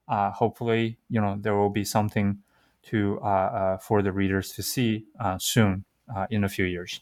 Uh, 0.09 0.31
hopefully, 0.31 0.99
you 1.09 1.21
know, 1.21 1.37
there 1.39 1.57
will 1.57 1.71
be 1.71 1.85
something 1.85 2.39
to 2.85 3.21
uh, 3.23 3.27
uh, 3.27 3.79
for 3.79 4.03
the 4.03 4.13
readers 4.13 4.53
to 4.53 4.63
see 4.63 5.05
uh, 5.21 5.39
soon 5.39 5.85
in 6.31 6.43
a 6.43 6.49
few 6.49 6.65
years. 6.65 7.01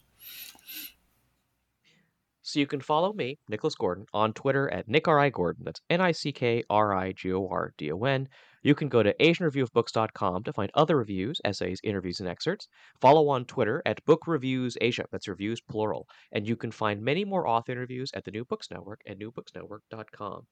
So 2.43 2.61
you 2.61 2.67
can 2.67 2.81
follow 2.81 3.13
me, 3.13 3.39
Nicholas 3.49 3.75
Gordon, 3.75 4.07
on 4.15 4.33
Twitter 4.33 4.73
at 4.73 4.89
NickRI 4.89 5.33
Gordon. 5.33 5.65
That's 5.65 5.81
N 5.91 6.01
I 6.01 6.13
C 6.13 6.31
K 6.31 6.63
R 6.71 6.95
I 6.95 7.11
G 7.13 7.33
O 7.33 7.49
R 7.49 7.73
D 7.77 7.91
O 7.91 7.99
N. 8.05 8.29
You 8.63 8.75
can 8.75 8.89
go 8.89 9.03
to 9.03 9.15
AsianReviewOfBooks.com 9.15 10.45
to 10.45 10.53
find 10.53 10.71
other 10.75 10.97
reviews, 10.97 11.41
essays, 11.45 11.81
interviews, 11.85 12.21
and 12.21 12.29
excerpts. 12.29 12.69
Follow 13.01 13.29
on 13.29 13.45
Twitter 13.45 13.83
at 13.85 14.05
Book 14.05 14.27
Reviews 14.27 14.77
Asia. 14.81 15.07
That's 15.11 15.29
reviews 15.29 15.61
plural. 15.61 16.09
And 16.33 16.47
you 16.49 16.57
can 16.57 16.71
find 16.71 17.03
many 17.03 17.25
more 17.25 17.47
author 17.47 17.73
interviews 17.73 18.11
at 18.15 18.25
the 18.25 18.31
New 18.31 18.45
Books 18.45 18.69
Network 18.71 19.01
at 19.07 19.19
newbooksnetwork.com. 19.19 20.47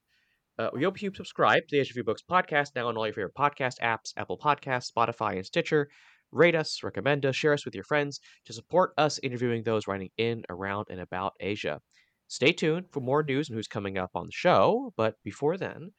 Uh, 0.57 0.69
we 0.73 0.83
hope 0.83 1.01
you 1.01 1.11
subscribe 1.13 1.63
to 1.67 1.75
the 1.75 1.79
Asia 1.79 1.91
Review 1.91 2.05
Books 2.05 2.23
podcast 2.29 2.69
now 2.75 2.87
on 2.87 2.95
all 2.95 3.05
your 3.05 3.13
favorite 3.13 3.35
podcast 3.35 3.79
apps, 3.81 4.13
Apple 4.15 4.37
Podcasts, 4.37 4.89
Spotify, 4.91 5.35
and 5.35 5.45
Stitcher. 5.45 5.89
Rate 6.31 6.55
us, 6.55 6.81
recommend 6.81 7.25
us, 7.25 7.35
share 7.35 7.53
us 7.53 7.65
with 7.65 7.75
your 7.75 7.83
friends 7.83 8.21
to 8.45 8.53
support 8.53 8.91
us 8.97 9.19
interviewing 9.21 9.63
those 9.63 9.85
writing 9.85 10.09
in, 10.17 10.43
around, 10.49 10.87
and 10.89 11.01
about 11.01 11.33
Asia. 11.41 11.81
Stay 12.27 12.53
tuned 12.53 12.85
for 12.91 13.01
more 13.01 13.21
news 13.21 13.49
and 13.49 13.57
who's 13.57 13.67
coming 13.67 13.97
up 13.97 14.11
on 14.15 14.27
the 14.27 14.31
show. 14.31 14.93
But 14.95 15.15
before 15.23 15.57
then, 15.57 15.91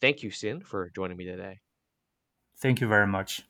thank 0.00 0.22
you, 0.22 0.30
Xin, 0.30 0.62
for 0.62 0.90
joining 0.94 1.16
me 1.16 1.24
today. 1.24 1.60
Thank 2.60 2.80
you 2.80 2.88
very 2.88 3.06
much. 3.06 3.42